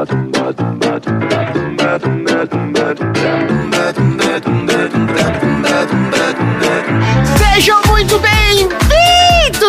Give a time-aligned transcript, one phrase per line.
[0.00, 0.89] ba dum ba dum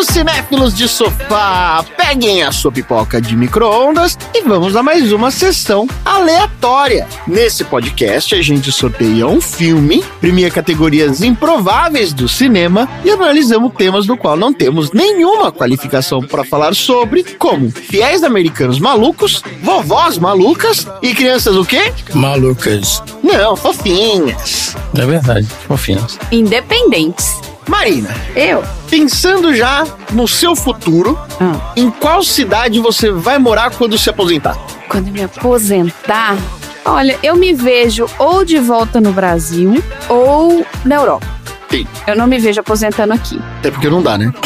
[0.01, 1.83] bem-vindos, cinéfilos de sofá!
[1.97, 7.07] Peguem a sua pipoca de micro-ondas e vamos a mais uma sessão aleatória.
[7.27, 14.05] Nesse podcast, a gente sorteia um filme, premia categorias improváveis do cinema e analisamos temas
[14.05, 20.87] do qual não temos nenhuma qualificação para falar sobre, como fiéis americanos malucos, vovós malucas
[21.01, 21.93] e crianças o quê?
[22.13, 23.01] Malucas.
[23.23, 24.75] Não, fofinhas.
[24.97, 26.17] É verdade, fofinhas.
[26.31, 27.50] Independentes.
[27.71, 28.61] Marina, Eu?
[28.89, 31.71] pensando já no seu futuro, Ah.
[31.77, 34.57] em qual cidade você vai morar quando se aposentar?
[34.89, 36.35] Quando me aposentar.
[36.83, 41.25] Olha, eu me vejo ou de volta no Brasil ou na Europa.
[41.71, 41.87] Sim.
[42.05, 43.41] Eu não me vejo aposentando aqui.
[43.59, 44.31] Até porque não dá, né?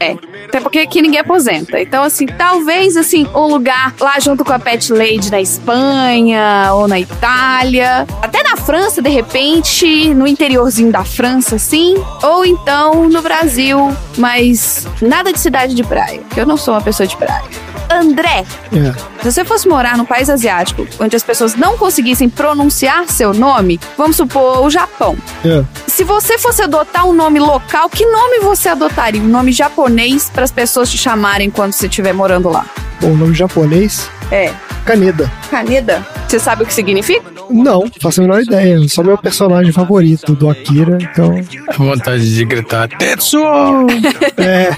[0.00, 0.16] É.
[0.48, 1.80] Até porque aqui ninguém aposenta.
[1.80, 6.88] Então, assim, talvez, assim, um lugar lá junto com a Pet Lady na Espanha ou
[6.88, 8.06] na Itália.
[8.20, 11.94] Até na França, de repente, no interiorzinho da França, assim.
[12.22, 17.06] Ou então no Brasil, mas nada de cidade de praia, eu não sou uma pessoa
[17.06, 17.69] de praia.
[17.90, 18.92] André, É.
[19.22, 23.80] se você fosse morar num país asiático onde as pessoas não conseguissem pronunciar seu nome,
[23.98, 25.16] vamos supor o Japão.
[25.44, 25.64] É.
[25.88, 29.20] Se você fosse adotar um nome local, que nome você adotaria?
[29.20, 32.64] Um nome japonês para as pessoas te chamarem quando você estiver morando lá?
[33.00, 34.52] Bom, o nome japonês, É.
[34.84, 35.30] Kaneda.
[35.50, 36.06] Kaneda?
[36.26, 37.30] Você sabe o que significa?
[37.50, 38.78] Não, faço a menor ideia.
[38.88, 41.34] Só meu personagem favorito do Akira, então.
[41.68, 43.86] A vontade de gritar Tetsuo!
[44.38, 44.70] É.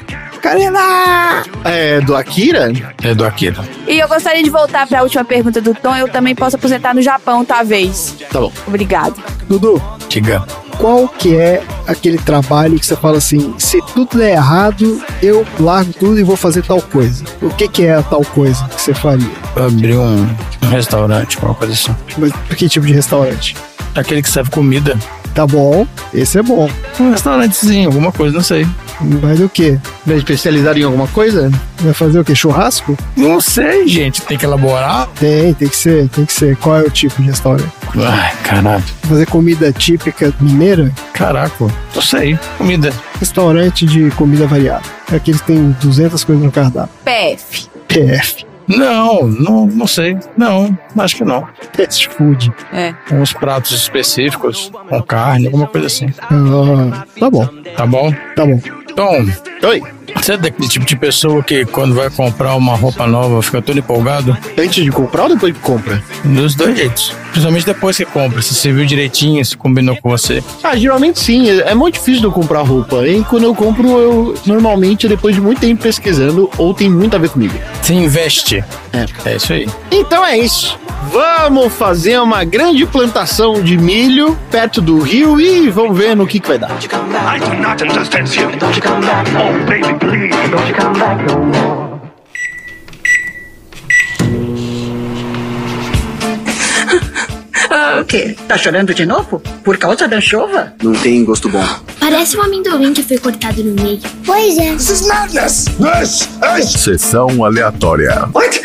[0.43, 1.45] Kaneda!
[1.65, 2.73] É do Akira?
[3.03, 3.63] É do Akira.
[3.87, 5.95] E eu gostaria de voltar para a última pergunta do Tom.
[5.97, 8.17] Eu também posso aposentar no Japão, talvez.
[8.31, 8.53] Tá bom.
[8.67, 9.15] Obrigado.
[9.49, 10.45] Dudu, Diga.
[10.79, 15.93] qual que é aquele trabalho que você fala assim, se tudo der errado, eu largo
[15.93, 17.25] tudo e vou fazer tal coisa?
[17.41, 19.31] O que que é a tal coisa que você faria?
[19.57, 20.27] Abrir um,
[20.63, 21.95] um restaurante, uma coisa assim.
[22.19, 23.57] Mas que tipo de restaurante?
[23.95, 24.99] Aquele que serve comida.
[25.35, 26.69] Tá bom, esse é bom.
[27.01, 28.67] Um restaurantezinho, alguma coisa, não sei.
[29.21, 29.79] Mas o quê?
[30.07, 31.51] Vai especializar em alguma coisa?
[31.81, 32.35] Vai fazer o quê?
[32.35, 32.97] Churrasco?
[33.17, 34.23] Não sei, gente.
[34.23, 35.09] Tem que elaborar.
[35.19, 36.57] Tem, tem que ser, tem que ser.
[36.57, 37.73] Qual é o tipo de restaurante?
[37.97, 38.85] Ai, caralho.
[39.03, 40.93] Fazer comida típica mineira?
[41.13, 42.39] Caraca, não sei.
[42.59, 42.93] Comida.
[43.19, 44.83] Restaurante de comida variada.
[45.11, 46.95] É que eles têm 200 coisas no cardápio.
[47.05, 47.67] PF.
[47.89, 48.52] PF.
[48.69, 50.17] Não, não, não sei.
[50.37, 51.47] Não, acho que não.
[51.73, 52.53] Fast food.
[52.73, 52.95] É.
[53.13, 56.07] Uns pratos específicos, com carne, alguma coisa assim.
[56.21, 57.47] Ah, tá bom,
[57.77, 58.13] Tá bom?
[58.37, 58.61] tá bom.
[58.95, 59.27] Tom,
[59.69, 59.83] Oi.
[60.15, 63.79] Você é daquele tipo de pessoa que quando vai comprar uma roupa nova fica todo
[63.79, 64.37] empolgado?
[64.57, 66.03] Antes de comprar ou depois que compra?
[66.25, 67.13] Dos dois jeitos.
[67.31, 70.45] Principalmente depois que compra, se você viu direitinho, se combinou com você.
[70.63, 71.49] Ah, geralmente sim.
[71.51, 73.07] É é muito difícil de eu comprar roupa.
[73.09, 77.17] E quando eu compro, eu normalmente é depois de muito tempo pesquisando ou tem muito
[77.17, 77.55] a ver comigo.
[77.81, 78.63] Você investe.
[78.93, 79.07] É.
[79.25, 79.67] É isso aí.
[79.91, 80.79] Então é isso.
[81.11, 86.39] Vamos fazer uma grande plantação de milho perto do rio e vamos ver no que,
[86.39, 86.71] que vai dar.
[86.71, 88.49] I do not understand you.
[88.53, 90.51] Oh, baby, please.
[90.51, 92.01] Don't you come back no more.
[97.75, 98.37] Ah, o quê?
[98.47, 99.41] Tá chorando de novo?
[99.65, 100.75] Por causa da chuva?
[100.83, 101.65] Não tem gosto bom.
[101.99, 103.99] Parece um amendoim que foi cortado no meio.
[104.27, 104.77] Pois é.
[106.63, 108.27] Sessão aleatória.
[108.35, 108.61] Muito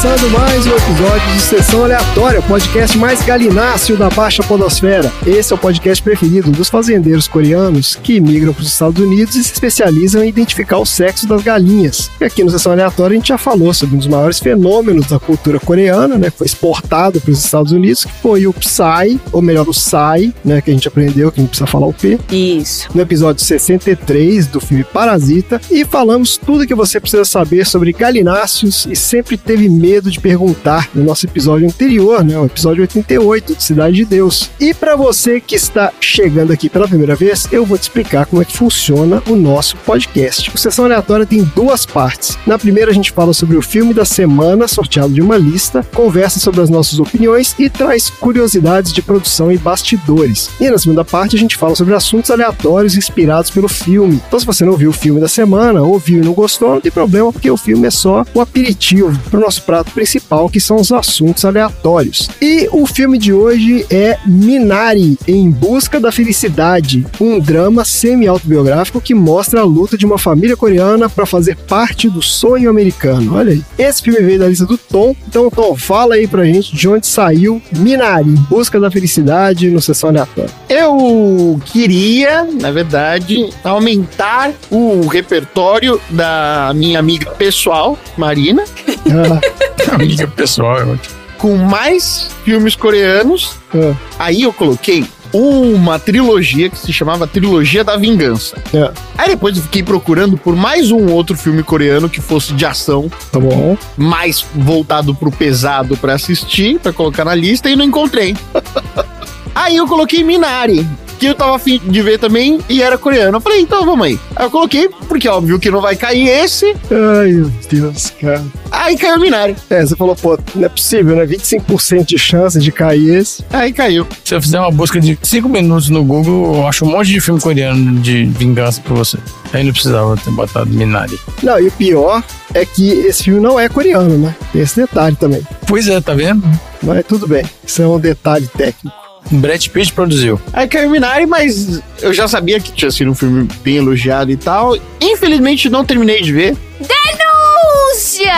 [0.00, 5.12] começando mais um episódio de Sessão Aleatória, o podcast mais galináceo da Baixa Podosfera.
[5.26, 9.42] Esse é o podcast preferido dos fazendeiros coreanos que migram para os Estados Unidos e
[9.42, 12.12] se especializam em identificar o sexo das galinhas.
[12.20, 15.18] E aqui no Sessão Aleatória a gente já falou sobre um dos maiores fenômenos da
[15.18, 19.42] cultura coreana, né, que foi exportado para os Estados Unidos, que foi o Psy, ou
[19.42, 22.86] melhor, o Psy, né, que a gente aprendeu, que não precisa falar o P, Isso.
[22.94, 28.86] no episódio 63 do filme Parasita e falamos tudo que você precisa saber sobre galináceos
[28.88, 33.62] e sempre teve medo de perguntar no nosso episódio anterior, né, o episódio 88 de
[33.62, 34.50] Cidade de Deus.
[34.60, 38.40] E para você que está chegando aqui pela primeira vez, eu vou te explicar como
[38.42, 40.50] é que funciona o nosso podcast.
[40.54, 42.38] O Sessão Aleatória tem duas partes.
[42.46, 46.38] Na primeira a gente fala sobre o filme da semana, sorteado de uma lista, conversa
[46.38, 50.50] sobre as nossas opiniões e traz curiosidades de produção e bastidores.
[50.60, 54.22] E na segunda parte a gente fala sobre assuntos aleatórios inspirados pelo filme.
[54.26, 56.92] Então se você não viu o filme da semana, ouviu e não gostou, não tem
[56.92, 60.60] problema, porque o filme é só o aperitivo para o nosso nosso prato principal, que
[60.60, 62.28] são os assuntos aleatórios.
[62.42, 69.14] E o filme de hoje é Minari, Em Busca da Felicidade, um drama semi-autobiográfico que
[69.14, 73.36] mostra a luta de uma família coreana para fazer parte do sonho americano.
[73.36, 73.62] Olha aí.
[73.78, 75.14] Esse filme veio da lista do Tom.
[75.28, 79.80] Então, Tom, fala aí pra gente de onde saiu Minari, Em Busca da Felicidade no
[79.80, 80.50] Sessão Aleatória.
[80.68, 88.64] Eu queria, na verdade, aumentar o repertório da minha amiga pessoal, Marina,
[89.10, 89.40] Ah,
[89.94, 91.14] Amiga pessoal, é ótimo.
[91.38, 93.52] com mais filmes coreanos.
[93.74, 98.56] ah, Aí eu coloquei uma trilogia que se chamava Trilogia da Vingança.
[98.72, 98.90] É.
[99.18, 103.10] Aí depois eu fiquei procurando por mais um outro filme coreano que fosse de ação,
[103.30, 103.76] tá bom.
[103.96, 108.34] mais voltado pro pesado pra assistir, pra colocar na lista, e não encontrei.
[109.54, 110.86] Aí eu coloquei Minari,
[111.18, 113.36] que eu tava afim de ver também, e era coreano.
[113.36, 114.18] Eu falei, então vamos aí.
[114.36, 118.44] Aí eu coloquei, porque óbvio que não vai cair esse, Ai, meu Deus, cara.
[118.70, 119.56] aí caiu Minari.
[119.68, 121.26] É, você falou, pô, não é possível, né?
[121.26, 123.44] 25% de chance de cair esse.
[123.50, 124.06] Aí caiu.
[124.24, 127.20] Se eu fizer uma busca de 5 minutos no Google, eu acho um monte de
[127.20, 129.18] filme coreano de vingança pra você.
[129.52, 131.18] Aí não precisava ter botado Minari.
[131.42, 132.22] Não, e o pior
[132.54, 134.34] é que esse filme não é coreano, né?
[134.52, 135.42] Tem esse detalhe também.
[135.66, 136.42] Pois é, tá vendo?
[136.82, 138.96] Mas tudo bem, isso é um detalhe técnico.
[139.30, 140.40] Brad Pitt produziu.
[140.52, 144.36] Aí caiu Minari, mas eu já sabia que tinha sido um filme bem elogiado e
[144.36, 144.76] tal.
[145.00, 146.56] Infelizmente não terminei de ver.
[146.80, 148.32] Denúncia!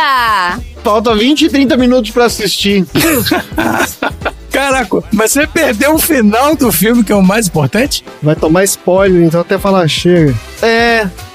[0.83, 2.85] Falta 20 e 30 minutos pra assistir.
[4.51, 8.05] Caraca, mas você perdeu o final do filme, que é o mais importante?
[8.23, 10.35] Vai tomar spoiler, então até falar chega.
[10.61, 10.80] É,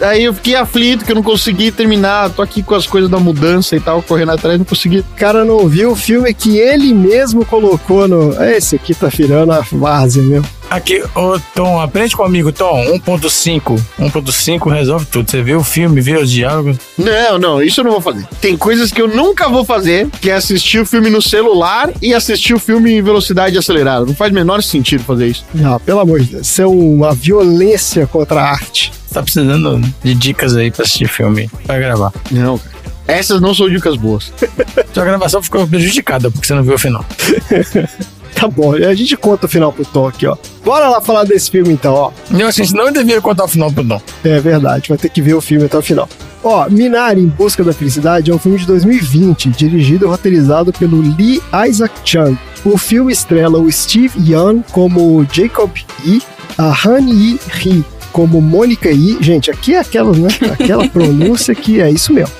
[0.01, 2.29] aí eu fiquei aflito que eu não consegui terminar.
[2.29, 4.99] Tô aqui com as coisas da mudança e tal, correndo atrás, não consegui.
[4.99, 8.33] O cara não viu o filme que ele mesmo colocou no.
[8.41, 10.43] É, Esse aqui tá virando a várzea, meu.
[10.69, 12.83] Aqui, ô Tom, aprende comigo, Tom.
[12.99, 13.79] 1.5.
[13.99, 15.29] 1.5 resolve tudo.
[15.29, 16.77] Você vê o filme, vê os diálogos.
[16.97, 18.25] Não, não, isso eu não vou fazer.
[18.41, 22.13] Tem coisas que eu nunca vou fazer, que é assistir o filme no celular e
[22.13, 24.05] assistir o filme em velocidade acelerada.
[24.05, 25.45] Não faz o menor sentido fazer isso.
[25.53, 26.47] Não, pelo amor de Deus.
[26.47, 28.91] Isso é uma violência contra a arte.
[29.07, 32.11] Você tá precisando de dicas aí pra assistir filme, pra gravar.
[32.31, 32.75] Não, cara.
[33.07, 34.33] Essas não são dicas boas.
[34.93, 37.05] Sua gravação ficou prejudicada porque você não viu o final.
[38.45, 40.35] Tá bom, a gente conta o final pro Tom aqui, ó.
[40.63, 42.11] Bora lá falar desse filme então, ó.
[42.27, 44.01] Que a gente não devia contar o final pro Tom.
[44.23, 46.07] É verdade, vai ter que ver o filme até o final.
[46.43, 51.01] Ó, Minari em Busca da Felicidade é um filme de 2020, dirigido e roteirizado pelo
[51.01, 52.37] Lee Isaac Chung.
[52.63, 55.71] O filme estrela o Steve Yeun como Jacob
[56.05, 56.21] Yi,
[56.57, 59.17] a Han Yi Ri como Mônica Yi.
[59.21, 60.29] Gente, aqui é aquela, né?
[60.51, 62.33] Aquela pronúncia que é isso mesmo.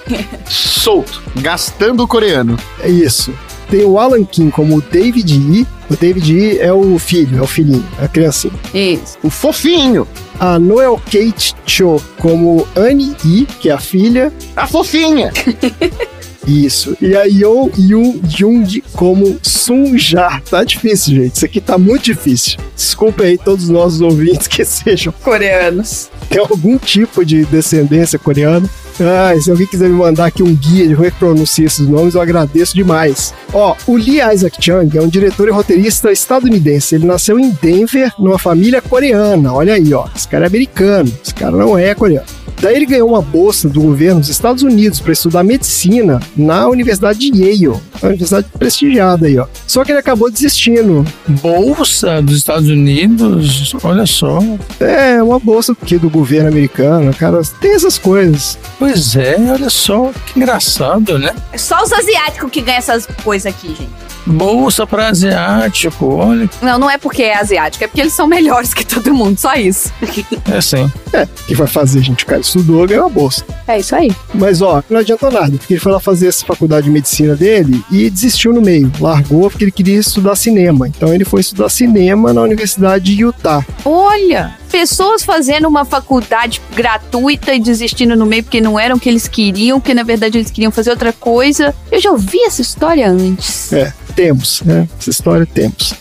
[0.46, 2.58] Solto, gastando o coreano.
[2.82, 3.34] É isso.
[3.70, 5.68] Tem o Alan Kim como o David Yi.
[5.90, 8.54] O David Yi é o filho, é o filhinho, é a criancinha.
[8.74, 9.18] Isso.
[9.24, 10.08] O fofinho,
[10.40, 14.32] A Noel Kate Cho como Annie Yi, que é a filha.
[14.56, 15.32] a fofinha.
[16.48, 16.96] Isso.
[17.02, 20.40] E a Yo Yoon Jung como Sun Ja.
[20.48, 21.36] Tá difícil, gente.
[21.38, 22.60] Isso aqui tá muito difícil.
[22.76, 26.10] Desculpa aí todos os nossos ouvintes que sejam Coreanos.
[26.30, 28.70] tem algum tipo de descendência coreana.
[29.00, 31.88] Ah, se alguém quiser me mandar aqui um guia de como é que pronuncia esses
[31.88, 33.34] nomes, eu agradeço demais.
[33.54, 36.96] Ó, o Lee Isaac Chung é um diretor e roteirista estadunidense.
[36.96, 39.54] Ele nasceu em Denver, numa família coreana.
[39.54, 40.08] Olha aí, ó.
[40.16, 41.12] Esse cara é americano.
[41.24, 42.45] Esse cara não é coreano.
[42.62, 47.20] Daí ele ganhou uma bolsa do governo dos Estados Unidos para estudar medicina na Universidade
[47.20, 49.46] de Yale, uma universidade prestigiada aí, ó.
[49.68, 51.06] Só que ele acabou desistindo.
[51.28, 54.40] Bolsa dos Estados Unidos, olha só.
[54.80, 58.58] É, uma bolsa aqui do governo americano, cara, tem essas coisas.
[58.80, 61.34] Pois é, olha só, que engraçado, né?
[61.52, 64.06] É só os asiáticos que ganham essas coisas aqui, gente.
[64.28, 68.74] Bolsa pra asiático, olha, Não, não é porque é asiático, é porque eles são melhores
[68.74, 69.92] que todo mundo, só isso.
[70.52, 70.92] é assim.
[71.14, 72.24] É, o que vai fazer, gente?
[72.24, 73.46] O cara estudou, ganhou a bolsa.
[73.68, 74.12] É isso aí.
[74.34, 77.84] Mas ó, não adiantou nada, porque ele foi lá fazer essa faculdade de medicina dele
[77.92, 78.92] e desistiu no meio.
[79.00, 80.88] Largou porque ele queria estudar cinema.
[80.88, 83.66] Então ele foi estudar cinema na Universidade de Utah.
[83.84, 89.08] Olha, pessoas fazendo uma faculdade gratuita e desistindo no meio porque não era o que
[89.08, 91.74] eles queriam, porque na verdade eles queriam fazer outra coisa.
[91.90, 93.72] Eu já ouvi essa história antes.
[93.72, 94.88] É, temos, né?
[95.00, 95.94] Essa história temos.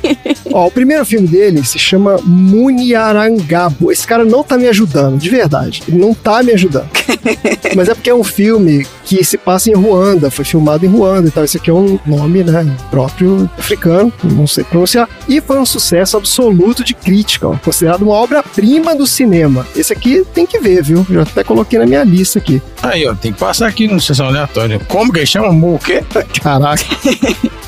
[0.52, 3.92] Ó, o primeiro filme dele se chama Muniarangabo.
[3.92, 5.82] Esse cara não tá me ajudando, de verdade.
[5.86, 6.88] Ele não tá me ajudando.
[7.76, 11.28] Mas é porque é um filme que se passa em Ruanda, foi filmado em Ruanda
[11.28, 11.44] e tal.
[11.44, 15.08] Esse aqui é um nome, né, próprio africano, não sei pronunciar.
[15.28, 19.66] E foi um sucesso absoluto de crítica, ó, considerado uma obra-prima do cinema.
[19.76, 21.06] Esse aqui tem que ver, viu?
[21.08, 22.60] Já até coloquei na minha lista aqui.
[22.82, 24.80] Aí, ó, tem que passar aqui no sessão aleatória.
[24.88, 25.52] Como que ele chama?
[25.52, 26.02] Mu o quê?
[26.42, 26.84] Caraca.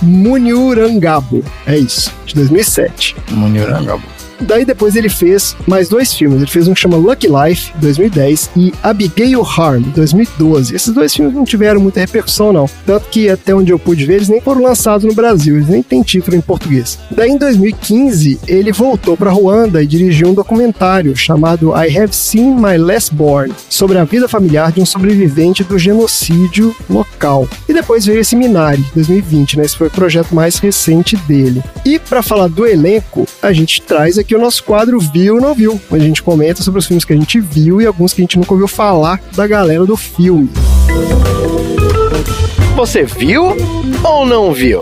[0.03, 1.45] Muniurangabo.
[1.67, 3.17] É isso, de 2007.
[3.31, 4.03] Munirangabo.
[4.41, 6.39] Daí depois ele fez mais dois filmes.
[6.39, 10.75] Ele fez um que chama Lucky Life, 2010, e Abigail Harm, 2012.
[10.75, 12.69] Esses dois filmes não tiveram muita repercussão, não.
[12.87, 15.83] Tanto que até onde eu pude ver, eles nem foram lançados no Brasil, eles nem
[15.83, 16.99] têm título em português.
[17.11, 22.55] Daí em 2015, ele voltou para Ruanda e dirigiu um documentário chamado I Have Seen
[22.55, 27.49] My Last Born, sobre a vida familiar de um sobrevivente do genocídio local.
[27.69, 29.65] E depois veio esse Minari, 2020, né?
[29.65, 31.63] Esse foi o projeto mais recente dele.
[31.85, 35.55] E para falar do elenco, a gente traz aqui o nosso quadro Viu ou Não
[35.55, 38.21] Viu, onde a gente comenta sobre os filmes que a gente viu e alguns que
[38.21, 40.51] a gente nunca ouviu falar da galera do filme.
[42.77, 43.57] Você viu
[44.03, 44.81] ou não viu?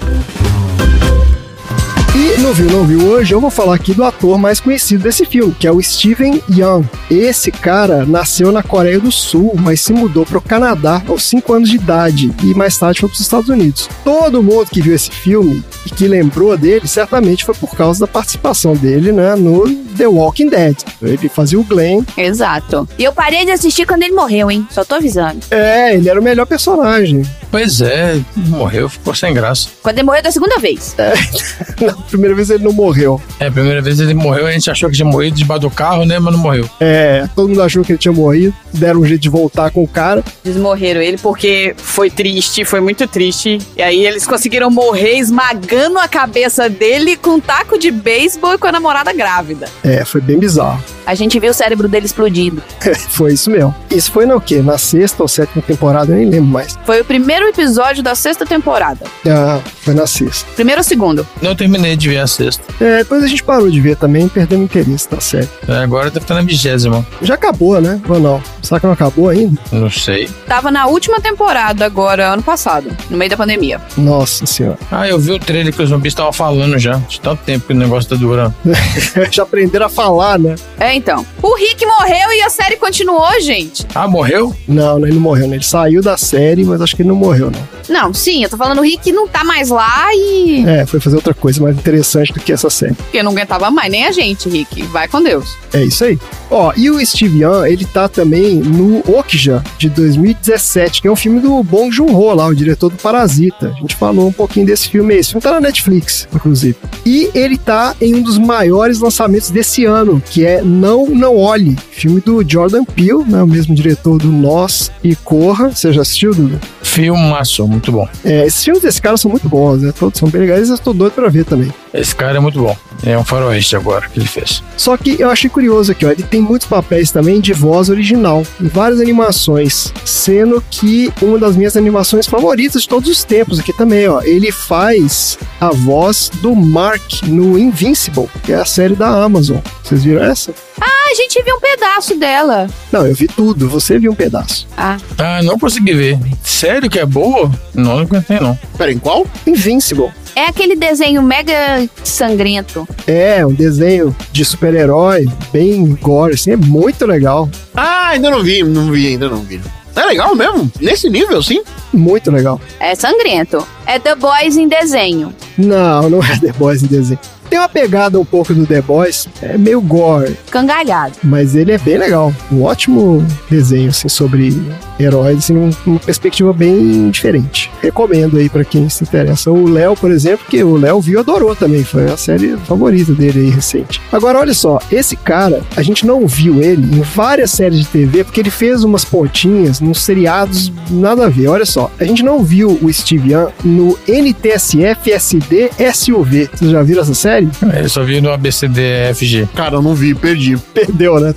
[2.21, 5.25] E no Viu Não Viu hoje eu vou falar aqui do ator mais conhecido desse
[5.25, 6.85] filme, que é o Steven Yeun.
[7.09, 11.53] Esse cara nasceu na Coreia do Sul, mas se mudou para o Canadá aos 5
[11.53, 13.89] anos de idade e mais tarde foi para os Estados Unidos.
[14.03, 18.09] Todo mundo que viu esse filme e que lembrou dele, certamente foi por causa da
[18.09, 20.77] participação dele né, no The Walking Dead.
[21.01, 22.03] Ele fazia o Glenn.
[22.17, 22.89] Exato.
[22.99, 24.67] E eu parei de assistir quando ele morreu, hein?
[24.73, 25.39] Só tô avisando.
[25.53, 27.23] É, ele era o melhor personagem.
[27.51, 29.69] Pois é, morreu, ficou sem graça.
[29.83, 30.95] Quando ele morreu da segunda vez.
[31.81, 33.21] Na primeira vez ele não morreu.
[33.39, 36.05] É, a primeira vez ele morreu, a gente achou que tinha morrido debaixo do carro,
[36.05, 36.19] né?
[36.19, 36.69] Mas não morreu.
[36.81, 39.89] É, todo mundo achou que ele tinha morrido, deram um jeito de voltar com o
[39.89, 40.25] cara.
[40.43, 43.59] Desmorreram ele porque foi triste, foi muito triste.
[43.77, 48.59] E aí eles conseguiram morrer esmagando a cabeça dele com um taco de beisebol e
[48.59, 49.69] com a namorada grávida.
[49.85, 50.83] É, foi bem bizarro.
[51.07, 52.63] A gente viu o cérebro dele explodindo.
[53.11, 53.75] foi isso mesmo.
[53.91, 54.61] Isso foi no quê?
[54.61, 56.79] Na sexta ou sétima temporada, eu nem lembro mais.
[56.85, 59.07] Foi o primeiro episódio da sexta temporada.
[59.27, 60.47] Ah, foi na sexta.
[60.55, 61.27] Primeiro ou segundo?
[61.41, 62.63] Não terminei de ver a sexta.
[62.81, 65.49] É, depois a gente parou de ver também, perdemos interesse na série.
[65.67, 67.07] É, agora deve estar na vigésima.
[67.23, 68.01] Já acabou, né?
[68.09, 68.43] Ou não?
[68.63, 69.61] Será que não acabou ainda?
[69.73, 70.29] Não sei.
[70.47, 73.81] Tava na última temporada agora, ano passado, no meio da pandemia.
[73.97, 74.79] Nossa senhora.
[74.91, 76.97] Ah, eu vi o trailer que os zumbis estavam falando já.
[76.97, 78.55] De tanto tempo que o negócio tá durando.
[79.31, 80.55] já aprenderam a falar, né?
[80.79, 81.25] É, então.
[81.43, 83.87] O Rick morreu e a série continuou, gente.
[83.95, 84.55] Ah, morreu?
[84.67, 85.57] Não, ele não morreu, né?
[85.57, 87.78] Ele saiu da série, mas acho que ele não morreu, não.
[87.89, 90.65] Não, sim, eu tô falando o Rick não tá mais lá e.
[90.67, 92.95] É, foi fazer outra coisa mais interessante do que essa série.
[92.95, 94.83] Porque não aguentava mais, nem a gente, Rick.
[94.85, 95.57] Vai com Deus.
[95.73, 96.19] É isso aí.
[96.51, 101.17] Ó, e o Steve Young, ele tá também no Okja, de 2017, que é um
[101.17, 103.69] filme do Bong Joon-ho lá, o diretor do Parasita.
[103.77, 105.21] A gente falou um pouquinho desse filme aí.
[105.21, 106.77] Esse filme tá na Netflix, inclusive.
[107.05, 111.77] E ele tá em um dos maiores lançamentos desse ano, que é Não Não Olhe,
[111.91, 115.71] filme do Jordan Peele, né, o mesmo diretor do Nós e Corra.
[115.71, 116.59] Você já assistiu, Dudu?
[116.83, 118.09] Filmaço, muito bom.
[118.25, 119.93] É, esses filmes desse cara são muito bons, né?
[119.97, 121.73] Todos são bem legais e eu tô doido pra ver também.
[121.95, 122.77] Esse cara é muito bom.
[123.05, 124.63] É um faroeste agora que ele fez.
[124.77, 126.11] Só que eu achei curioso aqui, ó.
[126.11, 131.57] Ele tem muitos papéis também de voz original em várias animações, sendo que uma das
[131.57, 134.21] minhas animações favoritas de todos os tempos aqui também, ó.
[134.23, 139.59] Ele faz a voz do Mark no Invincible, que é a série da Amazon.
[139.83, 140.53] Vocês viram essa?
[140.81, 142.69] Ah, a gente viu um pedaço dela.
[142.93, 143.69] Não, eu vi tudo.
[143.69, 144.67] Você viu um pedaço.
[144.77, 144.97] Ah.
[145.19, 146.19] Ah, não consegui ver.
[146.43, 147.51] Sério que é boa?
[147.75, 148.59] Não, não aguentei, não.
[148.77, 149.27] Pera, em qual?
[149.47, 150.11] Invincible.
[150.37, 152.87] É aquele desenho mega sangrento.
[153.07, 157.49] É, um desenho de super-herói, bem gore, assim, é muito legal.
[157.75, 159.61] Ah, ainda não vi, não vi, ainda não vi.
[159.97, 160.71] É legal mesmo?
[160.81, 161.61] Nesse nível, sim?
[161.93, 162.61] Muito legal.
[162.79, 163.67] É sangrento.
[163.85, 165.35] É The Boys em desenho.
[165.57, 167.19] Não, não é The Boys em desenho.
[167.51, 171.15] Tem uma pegada um pouco do The Boys, é meio gore, Cangalhado.
[171.23, 172.33] mas ele é bem legal.
[172.53, 174.61] Um ótimo desenho, assim, sobre
[175.01, 177.71] heróis, assim, um- uma perspectiva bem diferente.
[177.81, 179.51] Recomendo aí pra quem se interessa.
[179.51, 183.13] O Léo, por exemplo, que o Léo viu e adorou também, foi a série favorita
[183.15, 184.01] dele aí recente.
[184.13, 188.25] Agora, olha só, esse cara, a gente não viu ele em várias séries de TV,
[188.25, 191.49] porque ele fez umas pontinhas nos seriados, nada a ver.
[191.49, 196.49] Olha só, a gente não viu o Steve Young no NTSF SD SUV.
[196.53, 197.38] Vocês já viram essa série?
[197.83, 199.49] Eu só vi no ABCDFG.
[199.55, 200.57] Cara, eu não vi, perdi.
[200.75, 201.35] Perdeu, né?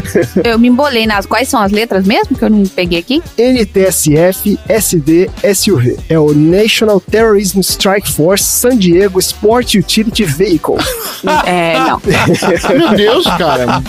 [0.44, 1.26] Eu me embolei nas.
[1.26, 3.22] Quais são as letras mesmo que eu não peguei aqui?
[3.38, 5.98] NTSF SD SUV.
[6.08, 10.76] É o National Terrorism Strike Force San Diego Sport Utility Vehicle.
[11.46, 12.00] É, não.
[12.76, 13.80] Meu Deus, cara.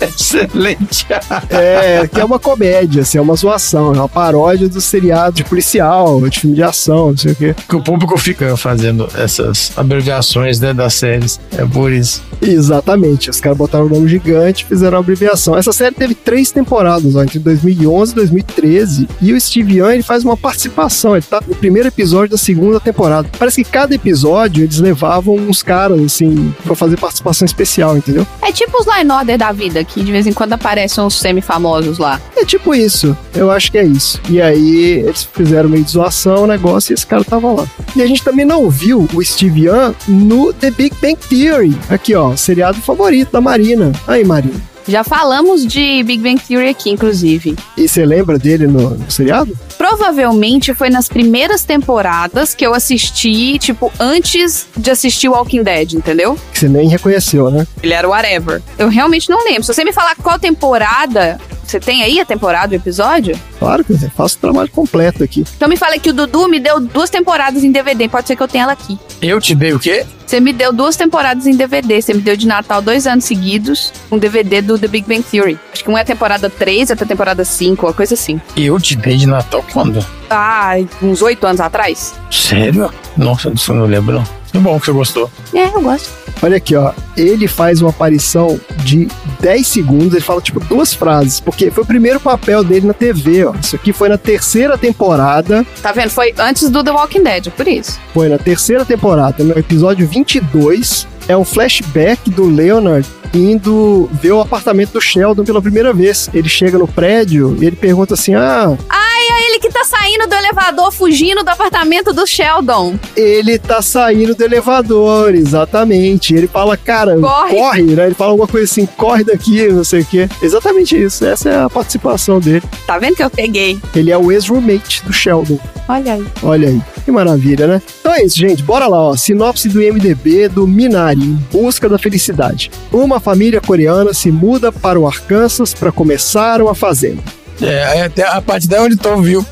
[0.00, 1.04] Excelente.
[1.50, 5.42] É, que é uma comédia, assim, é uma zoação, é uma paródia do seriado de
[5.42, 7.54] policial, de filme de ação, não sei o quê.
[7.68, 11.40] Que o público fica fazendo essas abreviações né, das séries.
[11.56, 12.22] É por isso.
[12.40, 15.56] Exatamente, os caras botaram o nome gigante e fizeram abreviação.
[15.56, 19.08] Essa série teve três temporadas, ó, entre 2011 e 2013.
[19.22, 21.14] E o Steve Young ele faz uma participação.
[21.14, 23.28] Ele tá no primeiro episódio da segunda temporada.
[23.38, 28.26] Parece que cada episódio eles levavam uns caras, assim, pra fazer participação especial, entendeu?
[28.42, 31.98] É tipo os Line Order da vida, que de vez em quando aparecem uns semi-famosos
[31.98, 32.20] lá.
[32.36, 33.16] É tipo isso.
[33.34, 34.20] Eu acho que é isso.
[34.28, 37.66] E aí eles fizeram meio de zoação o negócio e esse cara tava lá.
[37.94, 41.76] E a gente também não viu o Steve Young no The Big Bang Theory.
[41.88, 43.92] Aqui, ó, seriado favorito da Marina.
[44.06, 44.75] Aí, Marina.
[44.88, 47.56] Já falamos de Big Bang Theory aqui, inclusive.
[47.76, 49.56] E você lembra dele no, no seriado?
[49.76, 56.38] Provavelmente foi nas primeiras temporadas que eu assisti, tipo, antes de assistir Walking Dead, entendeu?
[56.52, 57.66] Que você nem reconheceu, né?
[57.82, 58.62] Ele era whatever.
[58.78, 59.64] Eu realmente não lembro.
[59.64, 63.38] Se você me falar qual temporada, você tem aí a temporada, o episódio?
[63.58, 65.44] Claro que eu faço o trabalho completo aqui.
[65.56, 68.08] Então me fala que o Dudu me deu duas temporadas em DVD.
[68.08, 68.98] Pode ser que eu tenha ela aqui.
[69.20, 70.06] Eu te dei o quê?
[70.26, 72.00] Você me deu duas temporadas em DVD.
[72.00, 75.58] Você me deu de Natal dois anos seguidos um DVD do The Big Bang Theory.
[75.72, 78.40] Acho que um é a temporada 3, outra é a temporada 5, uma coisa assim.
[78.56, 80.04] Eu te dei de Natal quando?
[80.30, 82.14] Ah, uns oito anos atrás?
[82.30, 82.92] Sério?
[83.16, 84.26] Nossa, disso eu não lembro, não.
[84.56, 85.30] Que bom que você gostou.
[85.52, 86.10] É, eu gosto.
[86.42, 86.90] Olha aqui, ó.
[87.14, 89.06] Ele faz uma aparição de
[89.38, 90.14] 10 segundos.
[90.14, 91.40] Ele fala, tipo, duas frases.
[91.40, 93.54] Porque foi o primeiro papel dele na TV, ó.
[93.54, 95.62] Isso aqui foi na terceira temporada.
[95.82, 96.08] Tá vendo?
[96.08, 98.00] Foi antes do The Walking Dead, por isso.
[98.14, 101.06] Foi na terceira temporada, no episódio 22.
[101.28, 106.28] É um flashback do Leonard indo ver o apartamento do Sheldon pela primeira vez.
[106.32, 110.26] Ele chega no prédio e ele pergunta assim: Ah, Ai, é ele que tá saindo
[110.26, 112.98] do elevador, fugindo do apartamento do Sheldon.
[113.16, 116.34] ele tá saindo do elevador, exatamente.
[116.34, 117.82] Ele fala, cara, Corre.
[117.82, 118.06] né?
[118.06, 120.28] Ele fala alguma coisa assim, corre daqui, não sei o quê.
[120.42, 121.24] Exatamente isso.
[121.24, 122.62] Essa é a participação dele.
[122.86, 123.78] Tá vendo que eu peguei?
[123.94, 125.58] Ele é o ex-roommate do Sheldon.
[125.88, 126.26] Olha aí.
[126.42, 127.82] Olha aí, que maravilha, né?
[128.00, 128.62] Então é isso, gente.
[128.62, 129.16] Bora lá, ó.
[129.16, 132.70] Sinopse do IMDB do Minari, em busca da felicidade.
[132.92, 137.22] Uma família coreana se muda para o Arkansas para começar uma fazenda.
[137.60, 139.44] É, até a parte da onde Tom viu.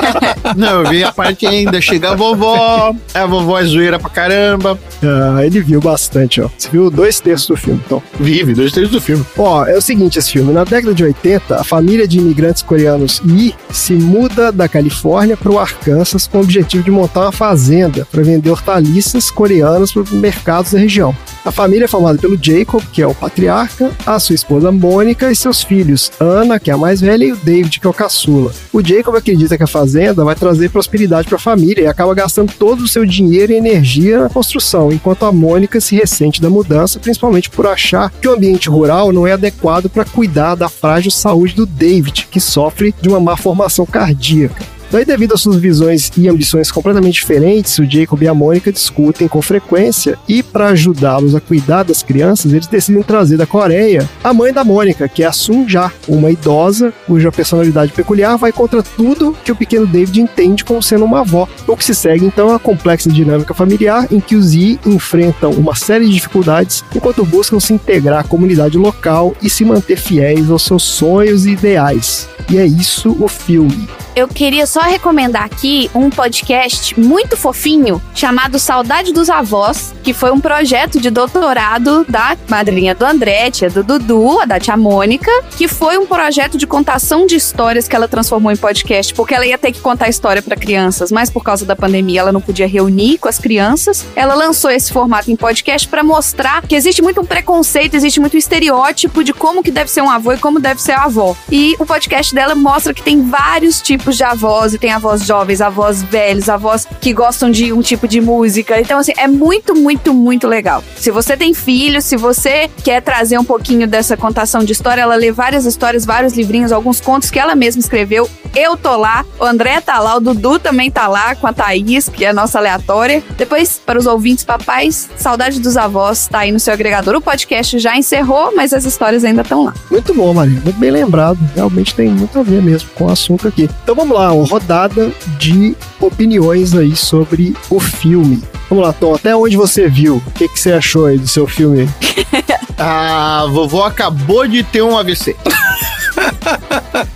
[0.56, 1.80] Não, eu vi a parte ainda.
[1.80, 4.78] Chega a vovó, a vovó é zoeira pra caramba.
[5.02, 6.48] Ah, ele viu bastante, ó.
[6.56, 8.02] Você viu dois terços do filme, então.
[8.18, 9.24] Vive, dois terços do filme.
[9.36, 10.52] Ó, é o seguinte esse filme.
[10.52, 15.50] Na década de 80, a família de imigrantes coreanos Yi se muda da Califórnia para
[15.50, 20.10] o Arkansas com o objetivo de montar uma fazenda para vender hortaliças coreanas para os
[20.10, 21.14] mercados da região.
[21.44, 25.36] A família é formada pelo Jacob, que é o patriarca, a sua esposa Mônica e
[25.36, 28.50] seus filhos, Ana, que é a mais velha, e o David, que é o caçula.
[28.72, 32.52] O Jacob acredita que a fazenda vai trazer prosperidade para a família e acaba gastando
[32.58, 36.98] todo o seu dinheiro e energia na construção, enquanto a Mônica se ressente da mudança,
[36.98, 41.54] principalmente por achar que o ambiente rural não é adequado para cuidar da frágil saúde
[41.54, 44.71] do David, que sofre de uma má formação cardíaca.
[44.92, 49.26] Daí, devido às suas visões e ambições completamente diferentes, o Jacob e a Mônica discutem
[49.26, 54.34] com frequência e, para ajudá-los a cuidar das crianças, eles decidem trazer da Coreia a
[54.34, 58.82] mãe da Mônica, que é a Sun Ja, uma idosa cuja personalidade peculiar vai contra
[58.82, 61.48] tudo que o pequeno David entende como sendo uma avó.
[61.66, 65.52] O que se segue então é a complexa dinâmica familiar em que os Yi enfrentam
[65.52, 70.50] uma série de dificuldades enquanto buscam se integrar à comunidade local e se manter fiéis
[70.50, 72.28] aos seus sonhos e ideais.
[72.50, 73.88] E é isso o filme.
[74.14, 80.30] Eu queria só recomendar aqui um podcast muito fofinho chamado Saudade dos Avós, que foi
[80.30, 85.30] um projeto de doutorado da madrinha do André, tia do Dudu, a da tia Mônica,
[85.56, 89.46] que foi um projeto de contação de histórias que ela transformou em podcast, porque ela
[89.46, 92.66] ia ter que contar história para crianças, mas por causa da pandemia ela não podia
[92.66, 94.04] reunir com as crianças.
[94.16, 98.34] Ela lançou esse formato em podcast para mostrar que existe muito um preconceito, existe muito
[98.34, 101.36] um estereótipo de como que deve ser um avô e como deve ser a avó.
[101.50, 105.60] E o podcast dela mostra que tem vários tipos de avós, e tem avós jovens,
[105.60, 108.80] avós velhos, avós que gostam de um tipo de música.
[108.80, 110.82] Então, assim, é muito, muito, muito legal.
[110.96, 115.14] Se você tem filho, se você quer trazer um pouquinho dessa contação de história, ela
[115.14, 118.28] lê várias histórias, vários livrinhos, alguns contos que ela mesma escreveu.
[118.54, 122.08] Eu tô lá, o André tá lá, o Dudu também tá lá com a Thaís,
[122.08, 123.22] que é a nossa aleatória.
[123.36, 127.14] Depois, para os ouvintes papais, Saudade dos Avós tá aí no seu agregador.
[127.16, 129.74] O podcast já encerrou, mas as histórias ainda estão lá.
[129.90, 130.60] Muito bom, Maria.
[130.60, 131.38] Muito bem lembrado.
[131.54, 133.68] Realmente tem muito a ver mesmo com o assunto aqui.
[133.82, 138.42] Então vamos lá, uma rodada de opiniões aí sobre o filme.
[138.68, 140.22] Vamos lá, Tom, até onde você viu?
[140.24, 141.88] O que, que você achou aí do seu filme?
[142.78, 145.36] A vovó acabou de ter um AVC.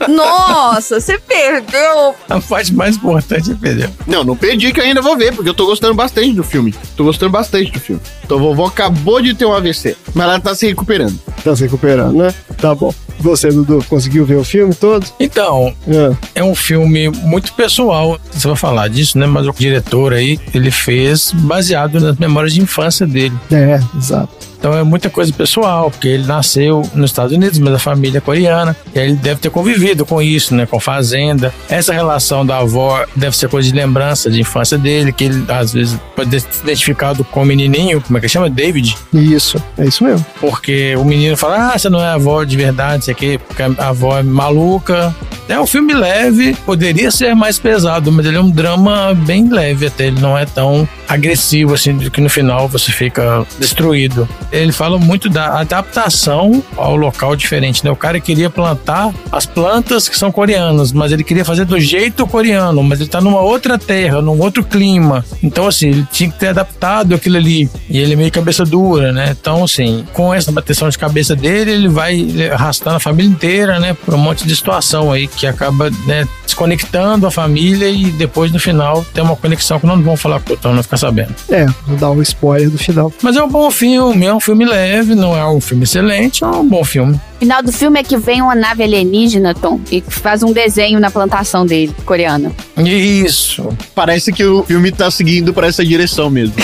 [0.09, 2.15] Nossa, você perdeu!
[2.29, 3.91] A parte mais importante é perder.
[4.07, 6.75] Não, não perdi que eu ainda vou ver, porque eu tô gostando bastante do filme.
[6.97, 8.01] Tô gostando bastante do filme.
[8.25, 11.19] Então a vovó acabou de ter um AVC, mas ela tá se recuperando.
[11.43, 12.35] Tá se recuperando, né?
[12.59, 12.93] Tá bom.
[13.19, 15.07] Você, Dudu, conseguiu ver o filme todo?
[15.19, 16.41] Então, É.
[16.41, 18.19] é um filme muito pessoal.
[18.33, 19.27] Você vai falar disso, né?
[19.27, 23.35] Mas o diretor aí, ele fez baseado nas memórias de infância dele.
[23.51, 24.29] É, exato.
[24.59, 28.21] Então é muita coisa pessoal, porque ele nasceu nos Estados Unidos, mas a família é
[28.21, 28.75] coreana.
[28.95, 30.65] E ele deve ter convivido com isso, né?
[30.67, 31.53] Com fazenda.
[31.69, 35.73] Essa relação da avó deve ser coisa de lembrança de infância dele, que ele às
[35.73, 38.49] vezes pode ter se identificado com o menininho, como é que chama?
[38.51, 38.97] David.
[39.13, 40.25] Isso, é isso mesmo.
[40.41, 43.89] Porque o menino fala, ah, você não é avó de verdade, isso aqui, porque a
[43.89, 45.15] avó é maluca.
[45.49, 49.87] É um filme leve, poderia ser mais pesado, mas ele é um drama bem leve
[49.87, 54.29] até, ele não é tão agressivo assim, que no final você fica destruído.
[54.51, 57.91] Ele fala muito da adaptação ao local diferente, né?
[57.93, 62.27] O cara queria plantar as plantas que são coreanas, mas ele queria fazer do jeito
[62.27, 65.25] coreano, mas ele tá numa outra terra, num outro clima.
[65.45, 67.71] Então, assim, ele tinha que ter adaptado aquilo ali.
[67.89, 69.37] E ele é meio cabeça dura, né?
[69.41, 73.95] Então, assim, com essa bateção de cabeça dele, ele vai arrastando a família inteira, né?
[74.05, 76.27] Por um monte de situação aí que acaba, né?
[76.45, 80.55] Desconectando a família e depois no final tem uma conexão que não vão falar com
[80.55, 81.35] o Tom, não ficar sabendo.
[81.49, 83.13] É, vou dar um spoiler do final.
[83.23, 86.47] Mas é um bom filme, é um filme leve, não é um filme excelente, é
[86.47, 87.21] um bom filme.
[87.37, 90.99] O final do filme é que vem uma nave alienígena, Tom, e faz um desenho
[90.99, 92.51] na plantação dele, coreana.
[92.79, 93.69] Isso.
[93.95, 96.55] Parece que o filme tá seguindo pra essa direção mesmo.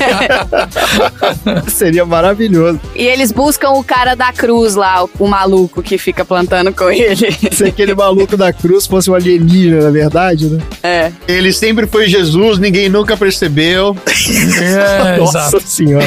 [1.66, 2.78] Seria maravilhoso.
[2.94, 6.90] E eles buscam o cara da cruz lá, o, o maluco que fica plantando com
[6.90, 7.34] ele.
[7.50, 10.60] Se aquele maluco da cruz fosse um alienígena, na verdade, né?
[10.82, 11.12] É.
[11.26, 13.96] Ele sempre foi Jesus, ninguém nunca percebeu.
[14.60, 15.62] É, Nossa exato.
[15.66, 16.06] senhora.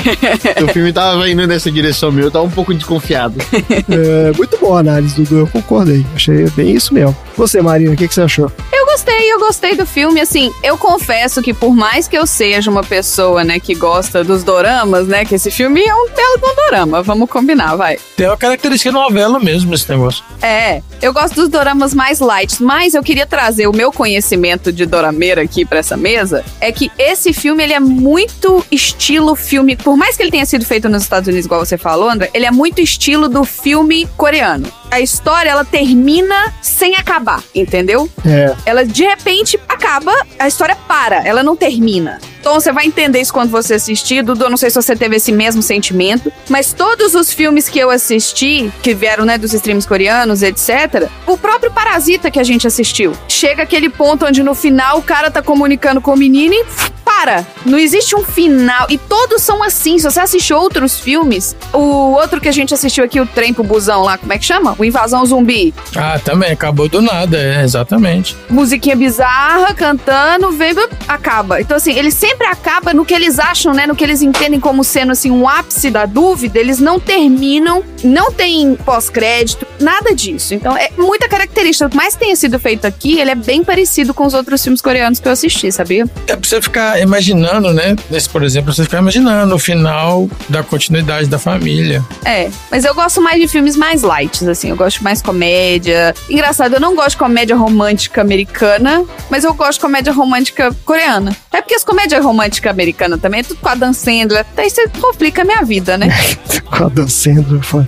[0.64, 3.36] o filme tava indo nessa direção mesmo, eu tava um pouco desconfiado.
[3.70, 5.40] É, muito boa a análise, Dudu.
[5.40, 6.06] Eu concordei.
[6.16, 7.16] Achei bem isso mesmo.
[7.38, 8.52] Você, Marina, o que, que você achou?
[8.72, 10.22] Eu gostei, eu gostei do filme.
[10.22, 14.44] Assim, eu confesso que por mais que eu seja uma pessoa, né, que gosta dos
[14.44, 17.98] doramas, né, que esse filme é um belo um dorama, vamos combinar, vai.
[18.16, 20.24] Tem uma característica novela mesmo esse negócio.
[20.42, 24.86] É, eu gosto dos doramas mais light, mas eu queria trazer o meu conhecimento de
[24.86, 26.44] dorameira aqui pra essa mesa.
[26.60, 30.66] É que esse filme ele é muito estilo filme, por mais que ele tenha sido
[30.66, 34.72] feito nos Estados Unidos, igual você falou, André, ele é muito estilo do filme coreano.
[34.94, 38.08] A história ela termina sem acabar, entendeu?
[38.24, 42.22] É, Ela de repente acaba, a história para, ela não termina.
[42.44, 44.22] Então você vai entender isso quando você assistir.
[44.22, 47.80] Dudu, eu não sei se você teve esse mesmo sentimento, mas todos os filmes que
[47.80, 52.68] eu assisti, que vieram né, dos streams coreanos, etc., o próprio Parasita que a gente
[52.68, 56.66] assistiu, chega aquele ponto onde no final o cara tá comunicando com o menino e
[57.14, 57.46] para.
[57.66, 58.88] Não existe um final.
[58.90, 59.98] E todos são assim.
[59.98, 63.64] Se você assistiu outros filmes, o outro que a gente assistiu aqui, o Trem pro
[63.64, 64.76] Busão lá, como é que chama?
[64.78, 65.74] O Invasão Zumbi.
[65.96, 68.36] Ah, também, acabou do nada, é, exatamente.
[68.50, 70.74] musiquinha bizarra, cantando, vem,
[71.08, 71.62] acaba.
[71.62, 73.86] Então, assim, ele sempre acaba no que eles acham, né?
[73.86, 76.60] No que eles entendem como sendo, assim, um ápice da dúvida.
[76.60, 80.54] Eles não terminam, não tem pós-crédito, nada disso.
[80.54, 81.90] Então, é muita característica.
[81.94, 85.20] Mais que tenha sido feito aqui, ele é bem parecido com os outros filmes coreanos
[85.20, 86.06] que eu assisti, sabia?
[86.28, 87.96] É pra você ficar imaginando, né?
[88.10, 92.04] Nesse, por exemplo, você ficar imaginando o final da continuidade da família.
[92.26, 94.70] É, mas eu gosto mais de filmes mais light, assim.
[94.70, 96.14] Eu gosto mais comédia.
[96.30, 101.36] Engraçado, eu não gosto de comédia romântica americana, mas eu gosto de comédia romântica coreana.
[101.52, 104.46] É porque as comédias românticas americanas também é tudo com a Dan Sandler.
[104.56, 106.10] Daí você complica a minha vida, né?
[106.66, 107.86] com a Dan Sandler, foi.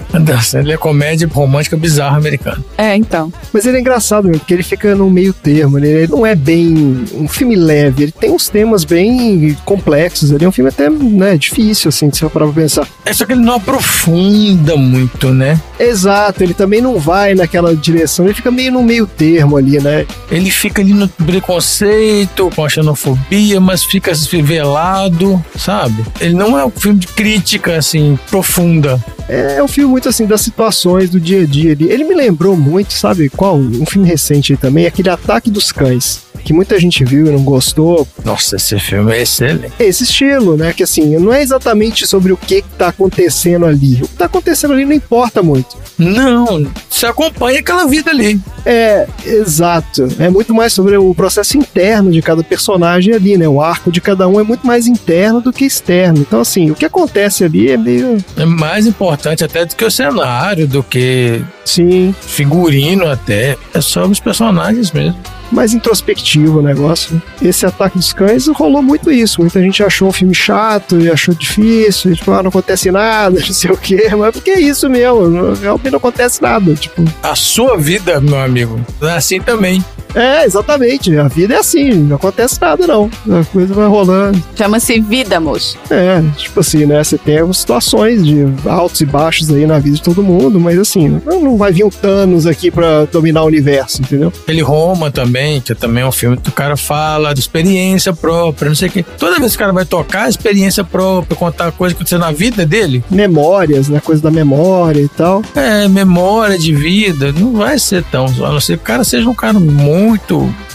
[0.59, 2.63] Ele é comédia romântica bizarra americana.
[2.77, 3.31] É, então.
[3.53, 5.77] Mas ele é engraçado, meu, porque ele fica no meio termo.
[5.79, 5.87] né?
[5.87, 10.31] Ele não é bem um filme leve, ele tem uns temas bem complexos.
[10.31, 12.87] Ele é um filme até né, difícil, assim, de você parar pra pensar.
[13.05, 15.59] É só que ele não aprofunda muito, né?
[15.79, 20.05] Exato, ele também não vai naquela direção, ele fica meio no meio termo ali, né?
[20.31, 26.03] Ele fica ali no preconceito, com a xenofobia, mas fica velado, sabe?
[26.19, 29.03] Ele não é um filme de crítica, assim, profunda.
[29.27, 31.71] É um filme muito assim das situações do dia a dia.
[31.71, 33.57] Ele me lembrou muito, sabe qual?
[33.57, 38.07] Um filme recente também, aquele Ataque dos Cães, que muita gente viu e não gostou.
[38.23, 39.73] Nossa, esse filme é excelente.
[39.79, 40.73] Esse estilo, né?
[40.73, 43.95] Que assim, não é exatamente sobre o que, que tá acontecendo ali.
[44.03, 45.75] O que tá acontecendo ali não importa muito.
[45.97, 48.39] Não, você acompanha aquela vida ali.
[48.63, 50.07] É, exato.
[50.19, 53.47] É muito mais sobre o processo interno de cada personagem ali, né?
[53.47, 56.19] O arco de cada um é muito mais interno do que externo.
[56.19, 58.17] Então, assim, o que acontece ali é meio.
[58.38, 63.58] É mais importante até do que o cenário, do que Sim, figurino até.
[63.73, 65.15] É sobre os personagens mesmo.
[65.51, 67.21] mais introspectivo o negócio.
[67.41, 69.41] Esse Ataque dos Cães rolou muito isso.
[69.41, 73.39] Muita gente achou um filme chato e achou difícil, e, tipo, ah, não acontece nada,
[73.45, 74.10] não sei o quê.
[74.17, 76.73] Mas porque é isso mesmo, realmente não acontece nada.
[76.75, 79.84] Tipo, A sua vida, meu amigo, é assim também.
[80.15, 81.15] É, exatamente.
[81.17, 83.10] A vida é assim, não acontece nada, não.
[83.30, 84.41] A coisa vai rolando.
[84.56, 85.78] Chama-se vida, moço.
[85.89, 87.04] É, tipo assim, né?
[87.04, 91.21] Você tem situações de altos e baixos aí na vida de todo mundo, mas assim,
[91.25, 94.32] não vai vir um Thanos aqui pra dominar o universo, entendeu?
[94.43, 98.69] Aquele Roma também, que também é um filme que o cara fala de experiência própria,
[98.69, 99.06] não sei o quê.
[99.17, 102.65] Toda vez que o cara vai tocar, experiência própria, contar coisa que aconteceu na vida
[102.65, 103.99] dele, Memórias, né?
[103.99, 105.41] Coisa da memória e tal.
[105.56, 108.25] é memória de vida, não vai ser tão.
[108.25, 110.04] A não ser que o cara seja um cara muito.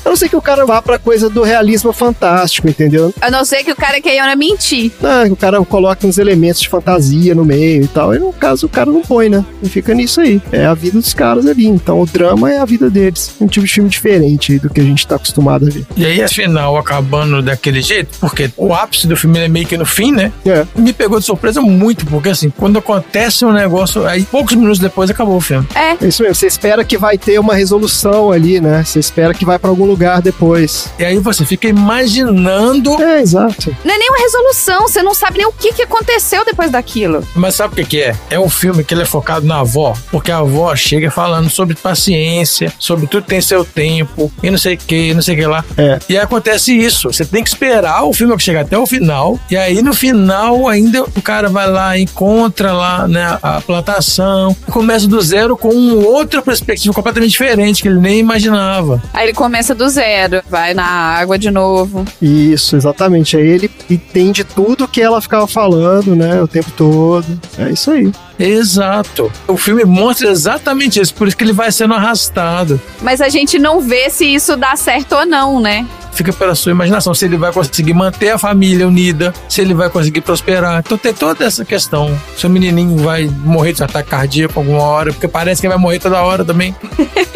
[0.05, 3.15] A não ser que o cara vá pra coisa do realismo fantástico, entendeu?
[3.21, 4.91] A não ser que o cara queira mentir.
[5.03, 8.15] Ah, que o cara coloca uns elementos de fantasia no meio e tal.
[8.15, 9.45] E no caso, o cara não põe, né?
[9.63, 10.41] E fica nisso aí.
[10.51, 11.67] É a vida dos caras ali.
[11.67, 13.35] Então o drama é a vida deles.
[13.41, 15.87] Um tipo de filme diferente do que a gente tá acostumado a ver.
[15.97, 19.87] E aí, afinal, acabando daquele jeito, porque o ápice do filme é meio que no
[19.87, 20.33] fim, né?
[20.47, 20.67] É.
[20.75, 25.11] Me pegou de surpresa muito, porque assim, quando acontece um negócio, aí poucos minutos depois
[25.11, 25.67] acabou o filme.
[25.75, 25.91] É.
[26.03, 26.35] É isso mesmo.
[26.35, 28.83] Você espera que vai ter uma resolução ali, né?
[28.83, 30.91] Você espera que vai pra algum lugar depois.
[30.99, 33.01] E aí você fica imaginando.
[33.03, 33.75] É, exato.
[33.85, 37.23] Não é nem uma resolução, você não sabe nem o que, que aconteceu depois daquilo.
[37.35, 38.17] Mas sabe o que, que é?
[38.31, 41.75] É um filme que ele é focado na avó, porque a avó chega falando sobre
[41.75, 45.47] paciência, sobre tudo tem seu tempo, e não sei o que, não sei o que
[45.47, 45.65] lá.
[45.77, 45.99] É.
[46.09, 47.13] E aí acontece isso.
[47.13, 51.03] Você tem que esperar o filme chegar até o final, e aí no final ainda
[51.03, 56.41] o cara vai lá, encontra lá né, a plantação, começa do zero com uma outra
[56.43, 59.03] perspectiva completamente diferente que ele nem imaginava.
[59.13, 62.05] Aí ele começa do zero, vai na água de novo.
[62.23, 63.37] Isso, exatamente.
[63.37, 66.41] Aí ele entende tudo que ela ficava falando, né?
[66.41, 67.27] O tempo todo.
[67.59, 68.13] É isso aí.
[68.39, 69.31] Exato.
[69.47, 72.81] O filme mostra exatamente isso, por isso que ele vai sendo arrastado.
[73.03, 75.87] Mas a gente não vê se isso dá certo ou não, né?
[76.13, 79.89] Fica pela sua imaginação se ele vai conseguir manter a família unida, se ele vai
[79.89, 80.81] conseguir prosperar.
[80.81, 82.19] Então tem toda essa questão.
[82.37, 85.83] Se o menininho vai morrer de ataque cardíaco alguma hora, porque parece que ele vai
[85.83, 86.75] morrer toda hora também.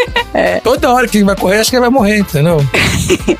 [0.64, 2.58] Toda hora que ele vai correr, acho que ele vai morrer, entendeu?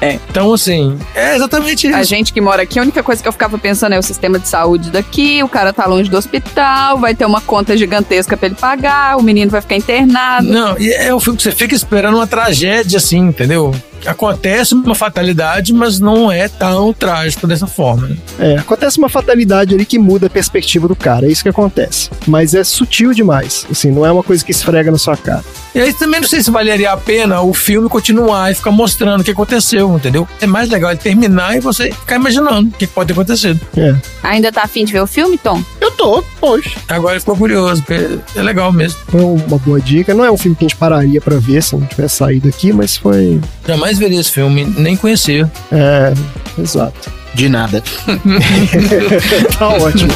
[0.00, 0.18] É.
[0.28, 1.96] Então, assim, é exatamente isso.
[1.96, 4.38] A gente que mora aqui, a única coisa que eu ficava pensando é o sistema
[4.38, 8.46] de saúde daqui, o cara tá longe do hospital, vai ter uma conta gigantesca pra
[8.46, 10.46] ele pagar, o menino vai ficar internado.
[10.46, 13.74] Não, e é um filme que você fica esperando uma tragédia, assim, entendeu?
[14.06, 18.08] Acontece uma fatalidade, mas não é tão trágico dessa forma.
[18.08, 18.16] né?
[18.38, 22.10] É, acontece uma fatalidade ali que muda a perspectiva do cara, é isso que acontece.
[22.26, 25.44] Mas é sutil demais, assim, não é uma coisa que esfrega na sua cara.
[25.74, 29.20] E aí também não sei se valeria a pena o filme continuar e ficar mostrando
[29.20, 30.26] o que aconteceu, entendeu?
[30.40, 33.60] É mais legal ele terminar e você ficar imaginando o que pode ter acontecido.
[33.76, 33.94] É.
[34.22, 35.62] Ainda tá afim de ver o filme, Tom?
[35.80, 36.70] Eu tô, poxa.
[36.88, 38.98] Agora ficou curioso, porque é legal mesmo.
[39.08, 40.14] Foi uma boa dica.
[40.14, 42.72] Não é um filme que a gente pararia pra ver se não tivesse saído aqui,
[42.72, 43.40] mas foi.
[43.66, 45.50] Jamais veria esse filme, nem conhecia.
[45.72, 46.12] É,
[46.58, 47.12] exato.
[47.34, 47.82] De nada.
[49.58, 50.12] tá ótimo.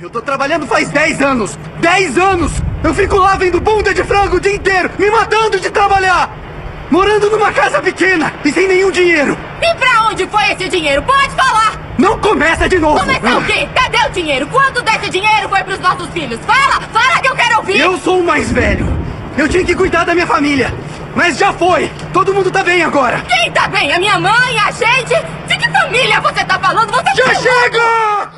[0.00, 1.58] Eu tô trabalhando faz 10 anos!
[1.80, 2.52] 10 anos!
[2.82, 6.34] Eu fico lá vendo bunda de frango o dia inteiro, me matando de trabalhar!
[6.90, 9.38] Morando numa casa pequena e sem nenhum dinheiro!
[9.62, 11.02] E pra onde foi esse dinheiro?
[11.02, 11.78] Pode falar!
[11.98, 12.98] Não começa de novo!
[12.98, 13.68] Começar o quê?
[13.74, 14.46] Cadê o dinheiro?
[14.48, 16.40] Quanto desse dinheiro foi pros nossos filhos?
[16.46, 16.80] Fala!
[16.92, 17.78] Fala que eu quero ouvir!
[17.78, 18.99] Eu sou o mais velho!
[19.40, 20.70] Eu tinha que cuidar da minha família!
[21.16, 21.90] Mas já foi!
[22.12, 23.22] Todo mundo tá bem agora!
[23.22, 23.90] Quem tá bem?
[23.90, 24.58] A minha mãe?
[24.58, 25.14] A gente?
[25.48, 26.92] De que família você tá falando?
[26.92, 28.30] Você Já tá chega!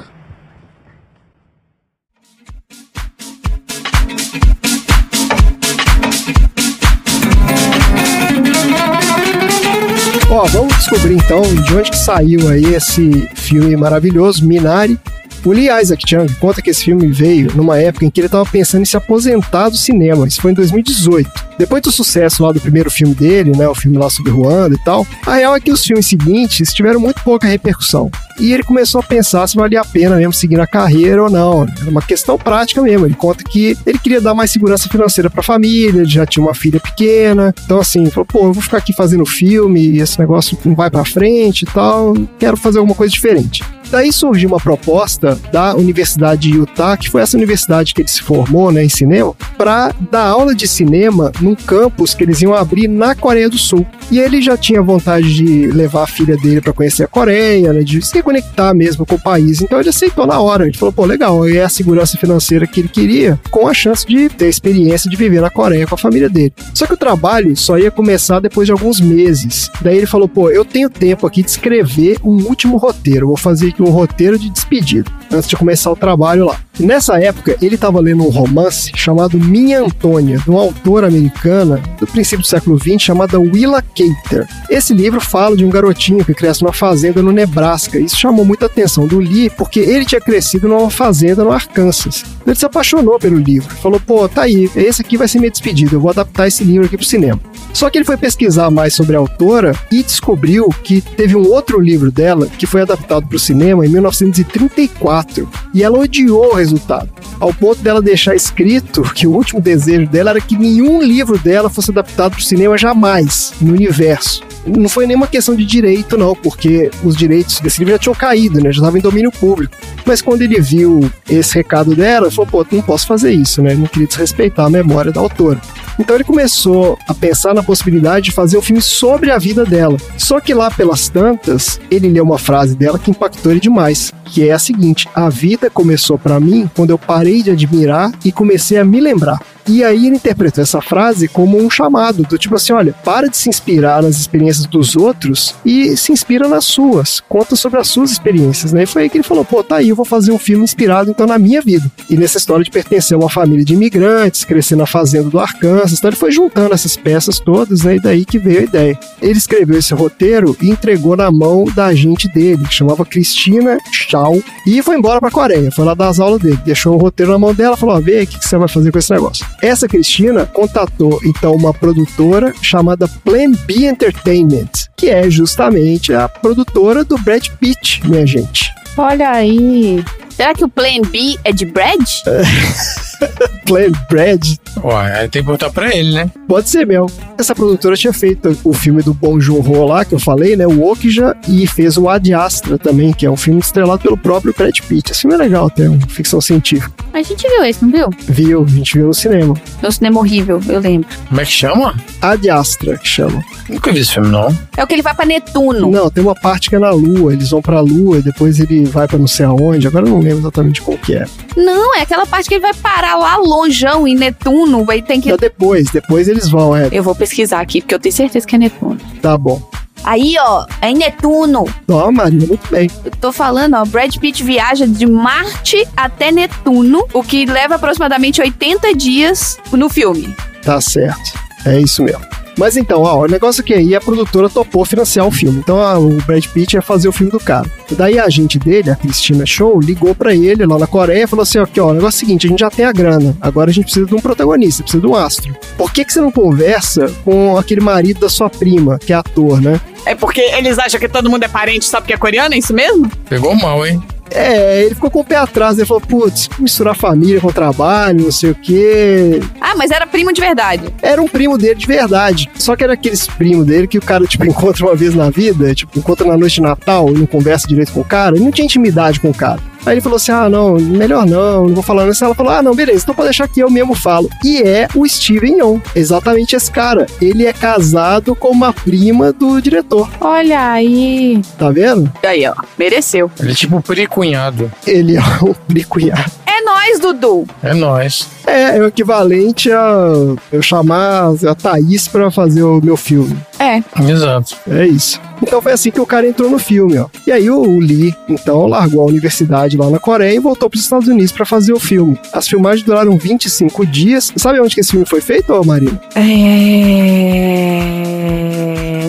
[10.30, 14.96] Ó, vamos descobrir então de onde que saiu aí esse filme maravilhoso, Minari.
[15.44, 18.48] O Lee Isaac Chung conta que esse filme veio numa época em que ele estava
[18.48, 20.26] pensando em se aposentar do cinema.
[20.26, 21.51] Isso foi em 2018.
[21.62, 24.78] Depois do sucesso lá do primeiro filme dele, né, o filme lá sobre Ruanda e
[24.78, 28.10] tal, a real é que os filmes seguintes tiveram muito pouca repercussão.
[28.40, 31.62] E ele começou a pensar se valia a pena mesmo seguir na carreira ou não.
[31.62, 33.06] Era uma questão prática mesmo.
[33.06, 36.44] Ele conta que ele queria dar mais segurança financeira para a família, ele já tinha
[36.44, 37.54] uma filha pequena.
[37.64, 40.90] Então, assim, falou: pô, eu vou ficar aqui fazendo filme e esse negócio não vai
[40.90, 42.14] para frente e tal.
[42.40, 43.62] Quero fazer alguma coisa diferente.
[43.92, 48.22] Daí surgiu uma proposta da Universidade de Utah, que foi essa universidade que ele se
[48.22, 52.88] formou né, em cinema, para dar aula de cinema num campus que eles iam abrir
[52.88, 53.86] na Coreia do Sul.
[54.10, 57.82] E ele já tinha vontade de levar a filha dele para conhecer a Coreia, né,
[57.82, 59.60] de se conectar mesmo com o país.
[59.60, 60.66] Então ele aceitou na hora.
[60.66, 64.28] Ele falou: pô, legal, é a segurança financeira que ele queria, com a chance de
[64.28, 66.52] ter a experiência de viver na Coreia com a família dele.
[66.74, 69.70] Só que o trabalho só ia começar depois de alguns meses.
[69.80, 73.28] Daí ele falou: pô, eu tenho tempo aqui de escrever um último roteiro.
[73.28, 76.60] Vou fazer aqui um roteiro de despedida antes de começar o trabalho lá.
[76.78, 82.06] Nessa época, ele estava lendo um romance chamado Minha Antônia, de uma autora americana do
[82.06, 84.46] princípio do século XX chamada Willa Cather.
[84.68, 87.98] Esse livro fala de um garotinho que cresce numa fazenda no Nebraska.
[87.98, 92.24] Isso chamou muita atenção do Lee, porque ele tinha crescido numa fazenda no Arkansas.
[92.46, 95.94] Ele se apaixonou pelo livro, falou: pô, tá aí, esse aqui vai ser minha despedida,
[95.94, 97.40] eu vou adaptar esse livro aqui pro cinema.
[97.72, 101.80] Só que ele foi pesquisar mais sobre a autora e descobriu que teve um outro
[101.80, 107.08] livro dela que foi adaptado para o cinema em 1934 e ela odiou o resultado,
[107.40, 111.70] ao ponto dela deixar escrito que o último desejo dela era que nenhum livro dela
[111.70, 114.42] fosse adaptado para o cinema jamais no universo.
[114.64, 118.60] Não foi nenhuma questão de direito, não, porque os direitos desse livro já tinham caído,
[118.60, 118.70] né?
[118.70, 119.74] Já estava em domínio público.
[120.06, 123.74] Mas quando ele viu esse recado dela, ele falou: pô, não posso fazer isso, né?
[123.74, 125.60] Não queria desrespeitar a memória da autora.
[125.98, 129.96] Então ele começou a pensar na possibilidade de fazer um filme sobre a vida dela.
[130.16, 134.48] Só que lá pelas tantas, ele leu uma frase dela que impactou ele demais, que
[134.48, 138.78] é a seguinte: A vida começou para mim quando eu parei de admirar e comecei
[138.78, 139.38] a me lembrar.
[139.68, 143.36] E aí ele interpretou essa frase como um chamado, do tipo assim, olha, para de
[143.36, 148.10] se inspirar nas experiências dos outros e se inspira nas suas, conta sobre as suas
[148.10, 148.82] experiências, né?
[148.82, 151.10] E foi aí que ele falou, pô, tá aí, eu vou fazer um filme inspirado
[151.10, 151.90] então na minha vida.
[152.10, 155.98] E nessa história de pertencer a uma família de imigrantes, crescer na fazenda do Arkansas,
[155.98, 157.96] então ele foi juntando essas peças todas, né?
[157.96, 158.98] E daí que veio a ideia.
[159.20, 164.42] Ele escreveu esse roteiro e entregou na mão da agente dele, que chamava Cristina Shaw,
[164.66, 167.38] e foi embora pra Coreia, foi lá dar as aulas dele, deixou o roteiro na
[167.38, 169.46] mão dela, falou, ó, vê aí o que que você vai fazer com esse negócio.
[169.62, 177.04] Essa Cristina contatou então uma produtora chamada Plan B Entertainment, que é justamente a produtora
[177.04, 178.74] do Brad Pitt, minha gente.
[178.98, 180.04] Olha aí.
[180.36, 182.00] Será que o Plan B é de Brad?
[183.66, 184.56] Plan Brad?
[184.82, 186.30] Ué, aí tem que botar pra ele, né?
[186.48, 187.10] Pode ser mesmo.
[187.38, 190.66] Essa produtora tinha feito o filme do Bong Joon-ho lá, que eu falei, né?
[190.66, 194.54] O Okja, e fez o Ad Astra também, que é um filme estrelado pelo próprio
[194.56, 195.12] Brad Pitt.
[195.12, 196.92] Esse filme é legal até, uma ficção científica.
[197.12, 198.10] A gente viu esse, não viu?
[198.26, 199.54] Viu, a gente viu no cinema.
[199.80, 201.08] No cinema horrível, eu lembro.
[201.28, 201.94] Como é que chama?
[202.20, 203.44] Ad Astra, que chama.
[203.68, 204.56] Nunca vi esse filme, não.
[204.76, 205.90] É o que ele vai pra Netuno.
[205.90, 208.84] Não, tem uma parte que é na Lua, eles vão pra Lua e depois ele
[208.84, 211.26] vai pra não sei aonde, agora eu não lembro exatamente qual que é.
[211.56, 215.28] Não, é aquela parte que ele vai parar lá longeão em Netuno, vai tem que...
[215.28, 216.88] Então depois, depois eles vão, é.
[216.90, 218.98] Eu vou pesquisar aqui, porque eu tenho certeza que é Netuno.
[219.20, 219.60] Tá bom.
[220.04, 221.64] Aí, ó, é em Netuno.
[221.88, 222.90] Ó, Marina, muito bem.
[223.04, 228.40] Eu tô falando, ó, Brad Pitt viaja de Marte até Netuno, o que leva aproximadamente
[228.40, 230.34] 80 dias no filme.
[230.62, 231.32] Tá certo.
[231.64, 232.24] É isso mesmo.
[232.58, 235.58] Mas então, ó, o negócio é que aí a produtora topou financiar o filme.
[235.58, 237.66] Então a- o Brad Pitt ia fazer o filme do cara.
[237.92, 241.42] Daí a agente dele, a Cristina Show, ligou pra ele lá na Coreia e falou
[241.42, 243.70] assim: aqui, ó, o negócio é o seguinte, a gente já tem a grana, agora
[243.70, 245.54] a gente precisa de um protagonista, precisa de um astro.
[245.76, 249.60] Por que, que você não conversa com aquele marido da sua prima, que é ator,
[249.60, 249.80] né?
[250.04, 252.74] É porque eles acham que todo mundo é parente só porque é coreano, é isso
[252.74, 253.08] mesmo?
[253.28, 254.02] Pegou mal, hein?
[254.34, 258.32] É, ele ficou com o pé atrás, ele falou, putz, misturar família com trabalho, não
[258.32, 259.40] sei o quê.
[259.60, 260.84] Ah, mas era primo de verdade.
[261.02, 262.50] Era um primo dele de verdade.
[262.54, 265.74] Só que era aqueles primos dele que o cara, tipo, encontra uma vez na vida,
[265.74, 268.36] tipo, encontra na noite de Natal e não conversa direito com o cara.
[268.36, 269.60] Ele não tinha intimidade com o cara.
[269.84, 272.24] Aí ele falou assim: ah, não, melhor não, não vou falar nisso.
[272.24, 274.28] Ela falou: ah, não, beleza, então pode deixar que eu mesmo falo.
[274.44, 277.06] E é o Steven Yeun, exatamente esse cara.
[277.20, 280.08] Ele é casado com uma prima do diretor.
[280.20, 281.40] Olha aí.
[281.58, 282.10] Tá vendo?
[282.22, 283.30] Aí, ó, mereceu.
[283.38, 284.70] Ele é tipo pricunhado.
[284.86, 286.30] Ele é um bricunhado.
[286.46, 287.46] É nós, Dudu.
[287.62, 288.28] É nóis.
[288.46, 290.12] É, é o equivalente a
[290.52, 293.36] eu chamar a Thaís pra fazer o meu filme.
[293.62, 293.80] É.
[294.10, 294.56] Exato.
[294.68, 295.20] É isso.
[295.40, 297.06] Então foi assim que o cara entrou no filme, ó.
[297.26, 300.82] E aí o Lee, então, largou a universidade lá na Coreia e voltou para os
[300.82, 302.18] Estados Unidos para fazer o filme.
[302.32, 304.32] As filmagens duraram 25 dias.
[304.36, 306.00] Sabe onde que esse filme foi feito, ô Marina?
[306.16, 306.22] É.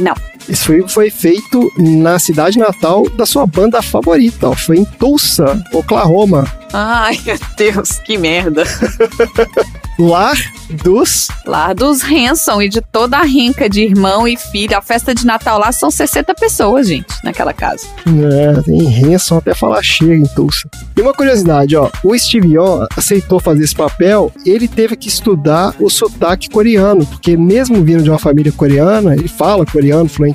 [0.02, 0.33] Não.
[0.48, 4.54] Esse filme foi feito na cidade natal da sua banda favorita, ó.
[4.54, 6.46] Foi em Tulsa, Oklahoma.
[6.74, 8.64] Ai, meu Deus, que merda.
[10.00, 10.36] Lar
[10.82, 11.28] dos.
[11.46, 14.76] Lá dos Hanson e de toda a rinca de irmão e filho.
[14.76, 17.86] A festa de Natal lá são 60 pessoas, gente, naquela casa.
[18.08, 20.68] É, tem Hanson até falar chega em Tulsa.
[20.98, 25.76] E uma curiosidade, ó, o Steve Yeun aceitou fazer esse papel, ele teve que estudar
[25.80, 30.33] o sotaque coreano, porque mesmo vindo de uma família coreana, ele fala coreano fluentemente,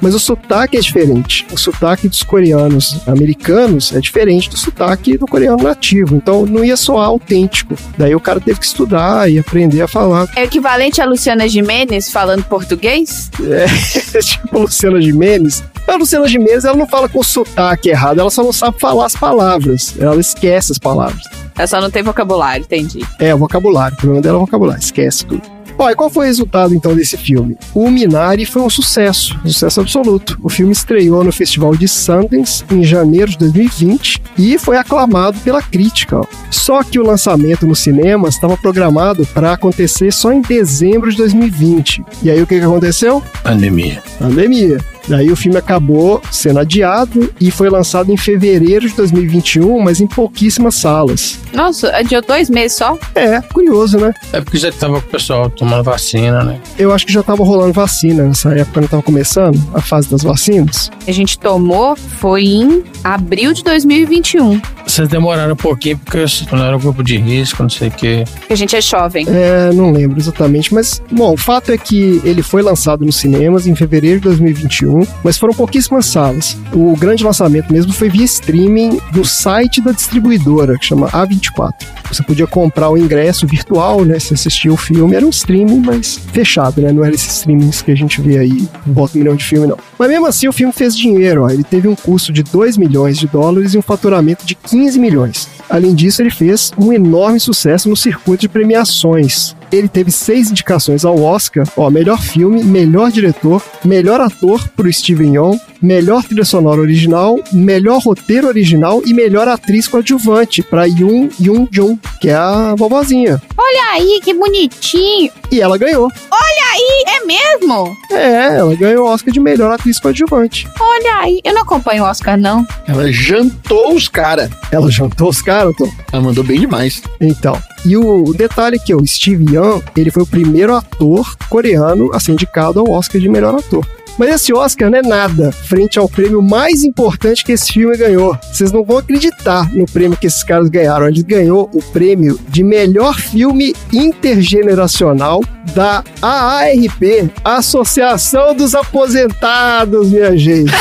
[0.00, 1.46] mas o sotaque é diferente.
[1.52, 6.76] O sotaque dos coreanos americanos é diferente do sotaque do coreano nativo, então não ia
[6.76, 7.74] soar autêntico.
[7.96, 10.28] Daí o cara teve que estudar e aprender a falar.
[10.34, 13.30] É equivalente a Luciana Jimenez falando português?
[13.42, 13.66] É,
[14.20, 15.62] tipo Luciana Gimenez.
[15.86, 19.14] A Luciana Gimenez, ela não fala com sotaque errado, ela só não sabe falar as
[19.14, 19.94] palavras.
[19.98, 21.22] Ela esquece as palavras.
[21.56, 23.00] Ela só não tem vocabulário, entendi.
[23.18, 23.94] É, o vocabulário.
[23.94, 24.80] O problema dela é o vocabulário.
[24.80, 25.57] Esquece tudo.
[25.78, 27.56] Ó, e qual foi o resultado então desse filme?
[27.72, 30.36] O Minari foi um sucesso, um sucesso absoluto.
[30.42, 35.62] O filme estreou no Festival de Sundance em janeiro de 2020 e foi aclamado pela
[35.62, 36.18] crítica.
[36.18, 36.24] ó.
[36.50, 42.04] Só que o lançamento no cinema estava programado para acontecer só em dezembro de 2020.
[42.22, 43.22] E aí o que, que aconteceu?
[43.44, 44.02] Pandemia.
[44.18, 44.78] Pandemia.
[45.08, 50.06] Daí o filme acabou sendo adiado e foi lançado em fevereiro de 2021, mas em
[50.06, 51.38] pouquíssimas salas.
[51.52, 52.98] Nossa, adiou dois meses só?
[53.14, 54.12] É, curioso, né?
[54.32, 56.60] É porque já tava com o pessoal tomando vacina, né?
[56.78, 60.22] Eu acho que já tava rolando vacina nessa época, não tava começando a fase das
[60.22, 60.90] vacinas.
[61.06, 64.60] A gente tomou foi em abril de 2021.
[64.86, 68.24] Vocês demoraram um pouquinho porque não era um grupo de risco, não sei o quê.
[68.46, 69.26] Que a gente é jovem.
[69.28, 73.66] É, não lembro exatamente, mas bom, o fato é que ele foi lançado nos cinemas
[73.66, 76.56] em fevereiro de 2021, mas foram pouquíssimas salas.
[76.72, 81.74] O grande lançamento mesmo foi via streaming do site da distribuidora, que chama A24.
[82.10, 84.18] Você podia comprar o ingresso virtual, né?
[84.18, 86.90] Se assistia o filme, era um streaming, mas fechado, né?
[86.92, 89.76] Não era esses streamings que a gente vê aí, bota um milhão de filme, não.
[89.98, 91.50] Mas mesmo assim, o filme fez dinheiro, ó.
[91.50, 95.48] Ele teve um custo de 2 milhões de dólares e um faturamento de 15 milhões.
[95.68, 99.54] Além disso, ele fez um enorme sucesso no circuito de premiações.
[99.70, 105.34] Ele teve seis indicações ao Oscar, ó, melhor filme, melhor diretor, melhor ator pro Steven
[105.34, 111.68] Yeun, melhor trilha sonora original, melhor roteiro original e melhor atriz coadjuvante para Yoon Yoon
[111.70, 113.42] Jung, que é a vovozinha.
[113.56, 115.30] Olha aí, que bonitinho.
[115.50, 116.10] E ela ganhou.
[116.30, 117.96] Olha aí, é mesmo?
[118.10, 120.68] É, ela ganhou o Oscar de melhor atriz coadjuvante.
[120.78, 121.40] Olha aí.
[121.44, 122.66] Eu não acompanho o Oscar, não.
[122.86, 124.50] Ela jantou os caras.
[124.70, 125.90] Ela jantou os caras, Tom?
[126.12, 127.02] Ela mandou bem demais.
[127.20, 132.10] Então, e o, detalhe aqui, ó, o Steve Yeun, ele foi o primeiro ator coreano
[132.12, 133.86] a ser indicado ao Oscar de melhor ator.
[134.18, 138.36] Mas esse Oscar não é nada frente ao prêmio mais importante que esse filme ganhou.
[138.52, 141.06] Vocês não vão acreditar no prêmio que esses caras ganharam.
[141.06, 145.40] Ele ganhou o prêmio de melhor filme intergeneracional
[145.74, 150.72] da AARP, Associação dos Aposentados, minha gente.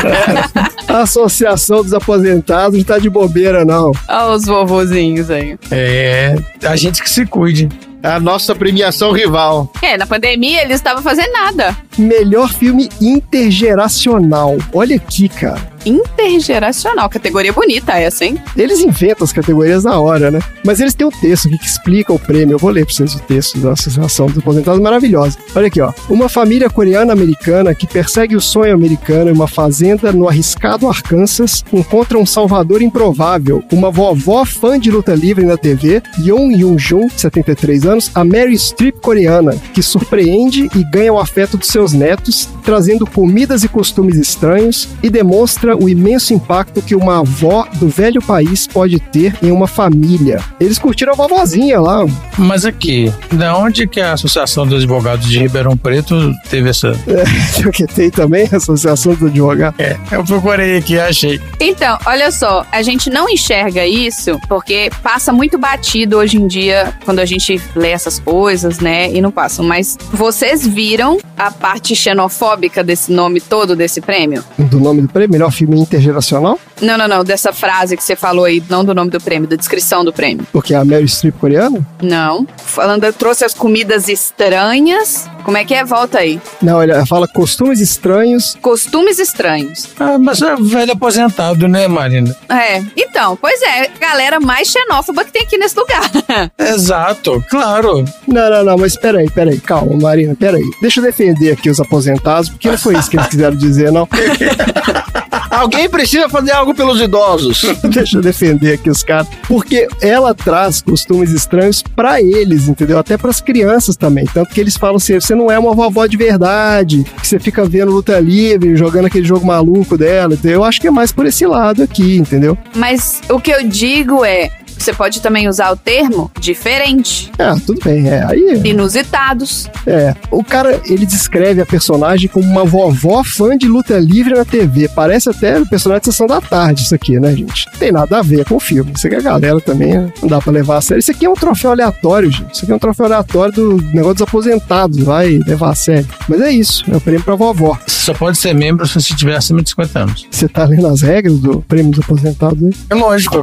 [0.88, 3.92] Associação dos Aposentados não tá de bobeira, não.
[4.08, 5.58] Olha os vovozinhos aí.
[5.70, 7.68] É, a gente que se cuide.
[8.02, 9.70] A nossa premiação rival.
[9.82, 11.76] É, na pandemia eles estavam fazendo nada.
[11.98, 14.56] Melhor filme intergeracional.
[14.72, 15.75] Olha aqui, cara.
[15.86, 17.08] Intergeracional.
[17.08, 18.38] Categoria bonita essa, hein?
[18.56, 20.40] Eles inventam as categorias na hora, né?
[20.64, 22.54] Mas eles têm um texto que explica o prêmio.
[22.54, 25.38] Eu vou ler pra vocês o texto da Associação dos Aposentados, maravilhosa.
[25.54, 25.92] Olha aqui, ó.
[26.08, 32.18] Uma família coreana-americana que persegue o sonho americano em uma fazenda no arriscado Arkansas encontra
[32.18, 38.10] um salvador improvável, uma vovó fã de luta livre na TV, Yoon Yoon-jun, 73 anos,
[38.14, 43.62] a Mary Streep coreana, que surpreende e ganha o afeto dos seus netos, trazendo comidas
[43.62, 48.98] e costumes estranhos e demonstra o imenso impacto que uma avó do velho país pode
[48.98, 50.40] ter em uma família.
[50.60, 52.04] Eles curtiram a vovozinha lá.
[52.38, 56.96] Mas aqui, da onde que a Associação dos Advogados de Ribeirão Preto teve essa.
[57.16, 59.78] É, que tem também a Associação dos Advogados.
[59.80, 61.40] É, eu procurei aqui, achei.
[61.58, 66.92] Então, olha só, a gente não enxerga isso porque passa muito batido hoje em dia
[67.04, 69.10] quando a gente lê essas coisas, né?
[69.12, 69.64] E não passam.
[69.64, 74.44] Mas vocês viram a parte xenofóbica desse nome todo desse prêmio?
[74.58, 76.58] Do nome do prêmio, melhor filme intergeracional?
[76.80, 77.24] Não, não, não.
[77.24, 80.46] Dessa frase que você falou aí, não do nome do prêmio, da descrição do prêmio.
[80.52, 81.86] Porque é a Mary Streep coreana?
[82.02, 82.46] Não.
[82.58, 85.28] Falando, eu trouxe as comidas estranhas.
[85.44, 85.84] Como é que é?
[85.84, 86.40] Volta aí.
[86.60, 88.56] Não, olha, fala costumes estranhos.
[88.60, 89.88] Costumes estranhos.
[89.98, 92.36] Ah, mas é velho aposentado, né, Marina?
[92.48, 92.82] É.
[92.96, 96.10] Então, pois é, galera mais xenófoba que tem aqui nesse lugar.
[96.58, 98.04] Exato, claro.
[98.26, 100.64] Não, não, não, mas peraí, peraí, calma, Marina, peraí.
[100.80, 104.08] Deixa eu defender aqui os aposentados, porque não foi isso que eles quiseram dizer, não.
[105.56, 107.64] Alguém precisa fazer algo pelos idosos.
[107.90, 109.26] Deixa eu defender aqui os caras.
[109.48, 112.98] Porque ela traz costumes estranhos pra eles, entendeu?
[112.98, 114.26] Até pras crianças também.
[114.26, 117.64] Tanto que eles falam assim: você não é uma vovó de verdade, que você fica
[117.64, 120.34] vendo luta livre, jogando aquele jogo maluco dela.
[120.34, 120.58] Entendeu?
[120.58, 122.56] Eu acho que é mais por esse lado aqui, entendeu?
[122.74, 124.50] Mas o que eu digo é.
[124.78, 127.30] Você pode também usar o termo diferente.
[127.38, 128.24] Ah, tudo bem, é.
[128.24, 128.62] Aí.
[128.64, 129.68] Inusitados.
[129.86, 130.14] É.
[130.30, 134.88] O cara, ele descreve a personagem como uma vovó fã de luta livre na TV.
[134.88, 137.66] Parece até o personagem de Sessão da Tarde, isso aqui, né, gente?
[137.72, 138.92] Não tem nada a ver com o filme.
[138.94, 140.12] Isso aqui a galera também né?
[140.20, 141.00] não dá pra levar a sério.
[141.00, 142.54] Isso aqui é um troféu aleatório, gente.
[142.54, 144.98] Isso aqui é um troféu aleatório do negócio dos aposentados.
[144.98, 146.08] Vai levar a sério.
[146.28, 146.84] Mas é isso.
[146.90, 147.78] É o prêmio pra vovó.
[147.86, 150.26] Só pode ser membro se você tiver acima de 50 anos.
[150.30, 152.72] Você tá lendo as regras do prêmio dos aposentados aí?
[152.90, 153.42] É lógico,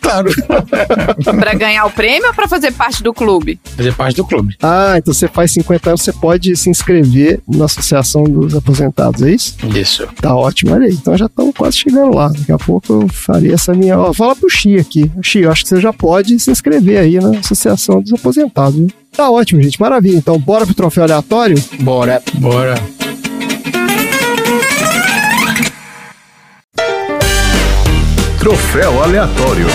[0.00, 0.30] claro.
[1.38, 3.58] pra ganhar o prêmio ou pra fazer parte do clube?
[3.76, 4.56] Fazer parte do clube.
[4.62, 9.30] Ah, então você faz 50 anos, você pode se inscrever na Associação dos Aposentados, é
[9.30, 9.56] isso?
[9.74, 10.06] Isso.
[10.20, 10.92] Tá ótimo, olha aí.
[10.92, 12.28] Então já estamos quase chegando lá.
[12.28, 13.98] Daqui a pouco eu farei essa minha.
[13.98, 15.10] Ó, fala pro Xi aqui.
[15.22, 18.88] Xi, eu acho que você já pode se inscrever aí na Associação dos Aposentados, viu?
[19.16, 19.80] Tá ótimo, gente.
[19.80, 20.16] Maravilha.
[20.16, 21.62] Então, bora pro troféu aleatório?
[21.80, 22.20] Bora.
[22.34, 22.74] Bora.
[28.38, 29.66] Troféu aleatório.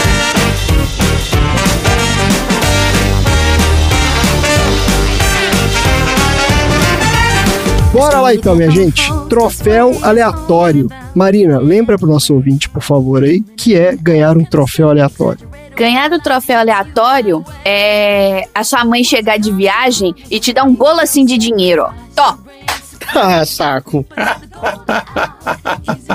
[7.99, 9.11] Bora lá então, minha gente.
[9.29, 10.89] Troféu aleatório.
[11.13, 15.47] Marina, lembra pro nosso ouvinte, por favor, aí, que é ganhar um troféu aleatório.
[15.75, 20.73] Ganhar o troféu aleatório é a sua mãe chegar de viagem e te dar um
[20.73, 21.91] bolo assim de dinheiro, ó.
[22.15, 22.37] Tó,
[23.15, 24.05] Ah, saco.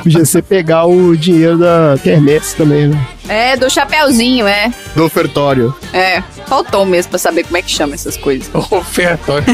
[0.02, 3.06] Podia ser pegar o dinheiro da Kermesse também, né?
[3.28, 4.70] É, do chapéuzinho, é.
[4.94, 5.74] Do ofertório.
[5.92, 8.50] É, faltou mesmo pra saber como é que chama essas coisas.
[8.70, 9.46] Ofertório.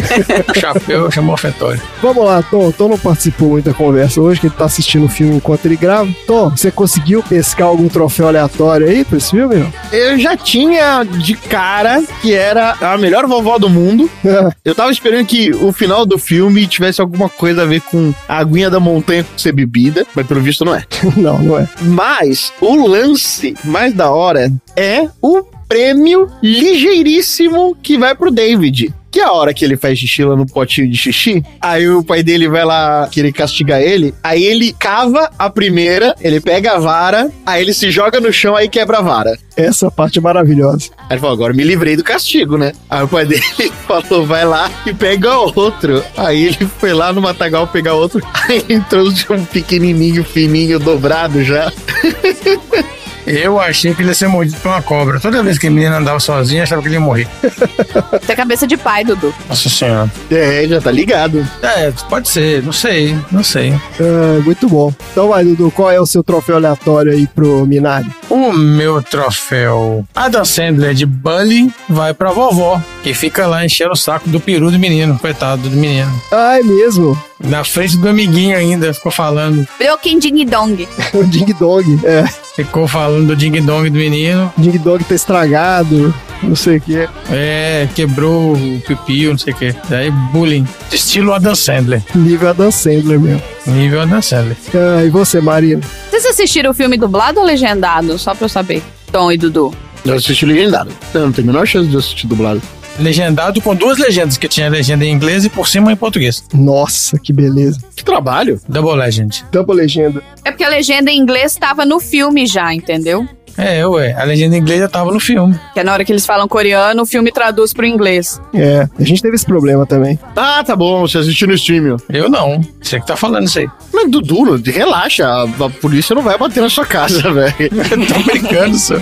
[0.58, 1.80] Chapéu chamou ofertório.
[2.02, 2.72] Vamos lá, Tom.
[2.72, 5.76] Tom não participou muito da conversa hoje, que ele tá assistindo o filme enquanto ele
[5.76, 6.08] grava.
[6.26, 9.56] Tom, você conseguiu pescar algum troféu aleatório aí pra esse filme?
[9.56, 9.72] Não?
[9.92, 14.10] Eu já tinha de cara que era a melhor vovó do mundo.
[14.64, 18.38] Eu tava esperando que o final do filme tivesse alguma coisa a ver com a
[18.38, 20.84] aguinha da montanha ser bebida, mas pelo visto não é.
[21.16, 21.68] não, não é.
[21.82, 28.92] Mas o lance mais da hora é o prêmio ligeiríssimo que vai pro David.
[29.10, 32.04] Que é a hora que ele faz xixi lá no potinho de xixi, aí o
[32.04, 36.78] pai dele vai lá querer castigar ele, aí ele cava a primeira, ele pega a
[36.78, 39.36] vara, aí ele se joga no chão, aí quebra a vara.
[39.56, 40.90] Essa parte é maravilhosa.
[40.96, 42.72] Aí ele falou, agora me livrei do castigo, né?
[42.88, 43.42] Aí o pai dele
[43.86, 46.02] falou, vai lá e pega outro.
[46.16, 51.72] Aí ele foi lá no matagal pegar outro, aí entrou um pequenininho, fininho, dobrado já.
[53.30, 55.20] Eu achei que ele ia ser mordido por uma cobra.
[55.20, 57.28] Toda vez que a menina andava sozinha, achava que ele ia morrer.
[58.26, 59.34] Tem cabeça de pai, Dudu.
[59.48, 60.10] Nossa senhora.
[60.30, 61.46] É, já tá ligado.
[61.62, 63.72] É, pode ser, não sei, não sei.
[63.98, 64.92] É, muito bom.
[65.12, 68.10] Então vai, Dudu, qual é o seu troféu aleatório aí pro Minari?
[68.28, 73.96] O meu troféu Adam Sandler de Bully vai pra vovó, que fica lá enchendo o
[73.96, 76.12] saco do peru do menino, coitado do menino.
[76.32, 77.18] Ah, é mesmo?
[77.42, 79.66] Na frente do amiguinho ainda, ficou falando.
[79.78, 80.86] Broken Ding Dong.
[81.14, 82.24] o Ding Dong, é.
[82.54, 84.52] Ficou falando do ding dong do menino.
[84.56, 87.08] Ding Dong tá estragado, não sei o que.
[87.30, 89.74] É, quebrou o pipi, não sei o que.
[89.88, 90.66] Daí bullying.
[90.92, 92.02] Estilo Adam Sandler.
[92.14, 93.42] Nível Adam Sandler mesmo.
[93.66, 94.56] Nível Adam Sandler.
[94.74, 95.80] Ah, e você, Marina?
[96.10, 98.18] Vocês assistiram o filme dublado ou legendado?
[98.18, 98.82] Só pra eu saber.
[99.10, 99.74] Tom e Dudu.
[100.04, 100.90] Eu assisti legendado.
[101.14, 102.60] Eu não tenho a menor chance de assistir dublado.
[102.98, 106.44] Legendado com duas legendas, que tinha legenda em inglês e por cima em português.
[106.52, 107.80] Nossa, que beleza.
[107.96, 108.60] Que trabalho.
[108.68, 109.44] Double Legend.
[109.50, 110.22] Double legenda.
[110.44, 113.26] É porque a legenda em inglês tava no filme já, entendeu?
[113.56, 115.58] É, ué, a legenda em inglês já tava no filme.
[115.74, 118.40] Que é na hora que eles falam coreano, o filme traduz pro inglês.
[118.54, 120.18] É, a gente teve esse problema também.
[120.36, 121.96] Ah, tá bom, você assistiu no streaming.
[122.08, 122.60] Eu não.
[122.80, 123.68] Você que tá falando isso aí.
[123.92, 127.54] Mas, Dudu, relaxa, a, a polícia não vai bater na sua casa, velho.
[128.08, 128.96] Tô brincando, só.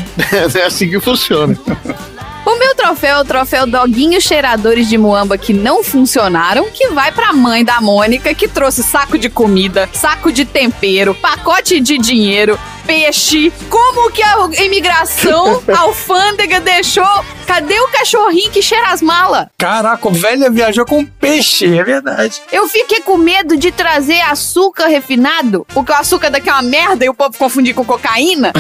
[0.58, 1.56] É assim que funciona.
[2.48, 7.12] O meu troféu é o troféu Doguinhos Cheiradores de Muamba que não funcionaram, que vai
[7.12, 12.58] pra mãe da Mônica, que trouxe saco de comida, saco de tempero, pacote de dinheiro,
[12.86, 13.52] peixe.
[13.68, 17.04] Como que a imigração, a alfândega deixou?
[17.58, 19.48] Cadê o cachorrinho que cheira as malas?
[19.58, 22.40] Caraca, o velho viajou com peixe, é verdade.
[22.52, 25.66] Eu fiquei com medo de trazer açúcar refinado.
[25.74, 28.52] Porque o açúcar daqui é uma merda e o povo confundir com cocaína.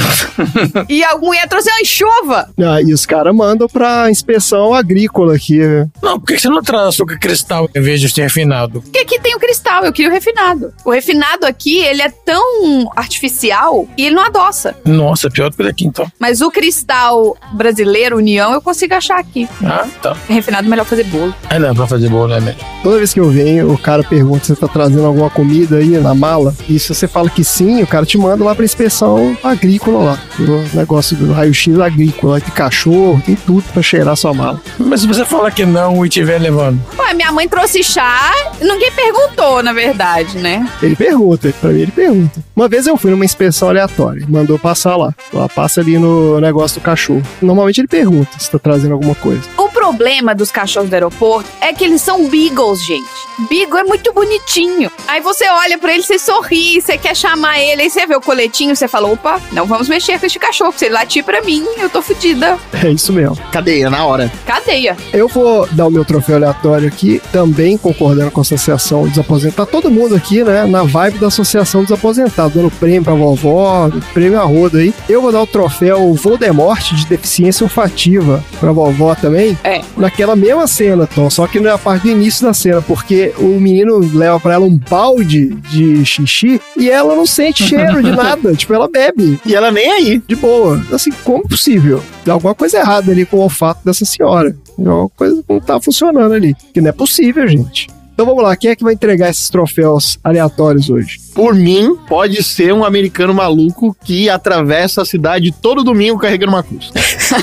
[0.90, 2.50] e a mulher trouxe uma enxova.
[2.58, 5.60] Ah, e os caras mandam pra inspeção agrícola aqui.
[6.02, 8.82] Não, por que você não traz açúcar cristal em vez de ser refinado?
[8.82, 10.74] Porque aqui tem o cristal, eu queria o refinado.
[10.84, 14.76] O refinado aqui, ele é tão artificial e ele não adoça.
[14.84, 16.10] Nossa, pior do que daqui então.
[16.18, 19.48] Mas o cristal brasileiro, União, eu consigo achar aqui.
[19.64, 20.16] Ah, tá.
[20.28, 21.34] Refinado é melhor fazer bolo.
[21.50, 22.58] É, não, pra fazer bolo é melhor.
[22.82, 25.98] Toda vez que eu venho, o cara pergunta se você tá trazendo alguma comida aí
[25.98, 26.54] na mala.
[26.68, 30.18] E se você fala que sim, o cara te manda lá pra inspeção agrícola lá.
[30.38, 32.40] O negócio do raio-x agrícola.
[32.40, 34.60] Tem cachorro, tem tudo pra cheirar sua mala.
[34.78, 36.80] Mas se você falar que não e estiver levando.
[36.98, 40.68] Ué, minha mãe trouxe chá, ninguém perguntou, na verdade, né?
[40.82, 42.42] Ele pergunta, pra mim ele pergunta.
[42.54, 45.14] Uma vez eu fui numa inspeção aleatória, mandou passar lá.
[45.32, 47.22] Lá passa ali no negócio do cachorro.
[47.40, 49.48] Normalmente ele pergunta se tá trazendo alguma coisa.
[49.56, 53.08] O problema dos cachorros do aeroporto é que eles são beagles, gente.
[53.48, 54.90] Beagle é muito bonitinho.
[55.06, 58.20] Aí você olha pra ele, você sorri, você quer chamar ele, aí você vê o
[58.20, 61.64] coletinho, você fala, opa, não vamos mexer com este cachorro, se ele latir pra mim,
[61.78, 62.58] eu tô fodida.
[62.80, 63.36] É isso mesmo.
[63.50, 64.30] Cadeia, na hora.
[64.46, 64.96] Cadeia.
[65.12, 69.72] Eu vou dar o meu troféu aleatório aqui, também concordando com a Associação dos Aposentados.
[69.72, 74.40] Todo mundo aqui, né, na vibe da Associação dos Aposentados, dando prêmio pra vovó, prêmio
[74.40, 74.94] a roda aí.
[75.08, 79.58] Eu vou dar o troféu Voldemort de deficiência olfativa pra vovó também.
[79.64, 79.77] É.
[79.96, 83.32] Naquela mesma cena, Tom, só que não é a parte do início da cena, porque
[83.38, 88.10] o menino leva pra ela um balde de xixi e ela não sente cheiro de
[88.14, 88.54] nada.
[88.54, 89.40] tipo, ela bebe.
[89.44, 90.22] E ela nem aí.
[90.26, 90.82] De boa.
[90.92, 92.02] Assim, como possível?
[92.24, 94.56] Tem alguma coisa errada ali com o olfato dessa senhora.
[94.78, 96.54] Alguma coisa que não tá funcionando ali.
[96.72, 97.88] Que não é possível, gente.
[98.18, 101.20] Então vamos lá, quem é que vai entregar esses troféus aleatórios hoje?
[101.32, 106.64] Por mim, pode ser um americano maluco que atravessa a cidade todo domingo carregando uma
[106.64, 106.90] cruz.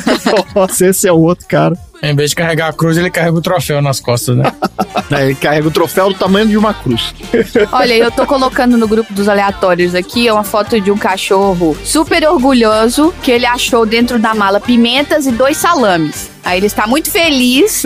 [0.53, 1.77] Nossa, esse é o outro cara.
[2.01, 4.51] Em vez de carregar a cruz, ele carrega o troféu nas costas, né?
[5.11, 7.13] É, ele carrega o troféu do tamanho de uma cruz.
[7.71, 12.27] Olha, eu tô colocando no grupo dos aleatórios aqui uma foto de um cachorro super
[12.27, 16.31] orgulhoso que ele achou dentro da mala pimentas e dois salames.
[16.43, 17.83] Aí ele está muito feliz,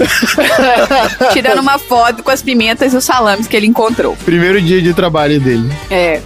[1.33, 4.15] tirando uma foto com as pimentas e os salames que ele encontrou.
[4.23, 5.69] Primeiro dia de trabalho dele.
[5.89, 6.21] É.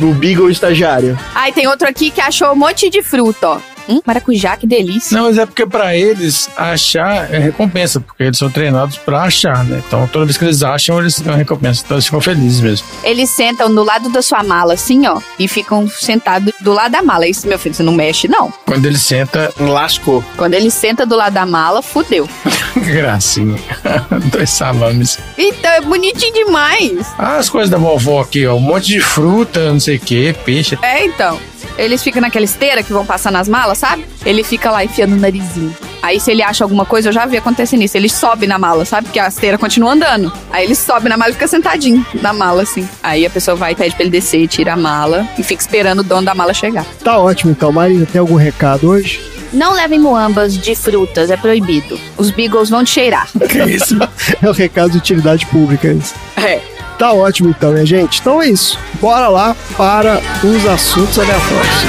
[0.00, 1.18] o Beagle estagiário.
[1.34, 3.60] Aí tem outro aqui que achou um monte de fruta, ó.
[3.90, 5.16] Hum, maracujá, que delícia.
[5.16, 9.64] Não, mas é porque pra eles achar é recompensa, porque eles são treinados pra achar,
[9.64, 9.82] né?
[9.86, 11.82] Então toda vez que eles acham, eles ganham recompensa.
[11.84, 12.86] Então eles ficam felizes mesmo.
[13.02, 17.02] Eles sentam do lado da sua mala, assim, ó, e ficam sentados do lado da
[17.02, 17.26] mala.
[17.26, 18.52] Isso, meu filho, você não mexe, não.
[18.64, 20.24] Quando ele senta, Lascou.
[20.36, 22.28] Quando ele senta do lado da mala, fudeu.
[22.74, 23.58] que gracinha.
[24.32, 25.18] Dois salames.
[25.36, 27.06] Então, é bonitinho demais.
[27.18, 28.54] Ah, as coisas da vovó aqui, ó.
[28.54, 30.78] Um monte de fruta, não sei o que, peixe.
[30.82, 31.38] É, então.
[31.80, 34.04] Eles ficam naquela esteira que vão passar nas malas, sabe?
[34.24, 35.74] Ele fica lá enfiando o narizinho.
[36.02, 37.96] Aí, se ele acha alguma coisa, eu já vi acontecer nisso.
[37.96, 39.06] Ele sobe na mala, sabe?
[39.06, 40.30] Porque a esteira continua andando.
[40.50, 42.86] Aí ele sobe na mala e fica sentadinho na mala, assim.
[43.02, 46.00] Aí a pessoa vai e pede pra ele descer, tira a mala e fica esperando
[46.00, 46.84] o dono da mala chegar.
[47.02, 49.20] Tá ótimo então, Marina, tem algum recado hoje?
[49.52, 51.98] Não levem muambas de frutas, é proibido.
[52.16, 53.28] Os beagles vão te cheirar.
[53.48, 53.96] Que isso?
[54.40, 56.14] é o recado de utilidade pública isso.
[56.36, 56.60] É.
[57.00, 58.20] Tá ótimo então, minha gente.
[58.20, 58.78] Então é isso.
[59.00, 61.84] Bora lá para os assuntos aleatórios.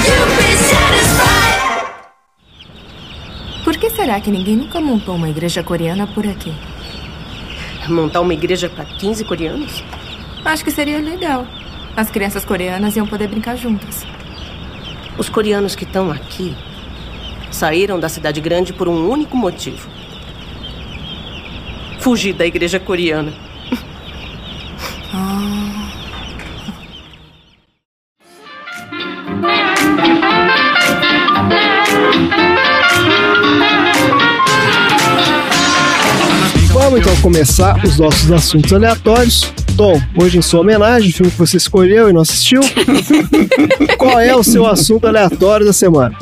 [3.62, 6.50] Por que será que ninguém nunca montou uma igreja coreana por aqui?
[7.90, 9.84] Montar uma igreja para 15 coreanos?
[10.46, 11.46] Acho que seria legal.
[11.94, 14.06] As crianças coreanas iam poder brincar juntas.
[15.18, 16.56] Os coreanos que estão aqui
[17.50, 19.90] saíram da cidade grande por um único motivo:
[22.00, 23.51] fugir da igreja coreana.
[36.92, 39.50] Vamos então começar os nossos assuntos aleatórios.
[39.78, 42.60] Tom, hoje em sua homenagem, o filme que você escolheu e não assistiu.
[43.96, 46.14] Qual é o seu assunto aleatório da semana?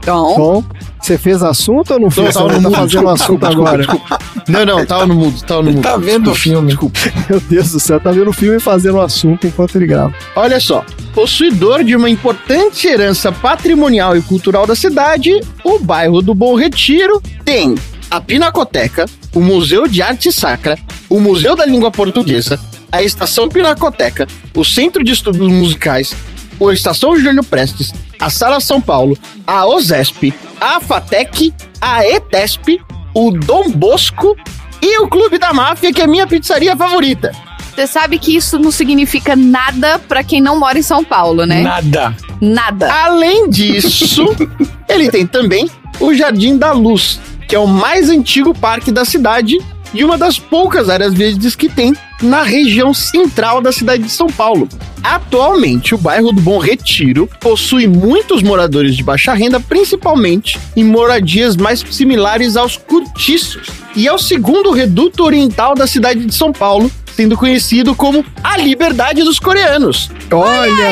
[0.00, 0.34] Tom.
[0.34, 0.64] Tom,
[0.98, 2.32] você fez assunto ou não fez?
[2.32, 3.76] tava no tá mudo, fazendo desculpa, assunto desculpa, agora.
[3.76, 4.18] desculpa.
[4.48, 5.82] Não, não, tava no mudo, tava no mudo.
[5.82, 6.68] Tá vendo o filme?
[6.68, 6.98] Desculpa.
[7.28, 10.14] Meu Deus do céu, tá vendo o filme e fazendo o assunto enquanto ele grava.
[10.34, 10.82] Olha só,
[11.14, 17.20] possuidor de uma importante herança patrimonial e cultural da cidade, o bairro do Bom Retiro
[17.44, 17.74] tem
[18.10, 20.78] a Pinacoteca, o Museu de Arte Sacra,
[21.08, 22.58] o Museu da Língua Portuguesa,
[22.90, 26.14] a Estação Pinacoteca, o Centro de Estudos Musicais,
[26.60, 32.80] a Estação Júlio Prestes, a Sala São Paulo, a OSESP, a FATEC, a ETESP,
[33.12, 34.36] o Dom Bosco
[34.80, 37.32] e o Clube da Máfia, que é a minha pizzaria favorita.
[37.74, 41.62] Você sabe que isso não significa nada pra quem não mora em São Paulo, né?
[41.62, 42.16] Nada.
[42.40, 42.92] Nada.
[42.92, 44.24] Além disso,
[44.88, 45.68] ele tem também
[45.98, 47.20] o Jardim da Luz,
[47.54, 49.60] que é o mais antigo parque da cidade
[49.94, 54.26] e uma das poucas áreas verdes que tem na região central da cidade de São
[54.26, 54.68] Paulo.
[55.04, 61.54] Atualmente, o bairro do Bom Retiro possui muitos moradores de baixa renda, principalmente em moradias
[61.54, 66.90] mais similares aos cortiços, e é o segundo reduto oriental da cidade de São Paulo,
[67.14, 70.10] sendo conhecido como a Liberdade dos Coreanos.
[70.32, 70.88] Olha!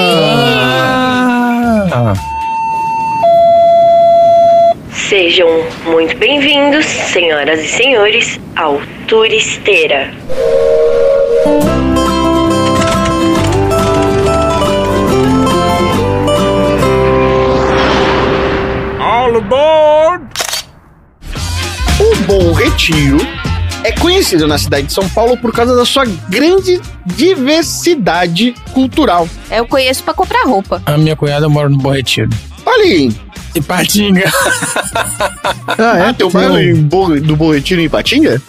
[1.92, 2.41] Ah.
[4.92, 5.48] Sejam
[5.84, 10.10] muito bem-vindos, senhoras e senhores, ao Turisteira.
[19.00, 20.24] All aboard!
[21.98, 23.18] O Bom Retiro
[23.84, 29.28] é conhecido na cidade de São Paulo por causa da sua grande diversidade cultural.
[29.50, 30.82] Eu conheço pra comprar roupa.
[30.84, 32.30] A minha cunhada mora no Bom Retiro.
[32.64, 33.12] Olha aí,
[33.54, 34.30] Ipatinga.
[35.78, 36.02] Ah, é?
[36.08, 38.40] Ah, tem um bairro em Bo- do Bom Retiro em Ipatinga?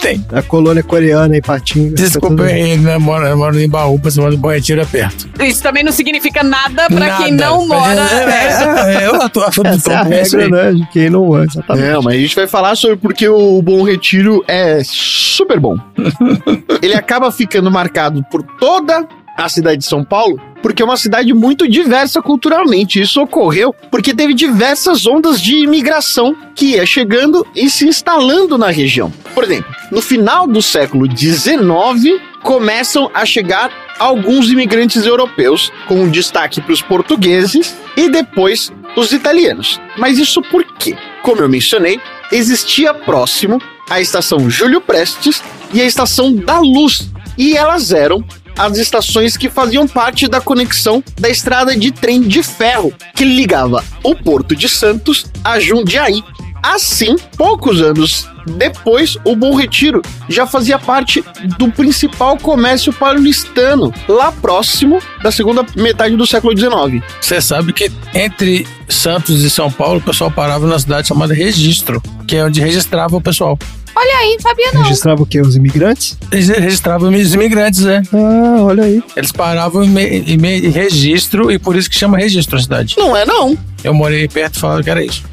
[0.00, 0.24] Tem.
[0.32, 1.94] A colônia coreana em Patinga.
[1.94, 5.28] Desculpa, ele né, mora, mora em Baúpa, mas o Bom Retiro é perto.
[5.42, 7.22] Isso também não significa nada pra Nada.
[7.24, 8.00] quem não mora.
[8.00, 10.74] É, é, eu atuo a favor do Essa é a é isso regra, aí.
[10.74, 10.80] né?
[10.84, 11.88] De quem não anda, exatamente.
[11.92, 15.76] Não, mas a gente vai falar sobre porque o Bom Retiro é super bom.
[16.82, 21.32] Ele acaba ficando marcado por toda a cidade de São Paulo, porque é uma cidade
[21.32, 23.00] muito diversa culturalmente.
[23.00, 28.68] Isso ocorreu porque teve diversas ondas de imigração que ia chegando e se instalando na
[28.68, 29.12] região.
[29.32, 36.10] Por exemplo, no final do século XIX, começam a chegar alguns imigrantes europeus, com um
[36.10, 39.80] destaque para os portugueses e depois os italianos.
[39.96, 40.96] Mas isso por quê?
[41.22, 42.00] Como eu mencionei,
[42.32, 45.40] existia próximo a estação Júlio Prestes
[45.72, 47.08] e a estação da Luz,
[47.38, 48.24] e elas eram
[48.56, 53.84] as estações que faziam parte da conexão da estrada de trem de ferro que ligava
[54.02, 56.22] o Porto de Santos a Jundiaí.
[56.62, 61.24] Assim, poucos anos depois, o Bom Retiro já fazia parte
[61.58, 67.04] do principal comércio paulistano, lá próximo da segunda metade do século XIX.
[67.20, 72.00] Você sabe que entre Santos e São Paulo, o pessoal parava na cidade chamada Registro,
[72.26, 73.58] que é onde registrava o pessoal.
[73.98, 74.82] Olha aí, sabia não.
[74.82, 75.40] Registrava o quê?
[75.40, 76.18] Os imigrantes?
[76.30, 78.02] Eles registravam os imigrantes, é.
[78.12, 79.02] Ah, olha aí.
[79.16, 82.94] Eles paravam em, registro e por isso que chama registro a cidade.
[82.98, 83.56] Não é não.
[83.82, 85.24] Eu morei perto e falaram que era isso.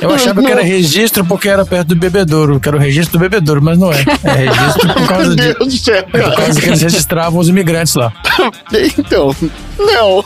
[0.00, 3.22] Eu achava que era registro porque era perto do bebedouro, que era o registro do
[3.22, 4.04] bebedouro, mas não é.
[4.24, 5.54] É registro por causa Meu de.
[5.54, 8.12] Deus do céu, É por causa que eles registravam os imigrantes lá.
[8.98, 9.34] Então,
[9.78, 10.24] não.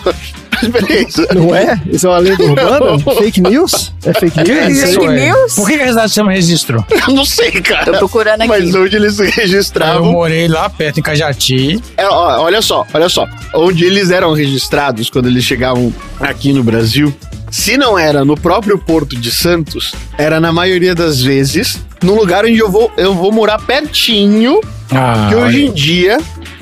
[0.68, 1.26] Beleza.
[1.34, 1.80] Não é?
[1.90, 2.98] Isso é uma lenda urbana?
[3.18, 3.92] Fake news?
[4.04, 4.68] É fake Que news?
[4.78, 5.26] isso, Fake é?
[5.28, 5.54] news?
[5.54, 6.84] Por que, que a cidade chama registro?
[7.08, 7.92] Eu não sei, cara.
[7.92, 8.48] Tô procurando aqui.
[8.48, 10.12] Mas onde eles Eu registravam.
[10.12, 11.80] morei lá perto, em Cajati.
[11.96, 13.26] É, ó, olha só, olha só.
[13.54, 17.14] Onde eles eram registrados quando eles chegavam aqui no Brasil,
[17.50, 22.44] se não era no próprio Porto de Santos, era na maioria das vezes num lugar
[22.46, 24.58] onde eu vou, eu vou morar pertinho,
[24.90, 26.18] Ah, que hoje em dia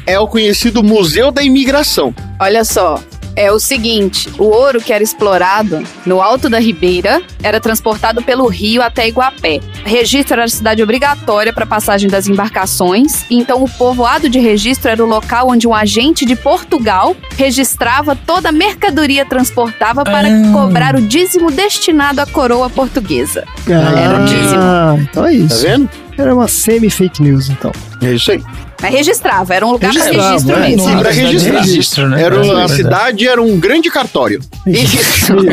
[0.06, 2.12] é o conhecido Museu da Imigração.
[2.40, 2.98] Olha só.
[3.36, 8.48] É o seguinte, o ouro que era explorado no alto da Ribeira era transportado pelo
[8.48, 9.60] rio até Iguapé.
[9.84, 15.04] Registro era a cidade obrigatória para passagem das embarcações, então o povoado de registro era
[15.04, 20.52] o local onde um agente de Portugal registrava toda a mercadoria transportada para Ah.
[20.52, 23.44] cobrar o dízimo destinado à coroa portuguesa.
[23.68, 24.60] Era o dízimo.
[24.62, 25.62] Ah, então é Tá isso.
[25.62, 25.88] vendo?
[26.18, 27.70] Era uma semi-fake news, então.
[28.02, 28.42] É isso aí.
[28.80, 30.60] Mas registrava, era um lugar para Registrava, registro é.
[30.68, 30.82] mesmo.
[30.84, 31.60] Sim, Não, pra a cidade registrar.
[31.60, 32.22] de registro, né?
[32.22, 34.40] Era, É a cidade era um grande cartório.
[34.66, 35.32] Isso.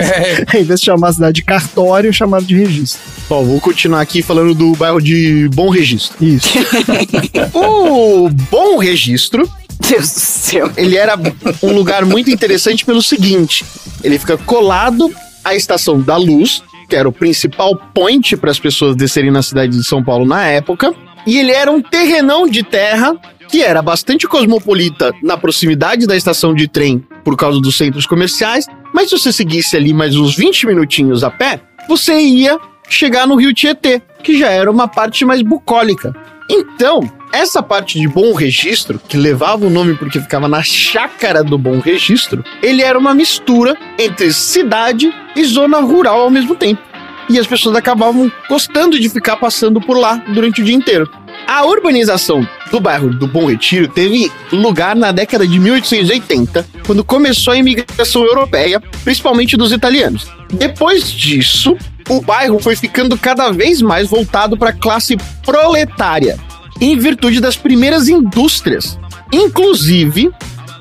[0.54, 0.60] É.
[0.60, 3.00] em vez de chamar a cidade de cartório, chamado de registro.
[3.28, 6.16] Bom, vou continuar aqui falando do bairro de Bom Registro.
[6.24, 6.48] Isso.
[7.54, 9.50] O Bom Registro
[9.90, 10.72] Deus do céu.
[10.78, 11.16] ele era
[11.62, 13.66] um lugar muito interessante pelo seguinte:
[14.04, 15.12] ele fica colado
[15.44, 19.76] à estação da Luz, que era o principal point para as pessoas descerem na cidade
[19.78, 20.94] de São Paulo na época,
[21.26, 23.16] e ele era um terrenão de terra
[23.48, 28.66] que era bastante cosmopolita na proximidade da estação de trem por causa dos centros comerciais,
[28.94, 32.60] mas se você seguisse ali mais uns 20 minutinhos a pé, você ia
[32.90, 36.16] chegar no Rio Tietê, que já era uma parte mais bucólica.
[36.50, 37.02] Então,
[37.34, 41.80] essa parte de Bom Registro, que levava o nome porque ficava na chácara do Bom
[41.80, 46.82] Registro, ele era uma mistura entre cidade e zona rural ao mesmo tempo.
[47.30, 51.10] E as pessoas acabavam gostando de ficar passando por lá durante o dia inteiro.
[51.48, 57.54] A urbanização do bairro do Bom Retiro teve lugar na década de 1880, quando começou
[57.54, 60.28] a imigração europeia, principalmente dos italianos.
[60.52, 61.78] Depois disso,
[62.10, 66.40] o bairro foi ficando cada vez mais voltado para a classe proletária,
[66.80, 68.98] em virtude das primeiras indústrias.
[69.32, 70.32] Inclusive,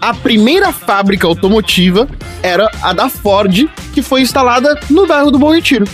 [0.01, 2.09] a primeira fábrica automotiva
[2.43, 5.87] era a da Ford, que foi instalada no bairro do Bom Retiro.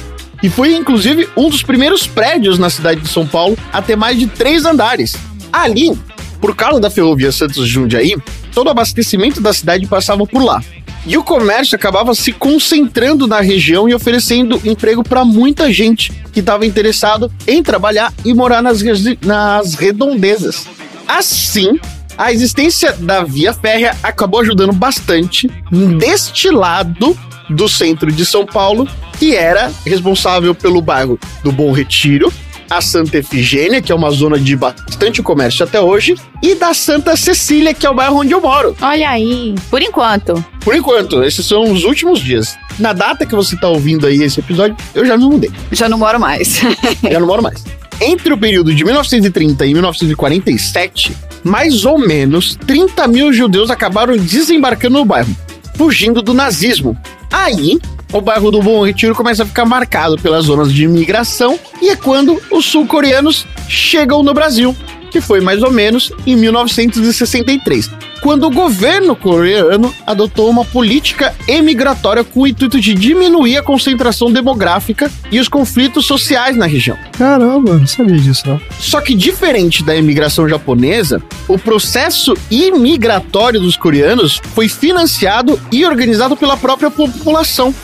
[0.43, 4.19] E foi, inclusive, um dos primeiros prédios na cidade de São Paulo a ter mais
[4.19, 5.15] de três andares.
[5.53, 5.93] Ali,
[6.41, 8.17] por causa da ferrovia Santos Jundiaí,
[8.55, 10.63] todo o abastecimento da cidade passava por lá.
[11.07, 16.41] E o comércio acabava se concentrando na região e oferecendo emprego para muita gente que
[16.41, 18.83] estava interessado em trabalhar e morar nas,
[19.23, 20.67] nas redondezas.
[21.09, 21.79] Assim,
[22.21, 25.51] a existência da via férrea acabou ajudando bastante
[25.99, 27.17] deste lado
[27.49, 28.87] do centro de São Paulo,
[29.19, 32.31] que era responsável pelo bairro do Bom Retiro,
[32.69, 37.17] a Santa Efigênia, que é uma zona de bastante comércio até hoje, e da Santa
[37.17, 38.77] Cecília, que é o bairro onde eu moro.
[38.83, 39.55] Olha aí.
[39.71, 40.45] Por enquanto.
[40.61, 42.55] Por enquanto, esses são os últimos dias.
[42.79, 45.51] Na data que você está ouvindo aí esse episódio, eu já me mudei.
[45.73, 46.61] Já não moro mais.
[47.11, 47.65] já não moro mais.
[47.99, 54.99] Entre o período de 1930 e 1947, mais ou menos 30 mil judeus acabaram desembarcando
[54.99, 55.35] no bairro,
[55.77, 56.97] fugindo do nazismo.
[57.31, 57.79] Aí,
[58.13, 61.97] o bairro do Bom Retiro começa a ficar marcado pelas zonas de imigração e é
[61.97, 64.75] quando os sul-coreanos chegam no Brasil,
[65.11, 67.91] que foi mais ou menos em 1963,
[68.21, 74.31] quando o governo coreano adotou uma política emigratória com o intuito de diminuir a concentração
[74.31, 76.97] demográfica e os conflitos sociais na região.
[77.19, 78.61] Caramba, não sabia disso, não.
[78.79, 86.37] Só que diferente da imigração japonesa, o processo imigratório dos coreanos foi financiado e organizado
[86.37, 87.75] pela própria população,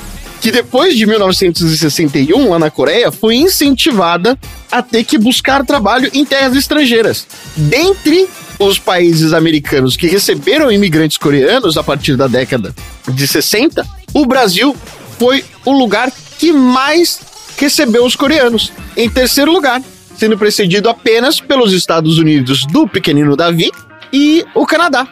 [0.40, 4.38] que depois de 1961, lá na Coreia, foi incentivada
[4.78, 7.26] a ter que buscar trabalho em terras estrangeiras.
[7.56, 12.74] Dentre os países americanos que receberam imigrantes coreanos a partir da década
[13.08, 14.76] de 60, o Brasil
[15.18, 17.20] foi o lugar que mais
[17.56, 18.72] recebeu os coreanos.
[18.96, 19.82] Em terceiro lugar,
[20.16, 23.70] sendo precedido apenas pelos Estados Unidos do pequenino Davi
[24.12, 25.06] e o Canadá.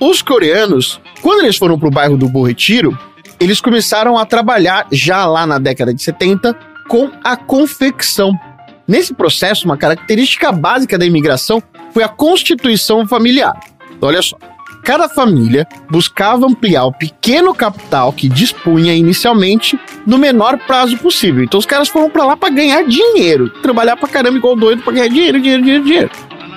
[0.00, 2.96] Os coreanos, quando eles foram para o bairro do Bom Retiro,
[3.40, 6.54] eles começaram a trabalhar já lá na década de 70
[6.88, 8.32] com a confecção.
[8.86, 11.62] Nesse processo, uma característica básica da imigração
[11.92, 13.58] foi a constituição familiar.
[14.00, 14.36] Olha só.
[14.84, 19.76] Cada família buscava ampliar o pequeno capital que dispunha inicialmente
[20.06, 21.42] no menor prazo possível.
[21.42, 24.92] Então os caras foram para lá para ganhar dinheiro, trabalhar para caramba igual doido para
[24.92, 26.10] ganhar dinheiro, dinheiro, dinheiro, dinheiro.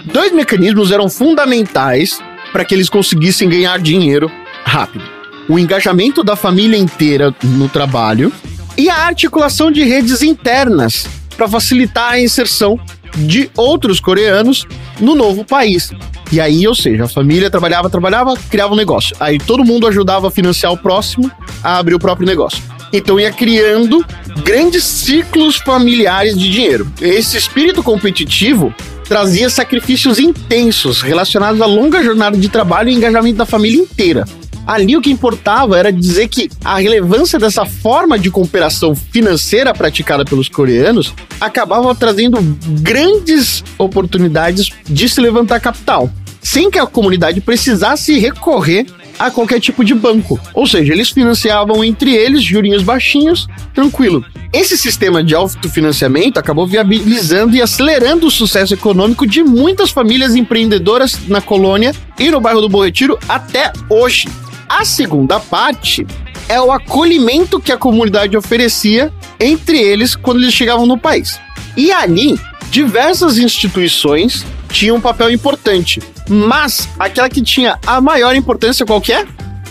[0.05, 2.21] Dois mecanismos eram fundamentais
[2.51, 4.31] para que eles conseguissem ganhar dinheiro
[4.63, 5.05] rápido:
[5.47, 8.31] o engajamento da família inteira no trabalho
[8.77, 12.77] e a articulação de redes internas para facilitar a inserção
[13.15, 14.67] de outros coreanos
[14.99, 15.89] no novo país.
[16.33, 19.15] E aí, ou seja, a família trabalhava, trabalhava, criava um negócio.
[19.21, 21.31] Aí todo mundo ajudava a financiar o próximo
[21.63, 22.61] a abrir o próprio negócio.
[22.91, 24.05] Então ia criando
[24.43, 26.91] grandes ciclos familiares de dinheiro.
[26.99, 28.73] Esse espírito competitivo
[29.07, 34.25] trazia sacrifícios intensos relacionados à longa jornada de trabalho e engajamento da família inteira.
[34.69, 40.23] Ali o que importava era dizer que a relevância dessa forma de cooperação financeira praticada
[40.23, 41.11] pelos coreanos
[41.41, 42.37] acabava trazendo
[42.79, 46.07] grandes oportunidades de se levantar capital,
[46.39, 48.85] sem que a comunidade precisasse recorrer
[49.17, 50.39] a qualquer tipo de banco.
[50.53, 54.23] Ou seja, eles financiavam entre eles jurinhos baixinhos, tranquilo.
[54.53, 61.27] Esse sistema de autofinanciamento acabou viabilizando e acelerando o sucesso econômico de muitas famílias empreendedoras
[61.27, 64.27] na colônia e no bairro do Bom Retiro até hoje.
[64.69, 66.05] A segunda parte
[66.47, 71.39] é o acolhimento que a comunidade oferecia entre eles quando eles chegavam no país.
[71.75, 72.39] E ali,
[72.69, 75.99] diversas instituições tinham um papel importante,
[76.29, 79.25] mas aquela que tinha a maior importância qual que é?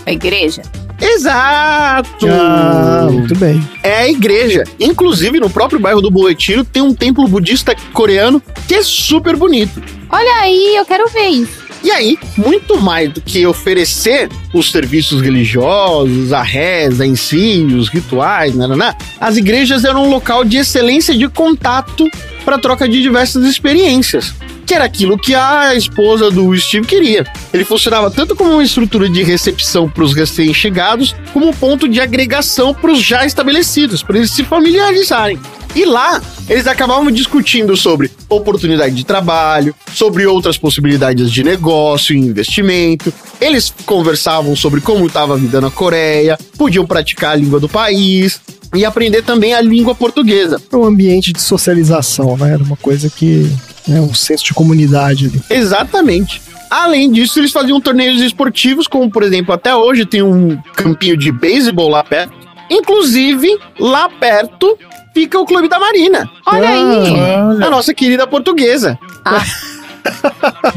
[0.05, 0.61] A igreja.
[1.01, 2.27] Exato!
[2.29, 3.65] Ah, muito bem.
[3.81, 4.65] É a igreja.
[4.77, 9.37] Inclusive, no próprio bairro do Bom Retiro tem um templo budista coreano que é super
[9.37, 9.81] bonito.
[10.09, 11.58] Olha aí, eu quero ver isso.
[11.83, 17.87] E aí, muito mais do que oferecer os serviços religiosos, a reza em si, os
[17.87, 22.09] rituais, nananá, as igrejas eram um local de excelência de contato
[22.49, 24.33] para troca de diversas experiências.
[24.65, 27.23] Que era aquilo que a esposa do Steve queria.
[27.53, 32.01] Ele funcionava tanto como uma estrutura de recepção para os recém-chegados, como um ponto de
[32.01, 35.39] agregação para os já estabelecidos, para eles se familiarizarem.
[35.75, 36.19] E lá,
[36.49, 43.13] eles acabavam discutindo sobre oportunidade de trabalho, sobre outras possibilidades de negócio e investimento.
[43.39, 48.41] Eles conversavam sobre como estava a vida na Coreia, podiam praticar a língua do país
[48.73, 50.61] e aprender também a língua portuguesa.
[50.71, 52.53] É um ambiente de socialização, né?
[52.53, 53.51] Era uma coisa que
[53.89, 55.41] é um senso de comunidade ali.
[55.49, 56.41] Exatamente.
[56.69, 61.31] Além disso, eles faziam torneios esportivos, como por exemplo, até hoje tem um campinho de
[61.31, 62.33] beisebol lá perto.
[62.69, 64.77] Inclusive, lá perto
[65.13, 66.29] fica o Clube da Marina.
[66.45, 67.63] Olha aí.
[67.63, 68.99] A nossa querida portuguesa.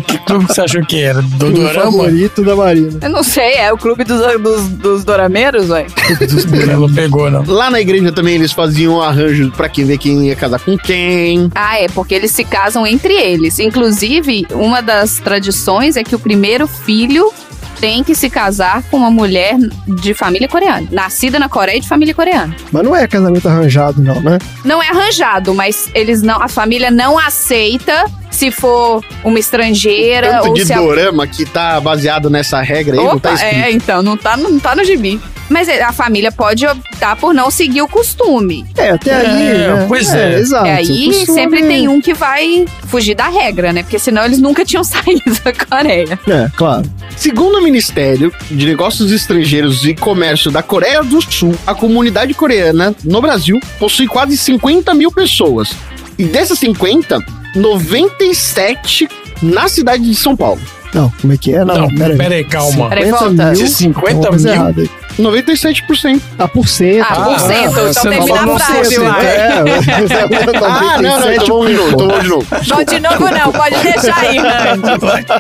[0.07, 1.23] Que clube que você achou que era?
[1.23, 1.85] Do O Dorama?
[1.93, 2.99] favorito da Marina.
[3.03, 5.87] Eu não sei, é o clube dos, dos, dos dorameiros, ué?
[6.71, 7.45] Ela pegou, não.
[7.47, 11.51] Lá na igreja também eles faziam arranjos pra quem ver quem ia casar com quem.
[11.55, 13.59] Ah, é, porque eles se casam entre eles.
[13.59, 17.33] Inclusive, uma das tradições é que o primeiro filho
[17.81, 19.57] tem que se casar com uma mulher
[19.89, 20.87] de família coreana.
[20.93, 22.55] Nascida na Coreia e de família coreana.
[22.71, 24.39] Mas não é casamento arranjado, não, né?
[24.65, 30.49] Não é arranjado, mas eles não, a família não aceita se for uma estrangeira Tanto
[30.49, 33.65] ou de se a dorama que tá baseado nessa regra aí, não tá Opa, escrito.
[33.65, 35.21] é, então, não tá, no- não tá no gibi.
[35.49, 38.65] Mas é, a família pode optar por não seguir o costume.
[38.77, 39.49] É, até aí.
[39.49, 39.85] É, né?
[39.87, 40.39] pois é.
[40.39, 40.67] Exato.
[40.67, 43.83] e aí O costume- sempre tem um que vai fugir da regra, né?
[43.83, 46.19] Porque senão eles nunca tinham saído da Coreia.
[46.27, 46.91] É, claro.
[47.17, 52.95] Segundo o Ministério de Negócios Estrangeiros e Comércio da Coreia do Sul, a comunidade coreana
[53.05, 55.73] no Brasil possui quase 50 mil pessoas.
[56.19, 57.23] E dessas 50,
[57.55, 59.09] 97
[59.43, 60.61] na cidade de São Paulo.
[60.95, 61.65] Não, como é que é?
[61.65, 62.19] Não, Não, pera aí.
[62.19, 62.89] pera aí, calma.
[62.91, 63.45] Peraí, 50 volta.
[63.45, 64.91] mil, De 50 tem uma coisa mil?
[65.19, 65.19] Errada aí.
[65.19, 66.21] 97%.
[66.39, 67.07] Ah, por cento.
[67.09, 67.71] Ah, por cento.
[67.71, 69.27] Então você termina a frase, cento, vai.
[69.27, 69.63] É,
[70.65, 72.47] Ah, não, não, então vamos de novo, então vamos de novo.
[72.69, 74.83] Não, de novo não, pode deixar aí, Randy.
[75.27, 75.39] Tá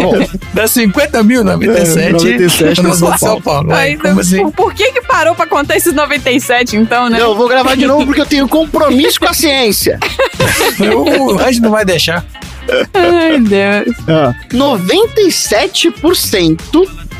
[0.00, 0.14] bom.
[0.52, 1.98] Dá 50 mil, 97.
[1.98, 3.72] É, 97 no São São Paulo.
[3.72, 4.50] Aí, assim?
[4.50, 7.18] por, que que parou pra contar esses 97, então, né?
[7.18, 9.98] Não, eu vou gravar de novo porque eu tenho compromisso com a ciência.
[11.18, 12.24] O Randy não vai deixar.
[12.92, 13.96] Ai, Deus.
[14.08, 16.58] Ah, 97%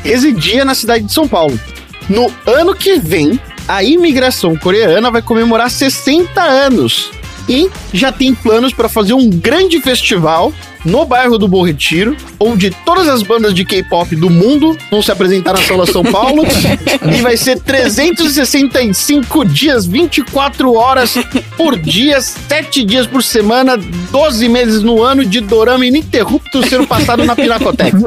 [0.05, 1.59] residia na cidade de São Paulo.
[2.07, 7.09] No ano que vem, a imigração coreana vai comemorar 60 anos
[7.49, 10.53] e já tem planos para fazer um grande festival
[10.85, 15.11] no bairro do Bom Retiro, onde todas as bandas de K-pop do mundo vão se
[15.11, 16.43] apresentar na Sala São Paulo
[17.17, 21.17] e vai ser 365 dias, 24 horas
[21.57, 27.23] por dia, 7 dias por semana, 12 meses no ano de dorama ininterrupto sendo passado
[27.25, 27.97] na Pinacoteca.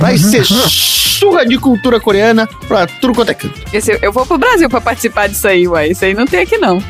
[0.00, 3.60] Vai ser surra de cultura coreana pra tudo quanto é canto.
[3.72, 5.88] Esse- eu vou pro Brasil pra participar disso aí, ué.
[5.88, 6.82] Isso aí não tem aqui, não.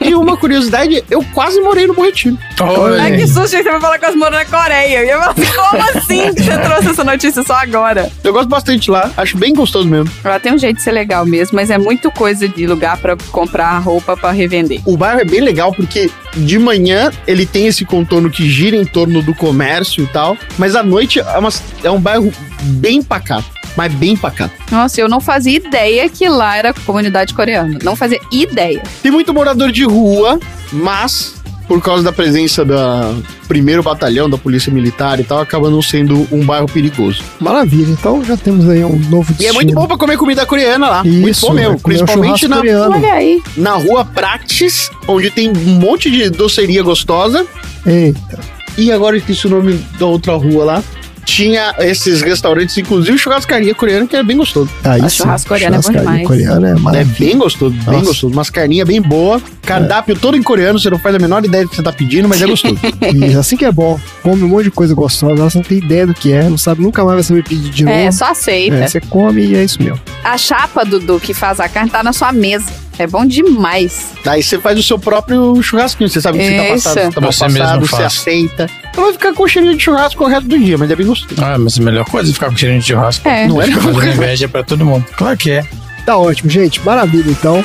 [0.00, 2.38] E uma curiosidade, eu quase morei no Bom Retiro.
[2.60, 3.18] Olha Ai, aí.
[3.18, 5.04] que susto, você vai falar que eu moro na Coreia.
[5.04, 8.10] E eu falei, como assim que você trouxe essa notícia só agora?
[8.22, 10.10] Eu gosto bastante lá, acho bem gostoso mesmo.
[10.24, 13.16] Ela tem um jeito de ser legal mesmo, mas é muito coisa de lugar pra
[13.30, 14.80] comprar roupa pra revender.
[14.84, 18.84] O bairro é bem legal porque de manhã ele tem esse contorno que gira em
[18.84, 21.48] torno do comércio e tal, mas à noite é, uma-
[21.82, 22.32] é um bairro
[22.62, 23.46] bem pacato,
[23.76, 24.54] mas bem pacato.
[24.70, 27.78] Nossa, eu não fazia ideia que lá era comunidade coreana.
[27.82, 28.82] Não fazia ideia.
[29.02, 30.40] Tem muito morador de rua,
[30.72, 31.34] mas
[31.68, 33.14] por causa da presença da
[33.48, 37.22] primeiro batalhão da polícia militar e tal, acaba não sendo um bairro perigoso.
[37.40, 37.90] maravilha.
[37.92, 39.50] Então já temos aí um novo E destino.
[39.50, 41.04] é muito bom pra comer comida coreana lá.
[41.04, 42.94] muito Isso, bom mesmo, um principalmente na, coreano.
[42.96, 43.40] Olha aí.
[43.56, 47.46] na rua Prates, onde tem um monte de doceria gostosa.
[47.84, 48.38] Eita.
[48.76, 50.82] E agora eu esqueci o nome da outra rua lá.
[51.26, 54.70] Tinha esses restaurantes, inclusive churrascaria coreana, que era bem gostoso.
[54.84, 56.26] Aí A sim, churrasco coreano é bom churrascaria demais.
[56.26, 58.04] coreana é É bem gostoso, bem Nossa.
[58.06, 58.32] gostoso.
[58.32, 59.42] Umas carninhas bem boa.
[59.62, 62.28] Cardápio todo em coreano, você não faz a menor ideia do que você tá pedindo,
[62.28, 62.76] mas é gostoso.
[63.12, 63.98] E assim que é bom.
[64.22, 66.80] Come um monte de coisa gostosa, você não tem ideia do que é, não sabe,
[66.80, 67.96] nunca mais vai saber pedir de novo.
[67.96, 68.76] É, só aceita.
[68.76, 70.00] É, você come e é isso mesmo.
[70.22, 72.66] A chapa, Dudu, que faz a carne, tá na sua mesa.
[72.98, 74.12] É bom demais.
[74.24, 76.08] Aí você faz o seu próprio churrasquinho.
[76.08, 76.72] Você sabe que você tá Isso.
[76.84, 78.04] passado, você tá Você mesmo passado, você faz.
[78.06, 78.70] aceita.
[78.90, 81.42] Então vai ficar com cheirinho de churrasco o resto do dia, mas é bem gostoso.
[81.44, 83.28] Ah, mas a melhor coisa é ficar com cheirinho de churrasco.
[83.28, 83.46] É.
[83.46, 83.66] Não é?
[83.70, 85.04] Fazendo inveja pra todo mundo.
[85.16, 85.64] Claro que é.
[86.06, 86.80] Tá ótimo, gente.
[86.84, 87.62] Maravilha, então.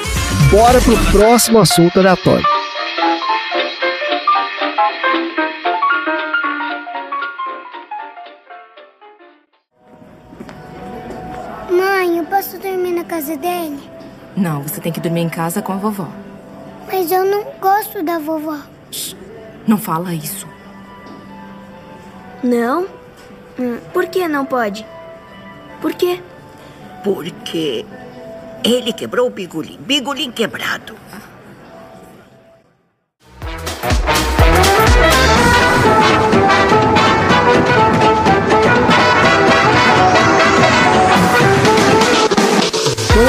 [0.50, 2.46] Bora pro próximo assunto aleatório.
[11.70, 13.80] Mãe, eu posso dormir na casa dele?
[14.36, 16.08] Não, você tem que dormir em casa com a vovó.
[16.88, 18.58] Mas eu não gosto da vovó.
[19.68, 20.48] Não fala isso.
[22.44, 22.88] Não?
[23.60, 24.86] Hum, Por que não pode?
[25.82, 26.22] Por quê?
[27.04, 27.86] Porque
[28.64, 29.78] ele quebrou o bigolim.
[29.82, 30.96] Bigolim quebrado.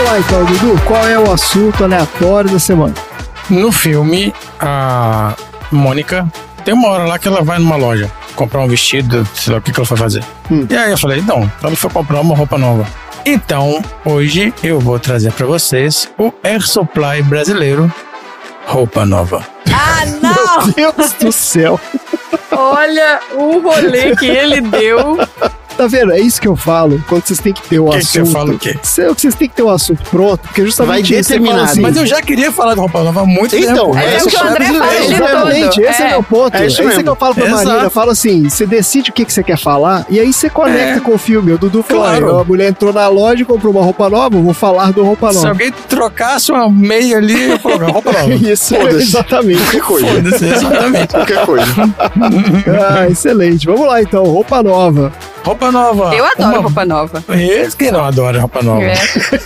[0.02, 0.82] Vamos lá então, Dudu.
[0.84, 2.92] Qual é o assunto aleatório da semana?
[3.48, 5.32] No filme, a
[5.70, 6.26] Mônica
[6.64, 9.62] tem uma hora lá que ela vai numa loja comprar um vestido, sei lá o
[9.62, 10.24] que, que ela foi fazer.
[10.68, 12.84] E aí eu falei, não, ela foi comprar uma roupa nova.
[13.24, 17.92] Então, hoje eu vou trazer pra vocês o Air Supply brasileiro
[18.66, 19.46] Roupa Nova.
[19.72, 20.74] Ah, não!
[20.76, 21.80] Meu Deus do céu.
[22.50, 25.16] Olha o rolê que ele deu.
[25.76, 26.12] Tá vendo?
[26.12, 28.32] É isso que eu falo quando vocês têm que ter o Que que você assunto.
[28.32, 28.76] fala o quê?
[28.82, 31.70] Cê- Vocês têm que ter o assunto pronto, porque justamente Vai isso, fala determinado.
[31.72, 33.98] assim, Mas eu já queria falar de roupa nova há muito Então, tempo.
[33.98, 35.84] É esse o que o André fala Exatamente, todo.
[35.84, 36.10] esse é, É.
[36.10, 36.56] meu ponto.
[36.56, 37.02] É É isso isso, mesmo.
[37.02, 37.64] que eu falo pra Exato.
[37.66, 37.84] Marina.
[37.84, 40.98] Eu falo assim: você decide o que, que você quer falar e aí você conecta
[40.98, 41.00] É.
[41.00, 41.52] com o filme.
[41.52, 42.36] O Dudu falou: Claro.
[42.38, 45.02] "Ah, a mulher entrou na loja e comprou uma roupa nova, eu vou falar do
[45.02, 45.48] roupa Se nova.
[45.48, 48.32] alguém trocasse uma meia ali, eu falava, roupa nova.
[48.34, 49.60] Isso, exatamente.
[49.62, 50.46] Qualquer coisa.
[50.46, 51.08] Exatamente.
[51.14, 51.64] Qualquer coisa.
[52.96, 53.66] ah, excelente.
[53.66, 55.12] Vamos lá então, roupa nova.
[55.44, 56.14] Roupa nova.
[56.14, 57.24] Eu adoro Uma- roupa nova.
[57.30, 58.82] Esse que não adora roupa nova.
[58.84, 58.94] É.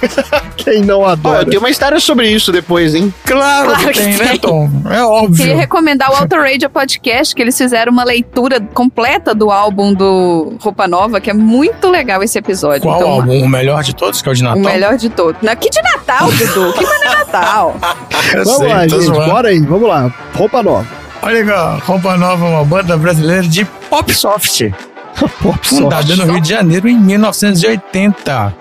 [0.57, 1.41] Quem não adora?
[1.43, 3.13] eu tenho uma história sobre isso depois, hein?
[3.25, 4.39] Claro, Claro que que tem, né, tem.
[4.39, 4.69] Tom?
[4.91, 5.37] É óbvio.
[5.37, 10.87] Queria recomendar o Autoradio Podcast, que eles fizeram uma leitura completa do álbum do Roupa
[10.87, 12.83] Nova, que é muito legal esse episódio.
[12.83, 13.43] Qual Então, álbum?
[13.45, 14.59] O melhor de todos, que é o de Natal?
[14.59, 15.41] O melhor de todos.
[15.43, 16.73] Na- Que de Natal, Dudu?
[16.75, 17.77] Que mas não é Natal?
[18.35, 19.01] Eu Vamos sei, lá, gente.
[19.05, 19.31] zoando.
[19.31, 20.13] Bora aí, vamos lá.
[20.35, 20.87] Roupa nova.
[21.23, 24.71] Olha aqui, ó, Roupa Nova é uma banda brasileira de pop soft,
[25.43, 28.55] Pop fundada no Rio de Janeiro em 1980.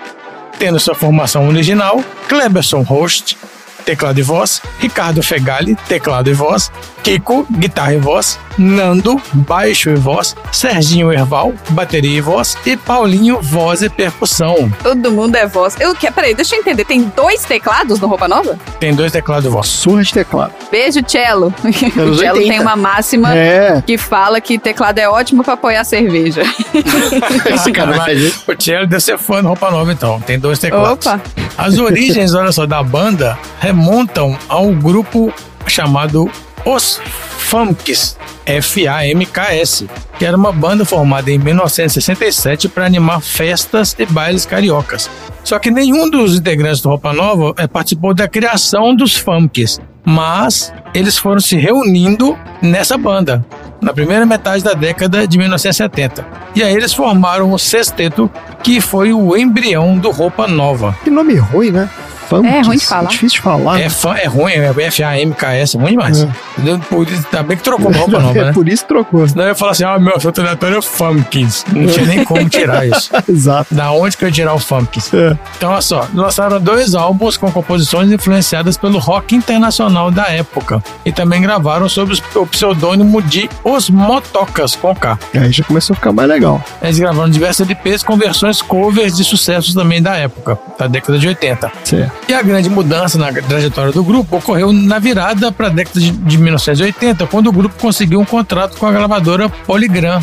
[0.58, 3.38] Tendo sua formação original, Kleberson Host,
[3.86, 6.72] teclado e voz, Ricardo Fegali, teclado e voz,
[7.04, 13.40] Kiko, guitarra e voz, Nando, baixo e voz, Serginho Erval, bateria e voz e Paulinho,
[13.42, 14.72] voz e percussão.
[14.82, 15.76] Todo mundo é voz.
[15.80, 16.86] Eu que, peraí, deixa eu entender.
[16.86, 18.58] Tem dois teclados no Roupa Nova?
[18.80, 19.68] Tem dois teclados e voz.
[19.68, 20.54] Surra de teclado.
[20.72, 21.54] Beijo, Cello.
[21.66, 22.50] O Cello 80.
[22.50, 23.84] tem uma máxima É.
[23.86, 26.44] que fala que teclado é ótimo pra apoiar cerveja.
[27.64, 28.32] Sacanagem.
[28.48, 30.20] O Cello deve ser fã do Roupa Nova, então.
[30.22, 31.06] Tem dois teclados.
[31.06, 31.22] Opa.
[31.58, 33.38] As origens, olha só, da banda
[33.76, 35.34] remontam ao grupo
[35.68, 36.32] chamado
[36.66, 37.02] Os
[37.38, 45.10] Famks, F-A-M-K-S, que era uma banda formada em 1967 para animar festas e bailes cariocas.
[45.44, 50.74] Só que nenhum dos integrantes do Roupa Nova eh, participou da criação dos Famks, mas
[50.94, 53.46] eles foram se reunindo nessa banda
[53.82, 56.26] na primeira metade da década de 1970.
[56.56, 58.32] E aí eles formaram o sexteto,
[58.64, 60.98] que foi o embrião do Roupa Nova.
[61.04, 61.90] Que nome ruim, né?
[62.30, 62.52] Funks.
[62.52, 63.10] É, ruim de falar.
[63.10, 63.80] Difícil de falar.
[63.80, 66.24] É, fã, é ruim, é F-A-M-K-S, é ruim demais.
[66.24, 66.30] É.
[66.58, 66.80] Entendeu?
[66.90, 68.54] Por isso, Ainda bem que trocou roupa nova, é né?
[68.54, 69.28] por isso que trocou.
[69.28, 71.66] Senão eu ia falar assim, ah, meu, seu aleatório é Funkins.
[71.72, 73.12] Não tinha nem como tirar isso.
[73.28, 73.74] Exato.
[73.74, 75.14] Da onde que eu ia tirar o Funkins?
[75.14, 75.38] É.
[75.58, 80.82] Então, olha só, lançaram dois álbuns com composições influenciadas pelo rock internacional da época.
[81.06, 85.20] E também gravaram sob o pseudônimo de Os Motocas, com K.
[85.34, 86.64] Aí já começou a ficar mais legal.
[86.82, 91.28] Eles gravaram diversas LPs com versões covers de sucessos também da época, da década de
[91.28, 91.72] 80.
[91.84, 92.15] Certo.
[92.28, 96.12] E a grande mudança na trajetória do grupo ocorreu na virada para a década de,
[96.12, 100.20] de 1980, quando o grupo conseguiu um contrato com a gravadora Polygram.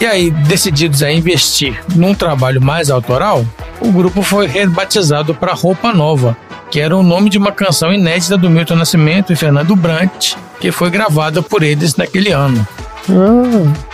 [0.00, 3.44] E aí, decididos a investir num trabalho mais autoral,
[3.80, 6.36] o grupo foi rebatizado para Roupa Nova,
[6.70, 10.72] que era o nome de uma canção inédita do Milton Nascimento e Fernando Brant, que
[10.72, 12.66] foi gravada por eles naquele ano.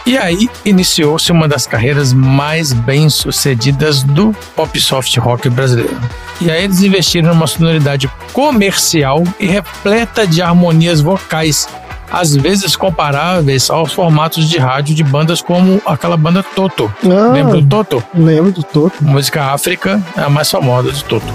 [0.07, 5.99] E aí iniciou-se uma das carreiras mais bem-sucedidas do pop soft rock brasileiro.
[6.41, 11.69] E aí eles investiram numa sonoridade comercial e repleta de harmonias vocais,
[12.11, 16.93] às vezes comparáveis aos formatos de rádio de bandas como aquela banda Toto.
[17.05, 17.33] Ah.
[17.33, 18.05] Lembra do Toto?
[18.15, 19.03] lembro do Toto.
[19.03, 21.27] Música África é a mais famosa de Toto.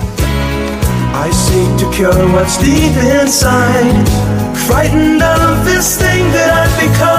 [1.15, 3.93] I seek to cure what's deep inside,
[4.67, 7.12] frightened of this thing that I've become.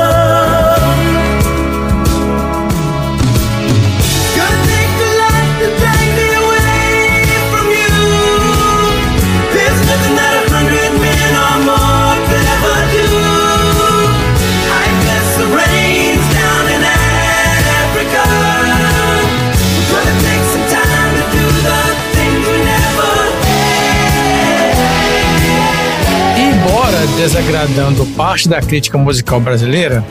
[27.25, 30.05] Desagradando parte da crítica musical brasileira,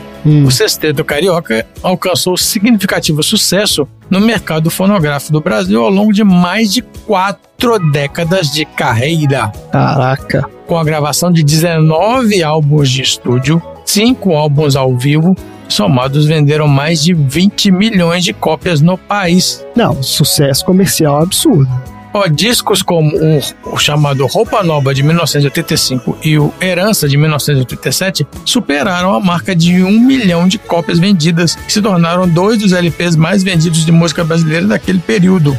[0.44, 6.72] o Sexteto Carioca alcançou significativo sucesso no mercado fonográfico do Brasil ao longo de mais
[6.72, 9.52] de quatro décadas de carreira.
[9.70, 10.44] Caraca.
[10.66, 15.36] Com a gravação de 19 álbuns de estúdio, 5 álbuns ao vivo,
[15.68, 19.64] somados venderam mais de 20 milhões de cópias no país.
[19.76, 21.70] Não, sucesso comercial absurdo.
[22.14, 23.40] Ó, discos como o,
[23.72, 29.82] o chamado Roupa Nova de 1985 e o Herança de 1987 superaram a marca de
[29.82, 34.22] um milhão de cópias vendidas e se tornaram dois dos LPs mais vendidos de música
[34.22, 35.58] brasileira daquele período.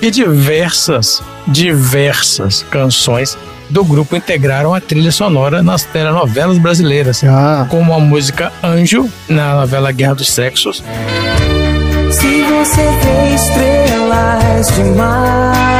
[0.00, 3.36] E diversas, diversas canções
[3.68, 7.22] do grupo integraram a trilha sonora nas telenovelas brasileiras,
[7.68, 10.82] como a música Anjo na novela Guerra dos Sexos,
[12.10, 15.71] Se você vê estrelas demais,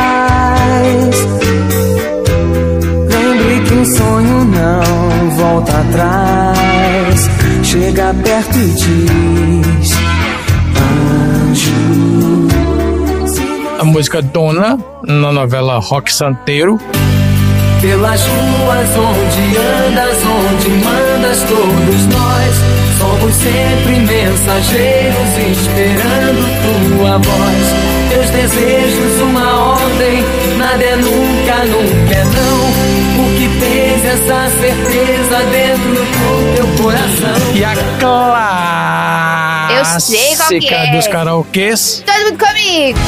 [3.08, 7.30] lembre que um sonho não volta atrás.
[7.62, 9.92] Chega perto e diz:
[11.48, 12.48] Anjo.
[13.78, 16.78] a música Dona na novela Rock Santeiro,
[17.80, 27.64] Pelas ruas onde andas, onde mandas, todos nós somos sempre mensageiros esperando tua voz.
[28.08, 30.24] Teus desejos, uma ordem,
[30.72, 32.72] nada é nunca, nunca é não.
[33.16, 36.04] Porque tens essa certeza dentro do
[36.56, 37.36] teu coração.
[37.54, 40.92] E a clássica Eu sei qual que é.
[40.92, 42.02] dos karaokês.
[42.06, 42.98] Todo mundo comigo.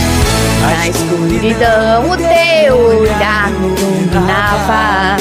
[0.60, 5.16] Na escuridão o teu olhar iluminava.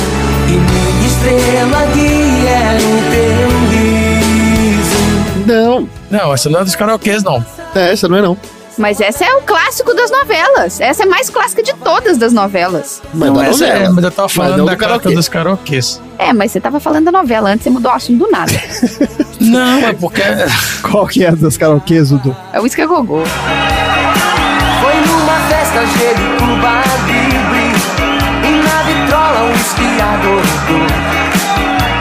[0.48, 5.04] E minha estrela guia no teu riso.
[5.46, 5.90] Não.
[6.12, 7.46] Não, essa não é dos karaokês, não.
[7.74, 8.38] É, essa não é não.
[8.78, 10.82] Mas essa é o clássico das novelas.
[10.82, 13.02] Essa é a mais clássica de todas das novelas.
[13.14, 15.14] Mas não, essa é, mas eu tava Mas falando não da karaokê.
[15.14, 16.02] dos karaokês.
[16.18, 18.52] É, mas você tava falando da novela antes, você mudou o assunto do nada.
[19.42, 20.22] Não, é porque.
[20.90, 22.36] Qual que é das karaokês, Dudu?
[22.54, 23.24] É o Isca Gogô.
[23.26, 30.42] Foi numa festa cheia de Cuba Libre E na vitrola um esquiador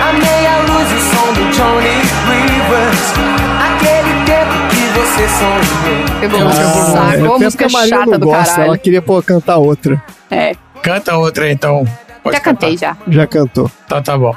[0.00, 2.01] A meia luz e o som do sonho.
[6.20, 8.66] Pegou Ah, saco, é uma música a Marina chata do gosta, caralho.
[8.68, 10.02] Ela queria pô, cantar outra.
[10.30, 11.84] É, Canta outra então.
[12.22, 12.96] Pode já cantei já.
[13.06, 13.70] Já cantou.
[13.88, 14.34] Tá, tá bom.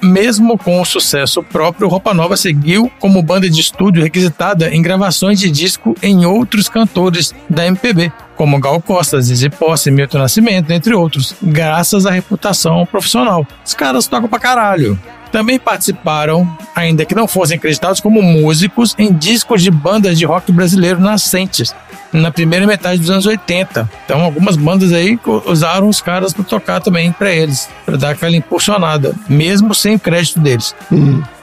[0.00, 5.40] Mesmo com o sucesso próprio, Roupa Nova seguiu como banda de estúdio requisitada em gravações
[5.40, 10.94] de disco em outros cantores da MPB, como Gal Costa, Zizi Posse, Milton Nascimento, entre
[10.94, 13.44] outros, graças à reputação profissional.
[13.64, 14.96] Os caras tocam pra caralho.
[15.30, 20.50] Também participaram, ainda que não fossem acreditados como músicos, em discos de bandas de rock
[20.52, 21.74] brasileiro nascentes,
[22.12, 23.88] na primeira metade dos anos 80.
[24.04, 28.36] Então, algumas bandas aí usaram os caras para tocar também para eles, para dar aquela
[28.36, 30.74] impulsionada, mesmo sem crédito deles.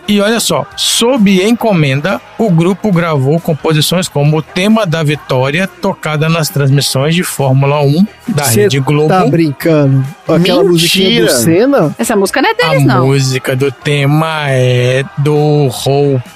[0.08, 6.30] E olha só, sob encomenda, o grupo gravou composições como o tema da vitória, tocada
[6.30, 9.10] nas transmissões de Fórmula 1 da Cê Rede Globo.
[9.10, 10.06] Tá brincando?
[10.28, 11.96] Aquela musiquinha do Senna?
[11.98, 13.08] Essa música não é deles, A não.
[13.08, 15.70] música do tema é do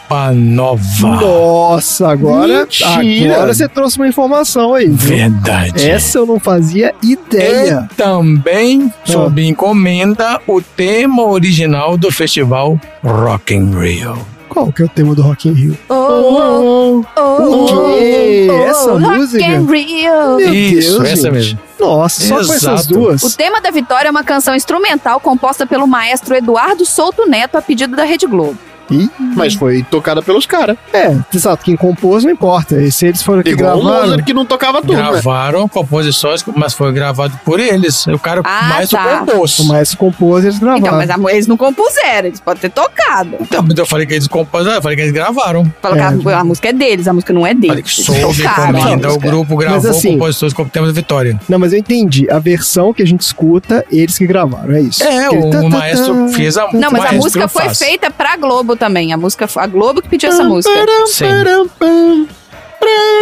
[0.09, 1.07] Roupa Nova.
[1.21, 2.65] Nossa, agora,
[2.97, 3.35] Mentira.
[3.35, 4.87] agora você trouxe uma informação aí.
[4.87, 5.17] viu?
[5.17, 5.87] Verdade.
[5.87, 7.87] Essa eu não fazia ideia.
[7.91, 14.17] E também, sob encomenda, o tema original do festival Rock in Rio.
[14.49, 15.77] Qual que é o tema do Rock in Rio?
[15.89, 18.47] Oh, oh, O quê?
[18.67, 19.45] Essa Rock música?
[19.45, 20.37] and Rio.
[20.37, 21.31] Meu Isso, Deus, essa gente.
[21.33, 21.59] mesmo.
[21.79, 22.87] Nossa, só com essas Exato.
[22.95, 23.21] duas.
[23.21, 27.61] O tema da Vitória é uma canção instrumental composta pelo maestro Eduardo Souto Neto a
[27.61, 28.57] pedido da Rede Globo.
[28.91, 30.77] Ih, Mas foi tocada pelos caras.
[30.93, 32.81] É, exato, quem compôs não importa.
[32.81, 34.03] E se eles foram que Igual o gravaram.
[34.05, 35.09] Mozart que não tocava tudo, né?
[35.11, 38.05] Gravaram composições, mas foi gravado por eles.
[38.07, 39.21] O cara Ah, mais tá.
[39.23, 39.59] o compôs.
[39.59, 40.79] O maestro compôs, eles gravaram.
[40.79, 43.37] Então, mas a- eles não compuseram, eles podem ter tocado.
[43.39, 45.71] Então, mas eu falei que eles compuseram, eu falei que eles gravaram.
[45.81, 47.67] Fala que a, a música é deles, a música não é deles.
[47.69, 48.79] Falei que Eles sob tocaram.
[48.79, 51.39] encomenda, o grupo gravou assim- composições como tema da vitória.
[51.47, 52.29] Não, mas eu entendi.
[52.29, 55.03] A versão que a gente escuta, eles que gravaram, é isso.
[55.03, 56.33] É, Aquele o, tá, tá, maestro tá.
[56.33, 59.13] fez a Não, mas a música foi feita pra Globo também.
[59.13, 60.73] A música a Globo que pediu essa música.
[61.07, 61.25] Sim.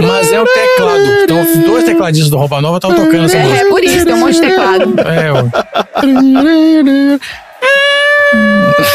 [0.01, 1.03] Mas é o teclado.
[1.23, 3.65] Então, os dois tecladistas do Roupa Nova estavam tocando essa É, música.
[3.65, 4.93] é por isso, tem um monte de teclado.
[5.01, 5.43] É, ué.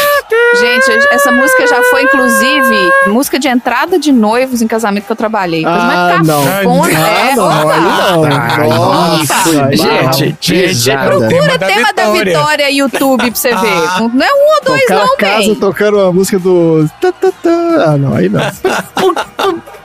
[0.59, 5.15] Gente, essa música já foi, inclusive, música de entrada de noivos em casamento que eu
[5.15, 5.63] trabalhei.
[5.65, 6.43] Ah, não.
[6.43, 6.93] cafona.
[6.97, 8.69] Ah, é, não, não.
[8.69, 10.13] Nossa, não.
[10.13, 14.09] Gente, gente, Procura tema da vitória YouTube pra você ver.
[14.13, 16.89] Não é um ou dois, não, casa tocando a música do.
[17.85, 18.41] Ah, não, aí não.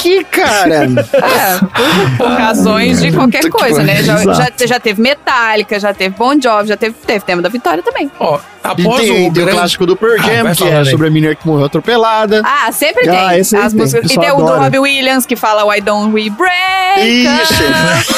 [0.00, 0.84] Por que, cara?
[0.84, 4.02] É, por, por razões de qualquer Puta que coisa, né?
[4.02, 7.82] Já, já, já teve Metallica, já teve Bon Jovi, já teve, teve tema da vitória
[7.82, 8.10] também.
[8.18, 9.50] Ó, E após tem, o tem o grande...
[9.52, 12.42] clássico do Pearl Ah, Jam, vai que é sobre a menina que morreu atropelada.
[12.44, 13.38] Ah, sempre Ah, tem.
[13.40, 14.10] esse aí As tem, músicas.
[14.10, 14.60] o E tem o do adora.
[14.64, 17.00] Robbie Williams que fala Why Don't We Break?
[17.00, 17.62] Isso.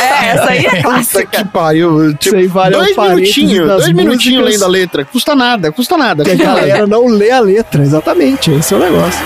[0.00, 1.26] É, essa aí é Puta clássica.
[1.26, 2.14] que pariu.
[2.14, 5.04] Tipo, vale dois minutinhos, dois minutinhos lendo a letra.
[5.04, 6.24] Custa nada, custa nada.
[6.24, 8.50] Que a galera não lê a letra, exatamente.
[8.52, 9.20] Esse é o negócio.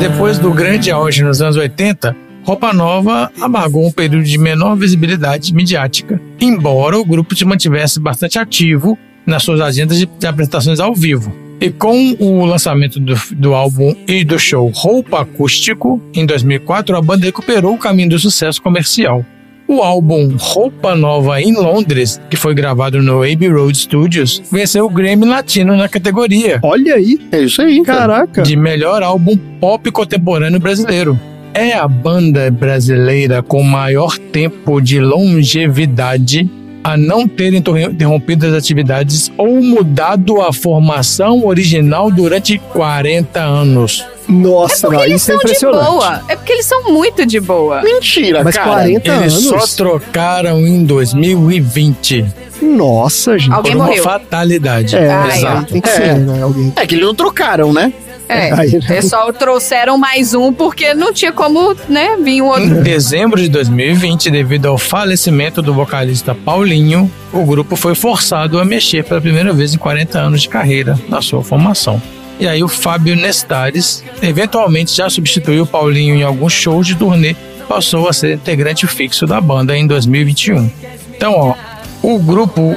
[0.00, 5.54] Depois do grande auge nos anos 80, Roupa Nova amargou um período de menor visibilidade
[5.54, 11.32] midiática, embora o grupo se mantivesse bastante ativo nas suas agendas de, apresentações ao vivo.
[11.60, 17.02] E com o lançamento do, do álbum e do show Roupa Acústico, em 2004, a
[17.02, 19.24] banda recuperou o caminho do sucesso comercial.
[19.68, 24.88] O álbum Roupa Nova em Londres, que foi gravado no Abbey Road Studios, venceu o
[24.88, 26.58] Grammy Latino na categoria.
[26.62, 27.20] Olha aí.
[27.30, 27.98] É isso aí, cara.
[27.98, 28.42] Caraca.
[28.42, 31.20] De melhor álbum pop contemporâneo brasileiro.
[31.52, 36.50] É a banda brasileira com maior tempo de longevidade
[36.82, 44.04] a não ter interrom- interrompido as atividades ou mudado a formação original durante 40 anos.
[44.28, 45.86] Nossa, não, Eles isso é são de impressionante.
[45.90, 46.22] boa.
[46.28, 47.82] É porque eles são muito de boa.
[47.82, 48.68] Mentira, Mas cara.
[48.70, 49.44] 40 Eles anos?
[49.70, 52.24] só trocaram em 2020
[52.60, 53.52] Nossa, gente.
[53.52, 54.02] Alguém por uma morreu.
[54.02, 54.96] fatalidade.
[54.96, 55.72] É, Ai, Exato.
[55.72, 55.92] tem que É.
[55.92, 56.42] ser, né?
[56.42, 56.72] Alguém.
[56.76, 57.92] É que eles não trocaram, né?
[58.28, 59.02] É, Aí, né?
[59.02, 62.64] só trouxeram mais um porque não tinha como, né, vir um outro.
[62.64, 68.64] Em dezembro de 2020, devido ao falecimento do vocalista Paulinho, o grupo foi forçado a
[68.64, 72.00] mexer pela primeira vez em 40 anos de carreira na sua formação.
[72.38, 77.34] E aí o Fábio Nestares, eventualmente já substituiu o Paulinho em alguns shows de turnê,
[77.68, 80.70] passou a ser integrante fixo da banda em 2021.
[81.16, 81.54] Então, ó,
[82.00, 82.76] o grupo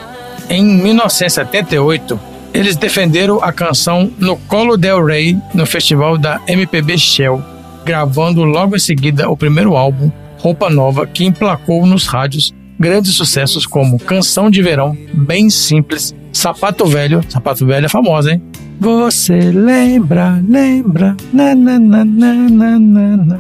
[0.50, 2.20] em 1978
[2.54, 7.42] eles defenderam a canção no Colo Del Rey no festival da MPB Shell,
[7.86, 13.66] gravando logo em seguida o primeiro álbum, Roupa Nova, que emplacou nos rádios grandes sucessos
[13.66, 18.42] como Canção de Verão, Bem Simples, Sapato Velho, Sapato Velho é famosa, hein?
[18.80, 23.38] Você lembra, lembra, na na na na na na.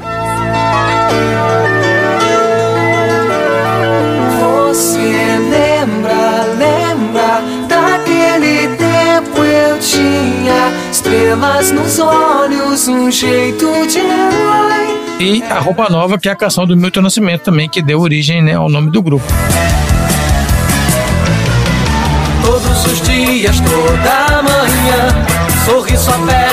[4.69, 5.10] Você
[11.31, 15.01] estrelas nos olhos, um jeito de herói.
[15.19, 18.41] E a Roupa Nova, que é a canção do Milton Nascimento também, que deu origem
[18.41, 19.25] né, ao nome do grupo.
[22.43, 25.25] Todos os dias, toda manhã,
[25.65, 26.50] sorriso aberto.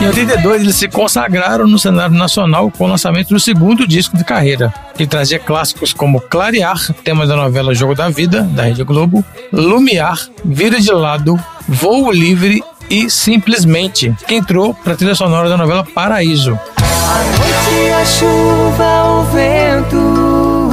[0.00, 4.24] Em 82, eles se consagraram no cenário nacional com o lançamento do segundo disco de
[4.24, 9.24] carreira, que trazia clássicos como Clarear, tema da novela Jogo da Vida, da Rede Globo,
[9.52, 11.38] Lumiar, Vira de Lado,
[11.68, 16.58] Voo Livre e Simplesmente, que entrou para a trilha sonora da novela Paraíso.
[16.78, 20.70] A noite, a chuva, o vento,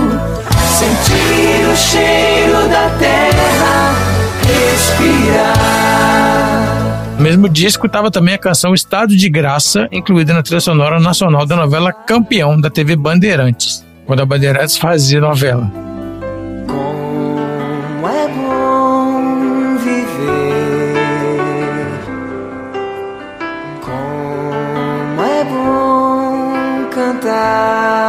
[0.78, 3.96] sentir o cheiro da terra,
[4.46, 6.11] respirar.
[7.22, 11.46] No mesmo disco estava também a canção Estado de Graça, incluída na trilha sonora nacional
[11.46, 15.72] da novela Campeão, da TV Bandeirantes, quando a Bandeirantes fazia novela.
[16.66, 20.96] Como é bom viver,
[23.82, 28.02] como é bom cantar.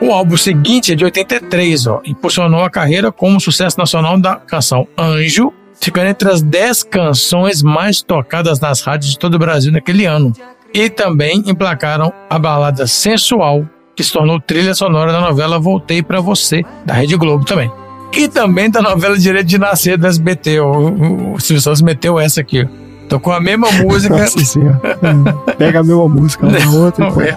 [0.00, 4.86] O álbum seguinte é de 83, ó, impulsionou a carreira como sucesso nacional da canção
[4.96, 10.04] Anjo, ficando entre as 10 canções mais tocadas nas rádios de todo o Brasil naquele
[10.04, 10.32] ano.
[10.72, 13.64] E também emplacaram a balada Sensual,
[13.96, 17.70] que se tornou trilha sonora da novela Voltei Pra Você, da Rede Globo também.
[18.12, 20.60] E também da novela Direito de Nascer do SBT.
[20.60, 22.68] O, o, Silvio Santos meteu essa aqui.
[23.08, 24.16] Tocou a mesma música.
[24.16, 24.58] Nossa.
[24.58, 25.24] Hum,
[25.56, 27.36] Pega a mesma música, uma outra e é.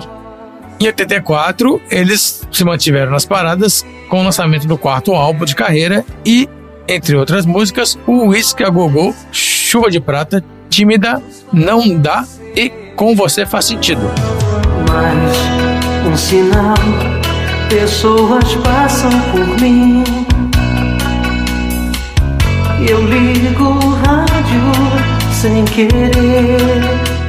[0.81, 6.03] Em 84, eles se mantiveram nas paradas com o lançamento do quarto álbum de carreira
[6.25, 6.49] e,
[6.87, 11.21] entre outras músicas, o Whisky a Gogô, Chuva de Prata, Tímida,
[11.51, 12.25] Não Dá
[12.55, 14.01] e Com Você Faz Sentido.
[14.89, 15.37] mais
[16.05, 16.75] um sinal.
[17.69, 20.03] Pessoas passam por mim.
[22.87, 26.81] Eu ligo o rádio sem querer.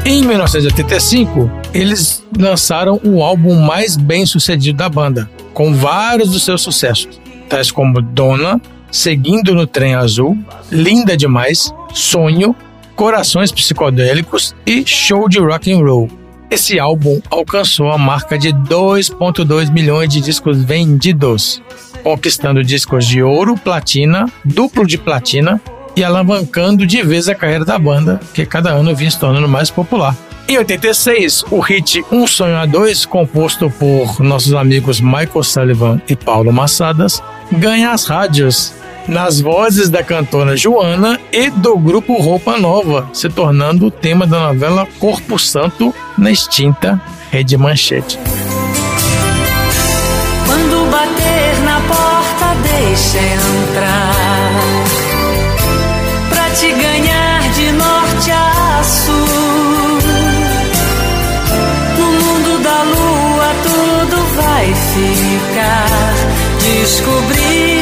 [0.04, 6.60] Em 1985, eles lançaram o álbum mais bem sucedido da banda, com vários dos seus
[6.62, 8.60] sucessos, tais como Dona,
[8.92, 10.36] Seguindo no Trem Azul,
[10.70, 12.54] Linda Demais, Sonho,
[12.94, 16.10] Corações Psicodélicos e Show de Rock and Roll.
[16.50, 21.62] Esse álbum alcançou a marca de 2,2 milhões de discos vendidos,
[22.02, 25.58] conquistando discos de ouro, platina, duplo de platina
[25.96, 29.70] e alavancando de vez a carreira da banda, que cada ano vinha se tornando mais
[29.70, 30.14] popular.
[30.46, 36.14] Em 86, o hit Um Sonho a Dois, composto por nossos amigos Michael Sullivan e
[36.14, 38.74] Paulo Massadas, ganha as rádios
[39.08, 44.48] nas vozes da cantora Joana e do grupo Roupa Nova, se tornando o tema da
[44.48, 47.00] novela Corpo Santo na extinta
[47.30, 48.18] Rede Manchete.
[50.46, 54.12] Quando bater na porta, deixa entrar.
[56.28, 59.98] Pra te ganhar de norte a sul.
[61.98, 66.14] No mundo da lua, tudo vai ficar.
[66.60, 67.81] Descobri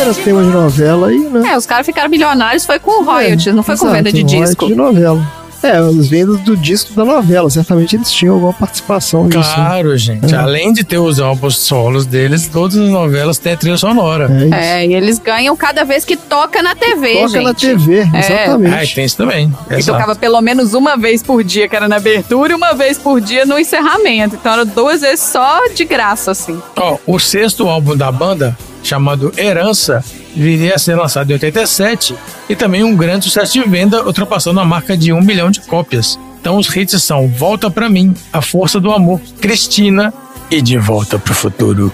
[0.00, 1.50] era tema de novela aí, né?
[1.52, 4.66] É, os caras ficaram milionários, foi com royalties, não foi com Exato, venda de disco.
[4.66, 5.42] de novela.
[5.64, 7.48] É, as vendas do disco da novela.
[7.48, 9.38] Certamente eles tinham alguma participação nisso.
[9.38, 9.44] né?
[9.54, 10.34] Claro, gente.
[10.34, 10.36] É.
[10.36, 14.28] Além de ter os álbuns solos deles, todas as novelas têm a trilha sonora.
[14.52, 17.44] É, e eles ganham cada vez que toca na TV, Toca gente.
[17.44, 18.18] na TV, É.
[18.18, 18.74] exatamente.
[18.74, 19.54] Ah, e tem isso também.
[19.70, 19.96] E Exato.
[20.00, 23.20] tocava pelo menos uma vez por dia, que era na abertura, e uma vez por
[23.20, 24.34] dia no encerramento.
[24.34, 26.60] Então era duas vezes só de graça, assim.
[26.76, 30.04] Ó, o sexto álbum da banda, chamado Herança,
[30.34, 32.14] viria a ser lançado em 87
[32.48, 36.18] e também um grande sucesso de venda, ultrapassando a marca de um milhão de cópias.
[36.40, 40.12] Então os hits são Volta Pra Mim, A Força do Amor, Cristina
[40.50, 41.92] e De Volta Pro Futuro.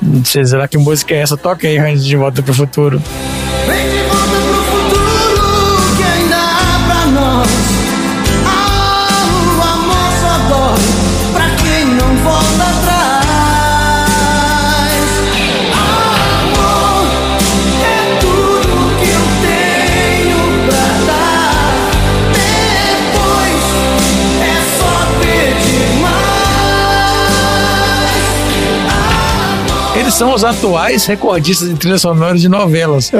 [0.00, 1.36] Não sei, será que música é essa?
[1.36, 3.00] Toca aí, Randy, De Volta Pro Futuro.
[3.00, 3.89] que
[30.10, 33.12] Eles são os atuais recordistas em trilha sonora de novelas.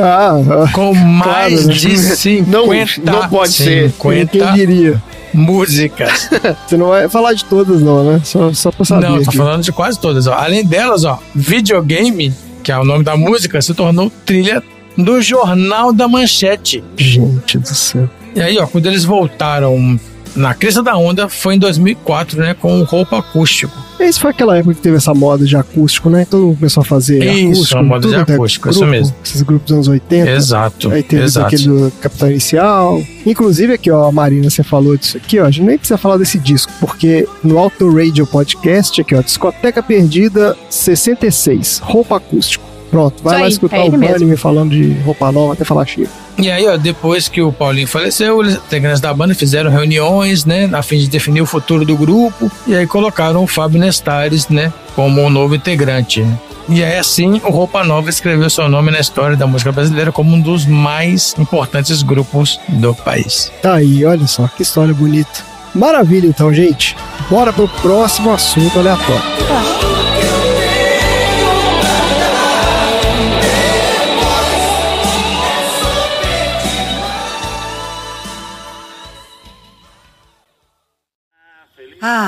[0.72, 1.22] com mais
[1.54, 1.72] claro, né?
[1.72, 3.90] de 50 Não- não pode ser.
[3.92, 5.02] 50 Quem diria?
[5.32, 6.28] músicas.
[6.66, 8.20] Você não vai falar de todas, não, né?
[8.24, 9.06] Só, só pra saber.
[9.08, 9.36] Não, tô aqui.
[9.36, 10.26] falando de quase todas.
[10.26, 10.32] Ó.
[10.34, 12.34] Além delas, ó, videogame,
[12.64, 14.60] que é o nome da música, se tornou trilha
[14.98, 16.82] do Jornal da Manchete.
[16.96, 18.10] Gente do céu.
[18.34, 19.96] E aí, ó, quando eles voltaram
[20.34, 23.78] na crista da onda, foi em 2004, né, com o roupa acústico.
[24.00, 26.26] Esse foi aquela época que teve essa moda de acústico, né?
[26.28, 27.78] Todo mundo começou a fazer Isso, acústico.
[27.78, 29.14] a moda tudo de quanto é acústico, isso grupo, mesmo.
[29.24, 30.30] Esses grupos dos anos 80.
[30.30, 31.46] Exato, Aí teve exato.
[31.46, 33.02] aquele do Capitão Inicial.
[33.26, 35.44] Inclusive aqui, ó, Marina, você falou disso aqui, ó.
[35.46, 39.82] A gente nem precisa falar desse disco, porque no Auto Radio Podcast, aqui, ó, Discoteca
[39.82, 42.69] Perdida 66, roupa acústico.
[42.90, 43.90] Pronto, vai Isso lá aí, escutar é o.
[43.90, 46.08] Bunny me falando de roupa nova até falar chega.
[46.38, 50.68] E aí, ó, depois que o Paulinho faleceu, os integrantes da banda fizeram reuniões, né,
[50.72, 54.72] a fim de definir o futuro do grupo, e aí colocaram o Fábio Nestares, né,
[54.96, 56.26] como um novo integrante.
[56.68, 60.34] E aí, assim, o Roupa Nova escreveu seu nome na história da música brasileira como
[60.34, 63.50] um dos mais importantes grupos do país.
[63.60, 65.50] Tá aí, olha só, que história bonita.
[65.74, 66.96] Maravilha, então, gente.
[67.28, 69.22] Bora pro próximo assunto aleatório.
[69.50, 69.89] Ah,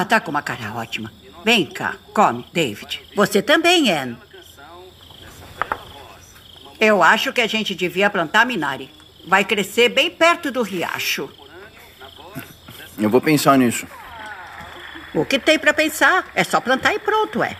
[0.09, 1.13] tá com uma cara ótima.
[1.45, 3.01] Vem cá, come, David.
[3.17, 4.17] Você também, Anne.
[6.79, 8.91] Eu acho que a gente devia plantar minari.
[9.27, 11.31] Vai crescer bem perto do riacho.
[12.99, 13.87] Eu vou pensar nisso.
[15.15, 16.31] O que tem pra pensar?
[16.35, 17.57] É só plantar e pronto, é.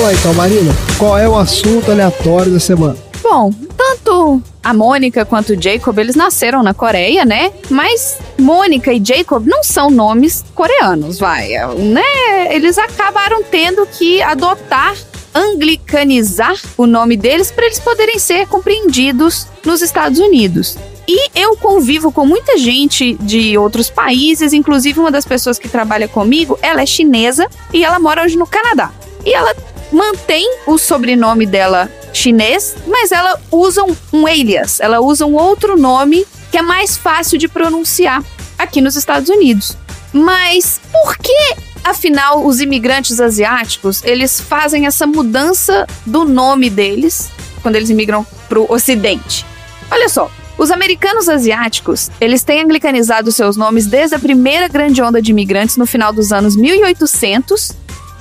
[0.00, 0.72] Vamos lá então, Marina.
[0.96, 2.96] Qual é o assunto aleatório da semana?
[3.22, 7.52] Bom, tanto a Mônica quanto o Jacob, eles nasceram na Coreia, né?
[7.68, 12.54] Mas Mônica e Jacob não são nomes coreanos, vai, né?
[12.54, 14.96] Eles acabaram tendo que adotar
[15.34, 20.78] anglicanizar o nome deles para eles poderem ser compreendidos nos Estados Unidos.
[21.06, 26.08] E eu convivo com muita gente de outros países, inclusive uma das pessoas que trabalha
[26.08, 28.90] comigo, ela é chinesa e ela mora hoje no Canadá.
[29.26, 29.54] E ela
[29.92, 36.26] mantém o sobrenome dela chinês, mas ela usa um, alias, ela usa um outro nome
[36.50, 38.22] que é mais fácil de pronunciar
[38.58, 39.76] aqui nos Estados Unidos.
[40.12, 41.54] Mas por que,
[41.84, 47.30] afinal, os imigrantes asiáticos eles fazem essa mudança do nome deles
[47.62, 49.46] quando eles imigram para o Ocidente?
[49.90, 55.22] Olha só, os americanos asiáticos, eles têm anglicanizado seus nomes desde a primeira grande onda
[55.22, 57.72] de imigrantes no final dos anos 1800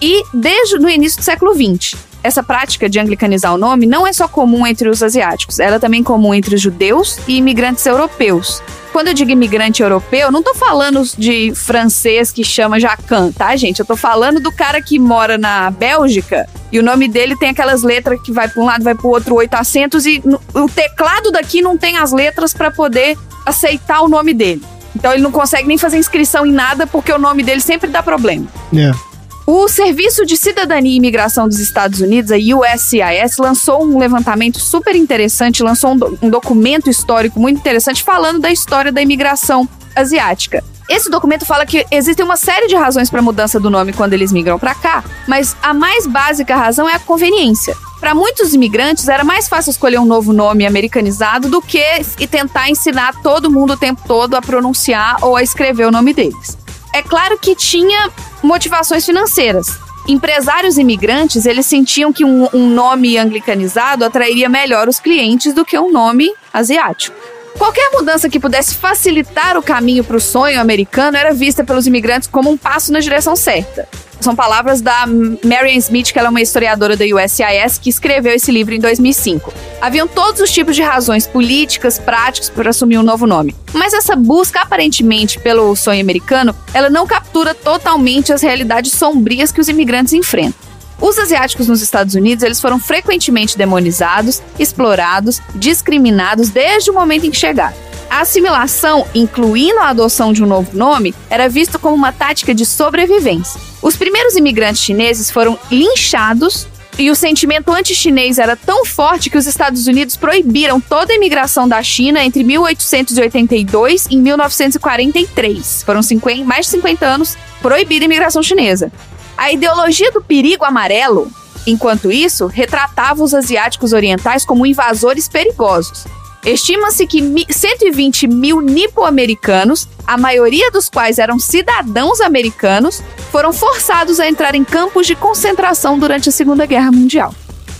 [0.01, 1.97] e desde no início do século XX.
[2.21, 5.79] Essa prática de anglicanizar o nome não é só comum entre os asiáticos, ela é
[5.79, 8.61] também comum entre judeus e imigrantes europeus.
[8.91, 13.79] Quando eu digo imigrante europeu, não tô falando de francês que chama Jacan, tá, gente?
[13.79, 17.83] Eu tô falando do cara que mora na Bélgica e o nome dele tem aquelas
[17.83, 20.21] letras que vai para um lado, vai para o outro, oito acentos e
[20.53, 24.61] o teclado daqui não tem as letras para poder aceitar o nome dele.
[24.95, 28.03] Então ele não consegue nem fazer inscrição em nada porque o nome dele sempre dá
[28.03, 28.47] problema.
[28.75, 29.08] É.
[29.51, 34.95] O Serviço de Cidadania e Imigração dos Estados Unidos, a USCIS, lançou um levantamento super
[34.95, 40.63] interessante, lançou um, do- um documento histórico muito interessante falando da história da imigração asiática.
[40.87, 44.13] Esse documento fala que existem uma série de razões para a mudança do nome quando
[44.13, 47.75] eles migram para cá, mas a mais básica razão é a conveniência.
[47.99, 51.83] Para muitos imigrantes era mais fácil escolher um novo nome americanizado do que
[52.19, 56.13] e tentar ensinar todo mundo o tempo todo a pronunciar ou a escrever o nome
[56.13, 56.55] deles.
[56.93, 58.09] É claro que tinha
[58.41, 59.77] motivações financeiras.
[60.07, 65.77] Empresários imigrantes, eles sentiam que um, um nome anglicanizado atrairia melhor os clientes do que
[65.77, 67.15] um nome asiático.
[67.57, 72.27] Qualquer mudança que pudesse facilitar o caminho para o sonho americano era vista pelos imigrantes
[72.27, 73.87] como um passo na direção certa.
[74.19, 75.05] São palavras da
[75.43, 79.53] Marian Smith, que ela é uma historiadora da USCIS, que escreveu esse livro em 2005.
[79.79, 83.55] Haviam todos os tipos de razões políticas, práticas para assumir um novo nome.
[83.73, 89.61] Mas essa busca, aparentemente, pelo sonho americano, ela não captura totalmente as realidades sombrias que
[89.61, 90.69] os imigrantes enfrentam.
[91.01, 97.31] Os asiáticos nos Estados Unidos, eles foram frequentemente demonizados, explorados, discriminados desde o momento em
[97.31, 97.88] que chegaram.
[98.09, 102.65] A assimilação, incluindo a adoção de um novo nome, era vista como uma tática de
[102.65, 103.61] sobrevivência.
[103.83, 106.67] Os primeiros imigrantes chineses foram linchados
[106.97, 111.67] e o sentimento anti-chinês era tão forte que os Estados Unidos proibiram toda a imigração
[111.67, 115.83] da China entre 1882 e 1943.
[115.83, 118.91] Foram 50, mais de 50 anos proibida a imigração chinesa.
[119.37, 121.31] A ideologia do perigo amarelo,
[121.65, 126.05] enquanto isso, retratava os asiáticos orientais como invasores perigosos.
[126.45, 133.01] Estima-se que mi- 120 mil nipo-americanos, a maioria dos quais eram cidadãos americanos,
[133.31, 137.33] foram forçados a entrar em campos de concentração durante a Segunda Guerra Mundial.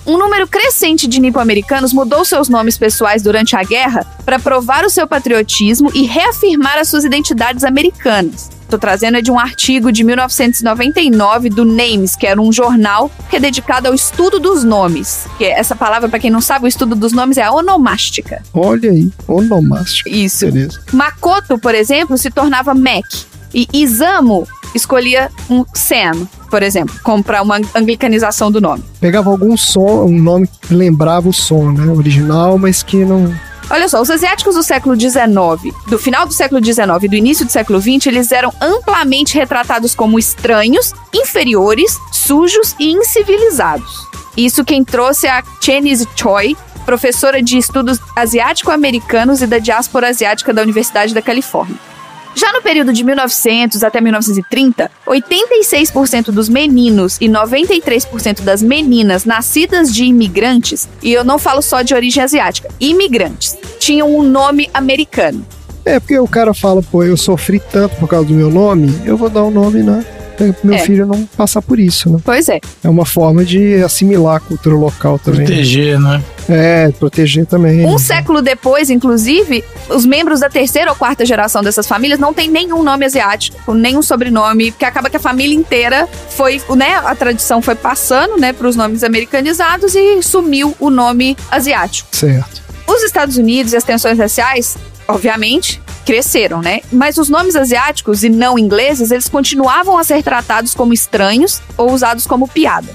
[0.06, 4.90] Um número crescente de nipo-americanos mudou seus nomes pessoais durante a guerra para provar o
[4.90, 8.50] seu patriotismo e reafirmar as suas identidades americanas.
[8.70, 13.36] Tô trazendo é de um artigo de 1999 do Names, que era um jornal que
[13.36, 15.28] é dedicado ao estudo dos nomes.
[15.38, 18.42] Que é essa palavra, para quem não sabe, o estudo dos nomes é a onomástica.
[18.54, 20.10] Olha aí, onomástica.
[20.10, 20.46] Isso.
[20.46, 20.80] Beleza.
[20.94, 23.06] Makoto, por exemplo, se tornava Mac.
[23.54, 28.84] E Isamu escolhia um Sam, por exemplo, como para uma anglicanização do nome.
[29.00, 31.92] Pegava algum som, um nome que lembrava o som, né?
[31.92, 33.34] Original, mas que não.
[33.70, 37.46] Olha só, os asiáticos do século XIX, do final do século XIX e do início
[37.46, 44.08] do século XX, eles eram amplamente retratados como estranhos, inferiores, sujos e incivilizados.
[44.36, 50.64] Isso quem trouxe a Chenise Choi, professora de estudos asiático-americanos e da diáspora asiática da
[50.64, 51.89] Universidade da Califórnia.
[52.36, 59.94] Já no período de 1900 até 1930, 86% dos meninos e 93% das meninas nascidas
[59.94, 65.46] de imigrantes, e eu não falo só de origem asiática, imigrantes, tinham um nome americano.
[65.86, 69.18] É, porque o cara fala, pô, eu sofri tanto por causa do meu nome, eu
[69.18, 70.06] vou dar o um nome, né?
[70.38, 70.80] Pra meu É.
[70.80, 72.20] filho não passar por isso, né?
[72.24, 72.60] Pois é.
[72.84, 75.46] É uma forma de assimilar a cultura local também.
[75.46, 76.24] Proteger, né?
[76.50, 77.86] É, proteger também.
[77.86, 82.50] Um século depois, inclusive, os membros da terceira ou quarta geração dessas famílias não têm
[82.50, 87.62] nenhum nome asiático, nenhum sobrenome, porque acaba que a família inteira foi, né, a tradição
[87.62, 92.10] foi passando, né, para os nomes americanizados e sumiu o nome asiático.
[92.12, 92.62] Certo.
[92.88, 94.76] Os Estados Unidos e as tensões raciais,
[95.08, 96.82] obviamente, cresceram, né?
[96.92, 101.94] Mas os nomes asiáticos e não ingleses, eles continuavam a ser tratados como estranhos ou
[101.94, 102.90] usados como piada.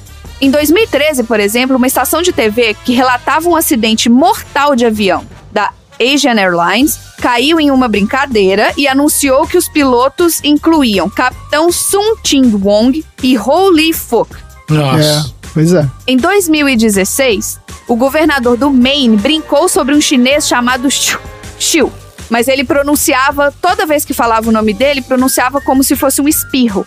[0.45, 5.25] Em 2013, por exemplo, uma estação de TV que relatava um acidente mortal de avião
[5.51, 12.17] da Asian Airlines caiu em uma brincadeira e anunciou que os pilotos incluíam Capitão Sun
[12.23, 14.37] Ting Wong e Ho Lee Fook.
[14.71, 15.89] É, pois é.
[16.07, 17.59] Em 2016,
[17.89, 21.21] o governador do Maine brincou sobre um chinês chamado Xiu,
[21.59, 21.91] Xiu,
[22.29, 26.29] mas ele pronunciava, toda vez que falava o nome dele, pronunciava como se fosse um
[26.29, 26.85] espirro.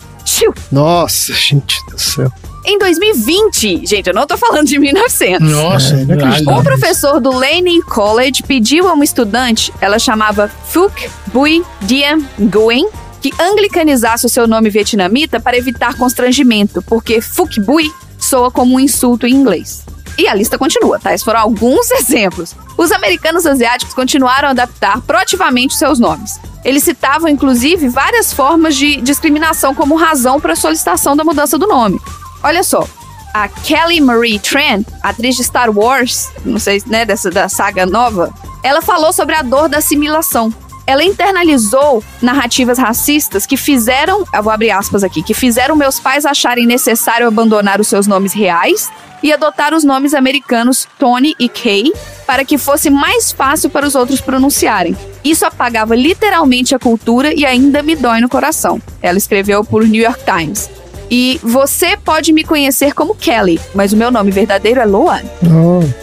[0.72, 2.32] Nossa, gente do céu.
[2.66, 5.50] Em 2020, gente, eu não tô falando de 1900.
[5.50, 6.60] Nossa, É, inacreditável.
[6.60, 12.90] Um professor do Laney College pediu a uma estudante, ela chamava Phuc Bui Diem Nguyen,
[13.22, 17.90] que anglicanizasse o seu nome vietnamita para evitar constrangimento, porque Phuc Bui
[18.20, 19.86] soa como um insulto em inglês.
[20.18, 21.14] E a lista continua, tá?
[21.14, 22.56] Esses foram alguns exemplos.
[22.78, 26.40] Os americanos asiáticos continuaram a adaptar proativamente seus nomes.
[26.66, 31.68] Eles citavam, inclusive, várias formas de discriminação como razão para a solicitação da mudança do
[31.68, 32.00] nome.
[32.44, 32.86] Olha só,
[33.34, 38.34] a Kelly Marie Tran, atriz de Star Wars, não sei, né, dessa da saga nova,
[38.64, 40.54] ela falou sobre a dor da assimilação.
[40.86, 46.26] Ela internalizou narrativas racistas que fizeram, eu vou abrir aspas aqui, que fizeram meus pais
[46.26, 48.90] acharem necessário abandonar os seus nomes reais
[49.22, 51.92] e adotar os nomes americanos Tony e Kay
[52.26, 54.96] para que fosse mais fácil para os outros pronunciarem.
[55.24, 58.82] Isso apagava literalmente a cultura e ainda me dói no coração.
[59.02, 60.70] Ela escreveu por New York Times.
[61.10, 65.22] E você pode me conhecer como Kelly, mas o meu nome verdadeiro é Loan.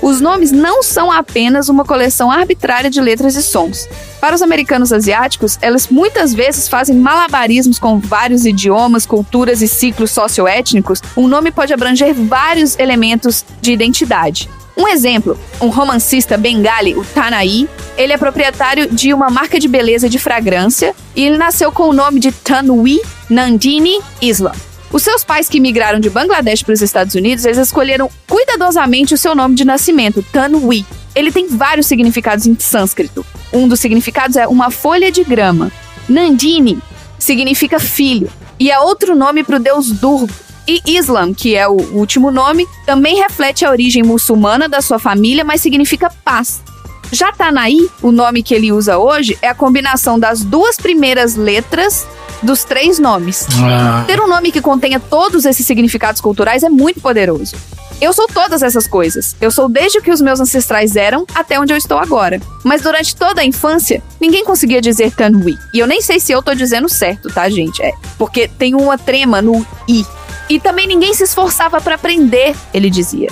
[0.01, 3.89] Os nomes não são apenas uma coleção arbitrária de letras e sons.
[4.20, 10.10] Para os americanos asiáticos, elas muitas vezes fazem malabarismos com vários idiomas, culturas e ciclos
[10.10, 11.02] socioétnicos.
[11.16, 14.48] Um nome pode abranger vários elementos de identidade.
[14.76, 20.09] Um exemplo, um romancista bengali, o Tanai, ele é proprietário de uma marca de beleza
[20.09, 23.01] de fragrância e ele nasceu com o nome de Tanwi
[23.31, 24.55] Nandini Islam.
[24.94, 29.18] Os seus pais que migraram de Bangladesh para os Estados Unidos, eles escolheram cuidadosamente o
[29.18, 30.86] seu nome de nascimento, Tanwi.
[31.16, 33.26] Ele tem vários significados em sânscrito.
[33.52, 35.72] Um dos significados é uma folha de grama.
[36.08, 36.78] Nandini
[37.18, 40.32] significa filho e é outro nome para o deus Durga.
[40.68, 45.44] E Islam, que é o último nome, também reflete a origem muçulmana da sua família,
[45.44, 46.62] mas significa paz.
[47.10, 52.06] Já Tanai, o nome que ele usa hoje, é a combinação das duas primeiras letras
[52.44, 53.46] dos três nomes.
[53.62, 54.04] Ah.
[54.06, 57.56] Ter um nome que contenha todos esses significados culturais é muito poderoso.
[58.00, 59.34] Eu sou todas essas coisas.
[59.40, 62.40] Eu sou desde o que os meus ancestrais eram até onde eu estou agora.
[62.62, 65.56] Mas durante toda a infância, ninguém conseguia dizer Tanwi.
[65.72, 67.82] E eu nem sei se eu tô dizendo certo, tá, gente?
[67.82, 70.04] É porque tem uma trema no i.
[70.50, 73.28] E também ninguém se esforçava para aprender, ele dizia.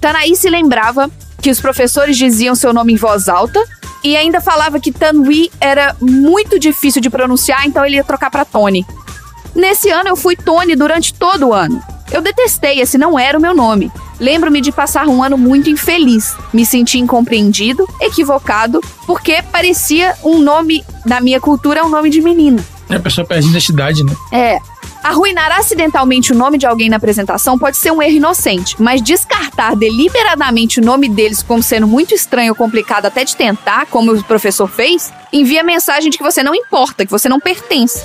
[0.00, 1.10] Tanaí se lembrava
[1.42, 3.62] que os professores diziam seu nome em voz alta
[4.02, 8.44] e ainda falava que Tanwi era muito difícil de pronunciar, então ele ia trocar para
[8.44, 8.86] Tony.
[9.54, 11.82] Nesse ano eu fui Tony durante todo o ano.
[12.10, 13.92] Eu detestei, esse não era o meu nome.
[14.18, 16.34] Lembro-me de passar um ano muito infeliz.
[16.52, 22.20] Me senti incompreendido, equivocado, porque parecia um nome, na minha cultura, é um nome de
[22.20, 22.64] menina.
[22.88, 24.12] A pessoa perde identidade, né?
[24.32, 24.58] É.
[25.02, 29.76] Arruinar acidentalmente o nome de alguém na apresentação pode ser um erro inocente, mas descartar
[29.76, 34.24] deliberadamente o nome deles como sendo muito estranho ou complicado até de tentar, como o
[34.24, 38.02] professor fez, envia mensagem de que você não importa, que você não pertence.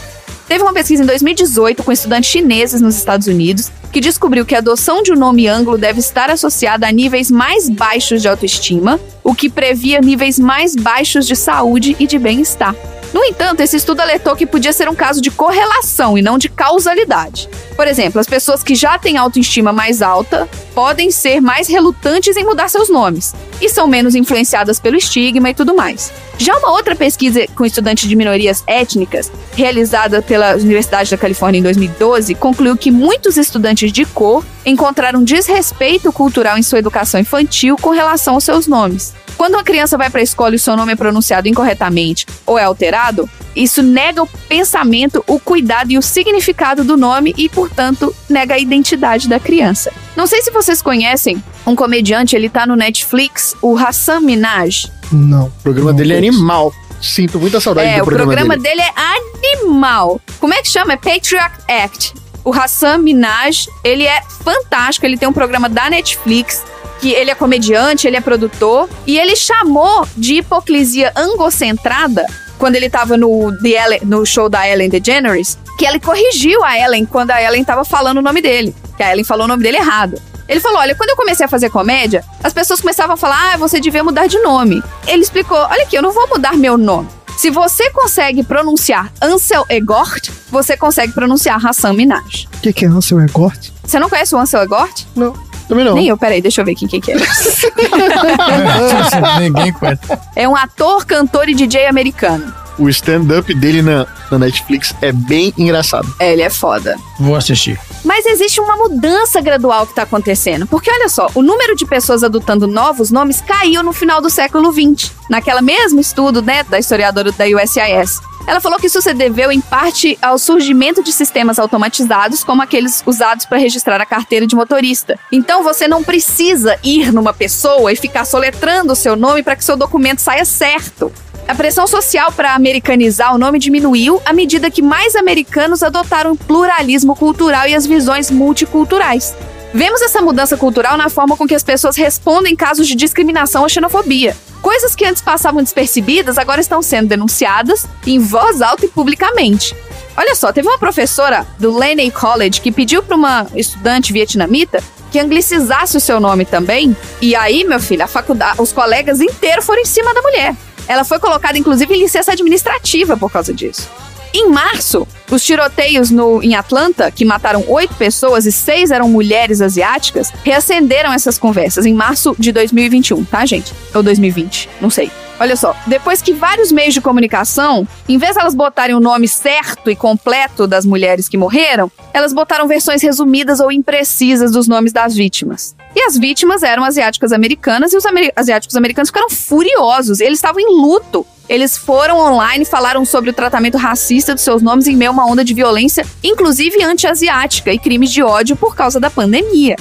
[0.48, 4.58] Teve uma pesquisa em 2018 com estudantes chineses nos Estados Unidos que descobriu que a
[4.58, 9.36] adoção de um nome anglo deve estar associada a níveis mais baixos de autoestima, o
[9.36, 12.76] que previa níveis mais baixos de saúde e de bem-estar.
[13.14, 16.50] No entanto, esse estudo alertou que podia ser um caso de correlação e não de
[16.50, 17.48] causalidade.
[17.76, 22.44] Por exemplo, as pessoas que já têm autoestima mais alta podem ser mais relutantes em
[22.44, 26.12] mudar seus nomes e são menos influenciadas pelo estigma e tudo mais.
[26.40, 31.64] Já uma outra pesquisa com estudantes de minorias étnicas, realizada pela Universidade da Califórnia em
[31.64, 37.92] 2012, concluiu que muitos estudantes de cor encontraram desrespeito cultural em sua educação infantil com
[37.92, 39.14] relação aos seus nomes.
[39.38, 42.58] Quando uma criança vai para a escola e o seu nome é pronunciado incorretamente ou
[42.58, 48.16] é alterado, isso nega o pensamento, o cuidado e o significado do nome e, portanto,
[48.30, 49.92] nega a identidade da criança.
[50.16, 54.90] Não sei se vocês conhecem um comediante, ele tá no Netflix, o Hassan Minaj.
[55.12, 55.46] Não.
[55.48, 56.74] O programa dele é animal.
[57.02, 58.78] Sinto muita saudade É, do o programa, programa dele.
[58.78, 60.22] dele é animal.
[60.40, 60.94] Como é que chama?
[60.94, 62.14] É Patriot Act.
[62.46, 66.64] O Hassan Minaj, ele é fantástico, ele tem um programa da Netflix
[67.04, 72.26] que ele é comediante, ele é produtor e ele chamou de hipocrisia angocentrada
[72.58, 77.06] quando ele tava no, Ellen- no show da Ellen DeGeneres, que ele corrigiu a Ellen
[77.06, 79.76] quando a Ellen tava falando o nome dele, que a Ellen falou o nome dele
[79.76, 80.18] errado.
[80.48, 83.58] Ele falou: Olha, quando eu comecei a fazer comédia, as pessoas começavam a falar: Ah,
[83.58, 84.82] você devia mudar de nome.
[85.06, 87.10] Ele explicou: Olha aqui, eu não vou mudar meu nome.
[87.38, 92.48] Se você consegue pronunciar Ansel Egort, você consegue pronunciar Hassan Minaj.
[92.56, 93.74] O que, que é Ansel Egort?
[93.84, 95.06] Você não conhece o Ansel Egort?
[95.16, 95.34] Não.
[95.68, 95.96] Também não.
[95.96, 97.16] Nem eu, peraí, deixa eu ver quem, quem que é.
[99.40, 100.02] Ninguém conhece.
[100.36, 102.54] é um ator, cantor e DJ americano.
[102.78, 106.12] O stand-up dele na, na Netflix é bem engraçado.
[106.20, 106.98] É, ele é foda.
[107.20, 107.80] Vou assistir.
[108.04, 110.66] Mas existe uma mudança gradual que está acontecendo.
[110.66, 114.74] Porque olha só, o número de pessoas adotando novos nomes caiu no final do século
[114.74, 115.12] XX.
[115.30, 118.20] Naquela mesmo estudo, né, da historiadora da USIS.
[118.46, 123.02] Ela falou que isso se deveu em parte ao surgimento de sistemas automatizados, como aqueles
[123.06, 125.18] usados para registrar a carteira de motorista.
[125.32, 129.64] Então você não precisa ir numa pessoa e ficar soletrando o seu nome para que
[129.64, 131.12] seu documento saia certo.
[131.48, 136.38] A pressão social para americanizar o nome diminuiu à medida que mais americanos adotaram o
[136.38, 139.36] pluralismo cultural e as visões multiculturais.
[139.74, 143.70] Vemos essa mudança cultural na forma com que as pessoas respondem casos de discriminação ou
[143.70, 144.38] xenofobia.
[144.62, 149.76] Coisas que antes passavam despercebidas agora estão sendo denunciadas em voz alta e publicamente.
[150.16, 154.82] Olha só, teve uma professora do Laney College que pediu para uma estudante vietnamita
[155.12, 156.96] que anglicizasse o seu nome também.
[157.20, 160.56] E aí, meu filho, a faculdade, os colegas inteiros foram em cima da mulher.
[160.88, 163.90] Ela foi colocada, inclusive, em licença administrativa por causa disso.
[164.34, 169.62] Em março, os tiroteios no, em Atlanta, que mataram oito pessoas e seis eram mulheres
[169.62, 173.72] asiáticas, reacenderam essas conversas em março de 2021, tá, gente?
[173.94, 175.12] Ou 2020, não sei.
[175.40, 179.28] Olha só, depois que vários meios de comunicação, em vez de elas botarem o nome
[179.28, 184.94] certo e completo das mulheres que morreram, elas botaram versões resumidas ou imprecisas dos nomes
[184.94, 185.76] das vítimas.
[185.96, 190.20] E as vítimas eram asiáticas americanas e os ameri- asiáticos americanos ficaram furiosos.
[190.20, 191.26] Eles estavam em luto.
[191.50, 195.14] Eles foram online e falaram sobre o tratamento racista dos seus nomes em meio a
[195.14, 199.76] uma onda de violência, inclusive anti-asiática e crimes de ódio por causa da pandemia.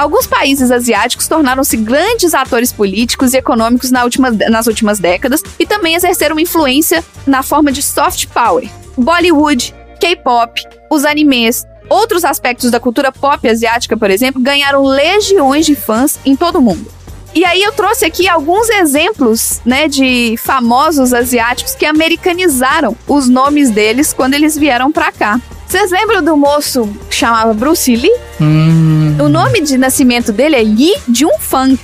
[0.00, 5.66] Alguns países asiáticos tornaram-se grandes atores políticos e econômicos na última- nas últimas décadas e
[5.66, 8.66] também exerceram influência na forma de soft power.
[8.96, 10.58] Bollywood, K-pop,
[10.90, 16.34] os animes, outros aspectos da cultura pop asiática, por exemplo, ganharam legiões de fãs em
[16.34, 16.90] todo o mundo.
[17.34, 23.68] E aí eu trouxe aqui alguns exemplos, né, de famosos asiáticos que americanizaram os nomes
[23.68, 25.38] deles quando eles vieram pra cá.
[25.70, 28.10] Vocês lembram do moço que chamava Bruce Lee?
[28.40, 31.78] Hum, O nome de nascimento dele é Yi Jun-fang.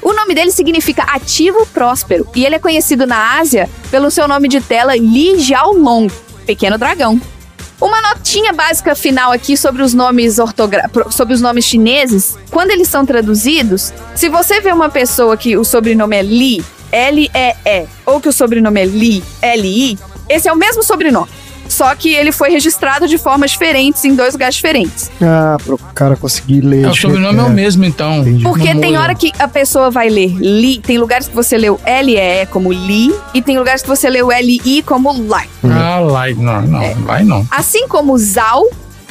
[0.00, 4.46] O nome dele significa ativo próspero e ele é conhecido na Ásia pelo seu nome
[4.48, 6.08] de tela Li Jiaolong,
[6.46, 7.20] pequeno dragão.
[7.80, 12.38] Uma notinha básica final aqui sobre os nomes ortogra sobre os nomes chineses.
[12.52, 17.86] Quando eles são traduzidos, se você vê uma pessoa que o sobrenome é Li, L-E-E,
[18.06, 19.98] ou que o sobrenome é Li, L-I,
[20.28, 21.28] esse é o mesmo sobrenome.
[21.68, 25.10] Só que ele foi registrado de formas diferentes em dois lugares diferentes.
[25.20, 26.84] Ah, pro cara conseguir ler.
[26.84, 28.22] é, o sobrenome é o mesmo, então.
[28.42, 31.80] Porque Não tem hora que a pessoa vai ler Li, tem lugares que você leu
[31.84, 35.48] L-E-E como Li, e tem lugares que você leu L-I como Lai.
[35.64, 37.46] Ah, lá, não, não, vai não.
[37.50, 38.68] Assim como Zhao,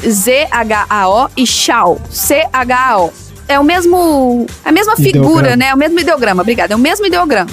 [0.08, 3.12] Z-H-A-O, e Shao, C-H-A-O.
[3.48, 4.46] É o mesmo.
[4.64, 5.56] A mesma figura, Ideograma.
[5.58, 5.68] né?
[5.68, 6.74] É o mesmo ideograma, obrigada.
[6.74, 7.50] É o mesmo ideograma.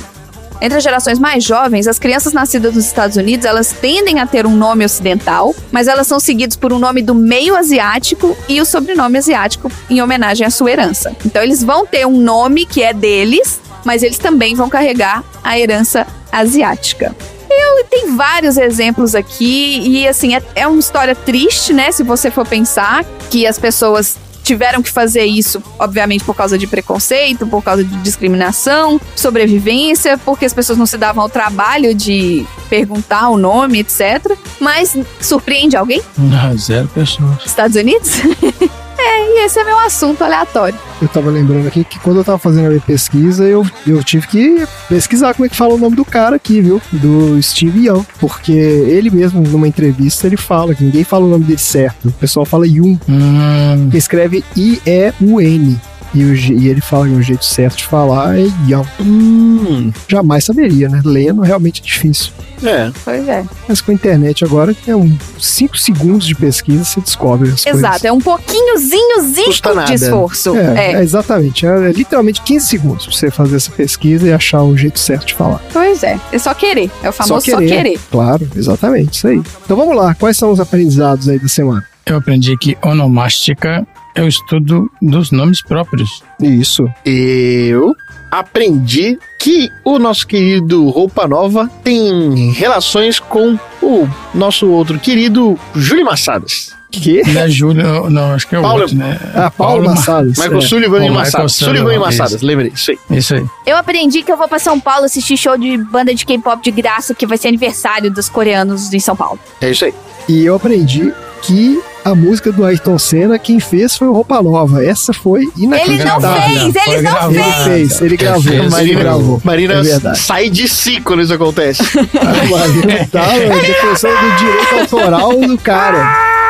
[0.60, 4.46] Entre as gerações mais jovens, as crianças nascidas nos Estados Unidos, elas tendem a ter
[4.46, 8.66] um nome ocidental, mas elas são seguidas por um nome do meio asiático e o
[8.66, 11.16] sobrenome asiático em homenagem à sua herança.
[11.24, 15.58] Então eles vão ter um nome que é deles, mas eles também vão carregar a
[15.58, 17.16] herança asiática.
[17.50, 21.90] Eu, tem vários exemplos aqui, e assim, é, é uma história triste, né?
[21.90, 26.66] Se você for pensar que as pessoas tiveram que fazer isso, obviamente, por causa de
[26.66, 32.46] preconceito, por causa de discriminação, sobrevivência, porque as pessoas não se davam ao trabalho de
[32.68, 34.36] perguntar o nome, etc.
[34.60, 36.02] Mas surpreende alguém?
[36.32, 37.44] Ah, zero pessoas.
[37.44, 38.10] Estados Unidos?
[39.00, 40.78] é, e esse é meu assunto aleatório.
[41.00, 44.26] Eu tava lembrando aqui que quando eu tava fazendo a minha pesquisa, eu, eu tive
[44.26, 46.80] que pesquisar como é que fala o nome do cara aqui, viu?
[46.92, 48.04] Do Steve Young.
[48.18, 52.08] Porque ele mesmo, numa entrevista, ele fala que ninguém fala o nome dele certo.
[52.08, 52.98] O pessoal fala Yun.
[53.08, 53.90] Hum.
[53.94, 55.80] Escreve I-E-U-N.
[56.14, 58.86] E, o, e ele fala que o jeito certo de falar é Young.
[59.00, 59.92] Hum.
[60.08, 61.00] Jamais saberia, né?
[61.04, 62.32] Lendo realmente é difícil.
[62.62, 62.90] É.
[63.04, 63.44] Pois é.
[63.68, 67.80] Mas com a internet agora, é uns 5 segundos de pesquisa, você descobre as coisas.
[67.80, 69.50] Exato, é um pouquinhozinhozinho
[69.86, 70.56] de esforço.
[70.56, 70.92] É, É.
[70.94, 71.66] é, exatamente.
[71.66, 75.34] É, literalmente 15 segundos pra você fazer essa pesquisa e achar o jeito certo de
[75.34, 75.60] falar.
[75.72, 76.90] Pois é, é só querer.
[77.02, 77.98] É o famoso só querer.
[78.10, 79.42] Claro, exatamente, isso aí.
[79.64, 81.84] Então vamos lá, quais são os aprendizados aí da semana?
[82.06, 86.22] Eu aprendi que onomástica é o estudo dos nomes próprios.
[86.40, 86.88] Isso.
[87.04, 87.94] Eu
[88.30, 96.04] aprendi que o nosso querido Roupa Nova tem relações com o nosso outro querido Júlio
[96.04, 96.78] Massadas.
[96.92, 97.22] Que?
[97.22, 99.16] Não é Júlio, não, acho que é o Paulo- outro, né?
[99.32, 100.36] Ah, Paulo Massadas.
[100.36, 100.60] Michael É.
[100.60, 101.52] Sullivan e Massadas.
[101.52, 101.98] Sullivan, e.
[102.00, 102.72] Massadas, lembrei.
[102.74, 102.98] Isso aí.
[103.16, 103.46] Isso aí.
[103.64, 106.72] Eu aprendi que eu vou pra São Paulo assistir show de banda de K-pop de
[106.72, 109.38] graça, que vai ser aniversário dos coreanos em São Paulo.
[109.60, 109.94] É isso aí.
[110.30, 111.12] E eu aprendi
[111.42, 114.84] que a música do Ayrton Senna, quem fez foi o Roupa Nova.
[114.84, 116.30] Essa foi Ele não inacreditável.
[116.30, 117.34] fez, ele não gravado.
[117.34, 117.64] Ele fez.
[117.64, 119.40] fez, ele gravou, fez, ele Marina, gravou.
[119.44, 120.18] Marina É verdade.
[120.20, 121.82] sai de si quando isso acontece.
[122.48, 125.98] Marina tá na defensão do direito autoral do cara.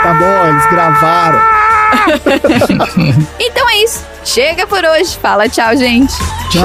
[0.02, 1.40] Tá bom, eles gravaram.
[3.40, 4.04] Então é isso.
[4.24, 5.16] Chega por hoje.
[5.20, 6.14] Fala tchau, gente.
[6.50, 6.62] Tchau.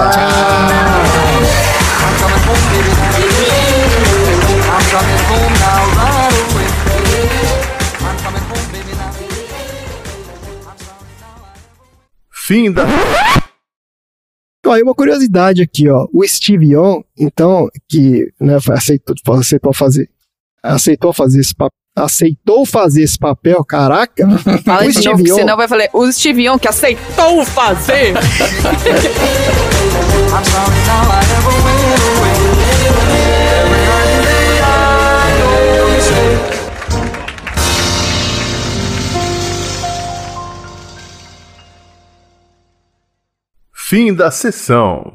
[12.46, 12.86] Fim da.
[14.68, 16.06] E uma curiosidade aqui, ó.
[16.14, 20.08] O Steve Young, então, que né, foi- aceitou, aceitou fazer.
[20.62, 21.72] Aceitou fazer esse papel.
[21.98, 24.28] Aceitou fazer esse papel, caraca.
[24.66, 27.44] Fala o de novo, Steve que Young, senão vai falar o Steve Young que aceitou
[27.46, 28.14] fazer.
[43.88, 45.14] Fim da sessão.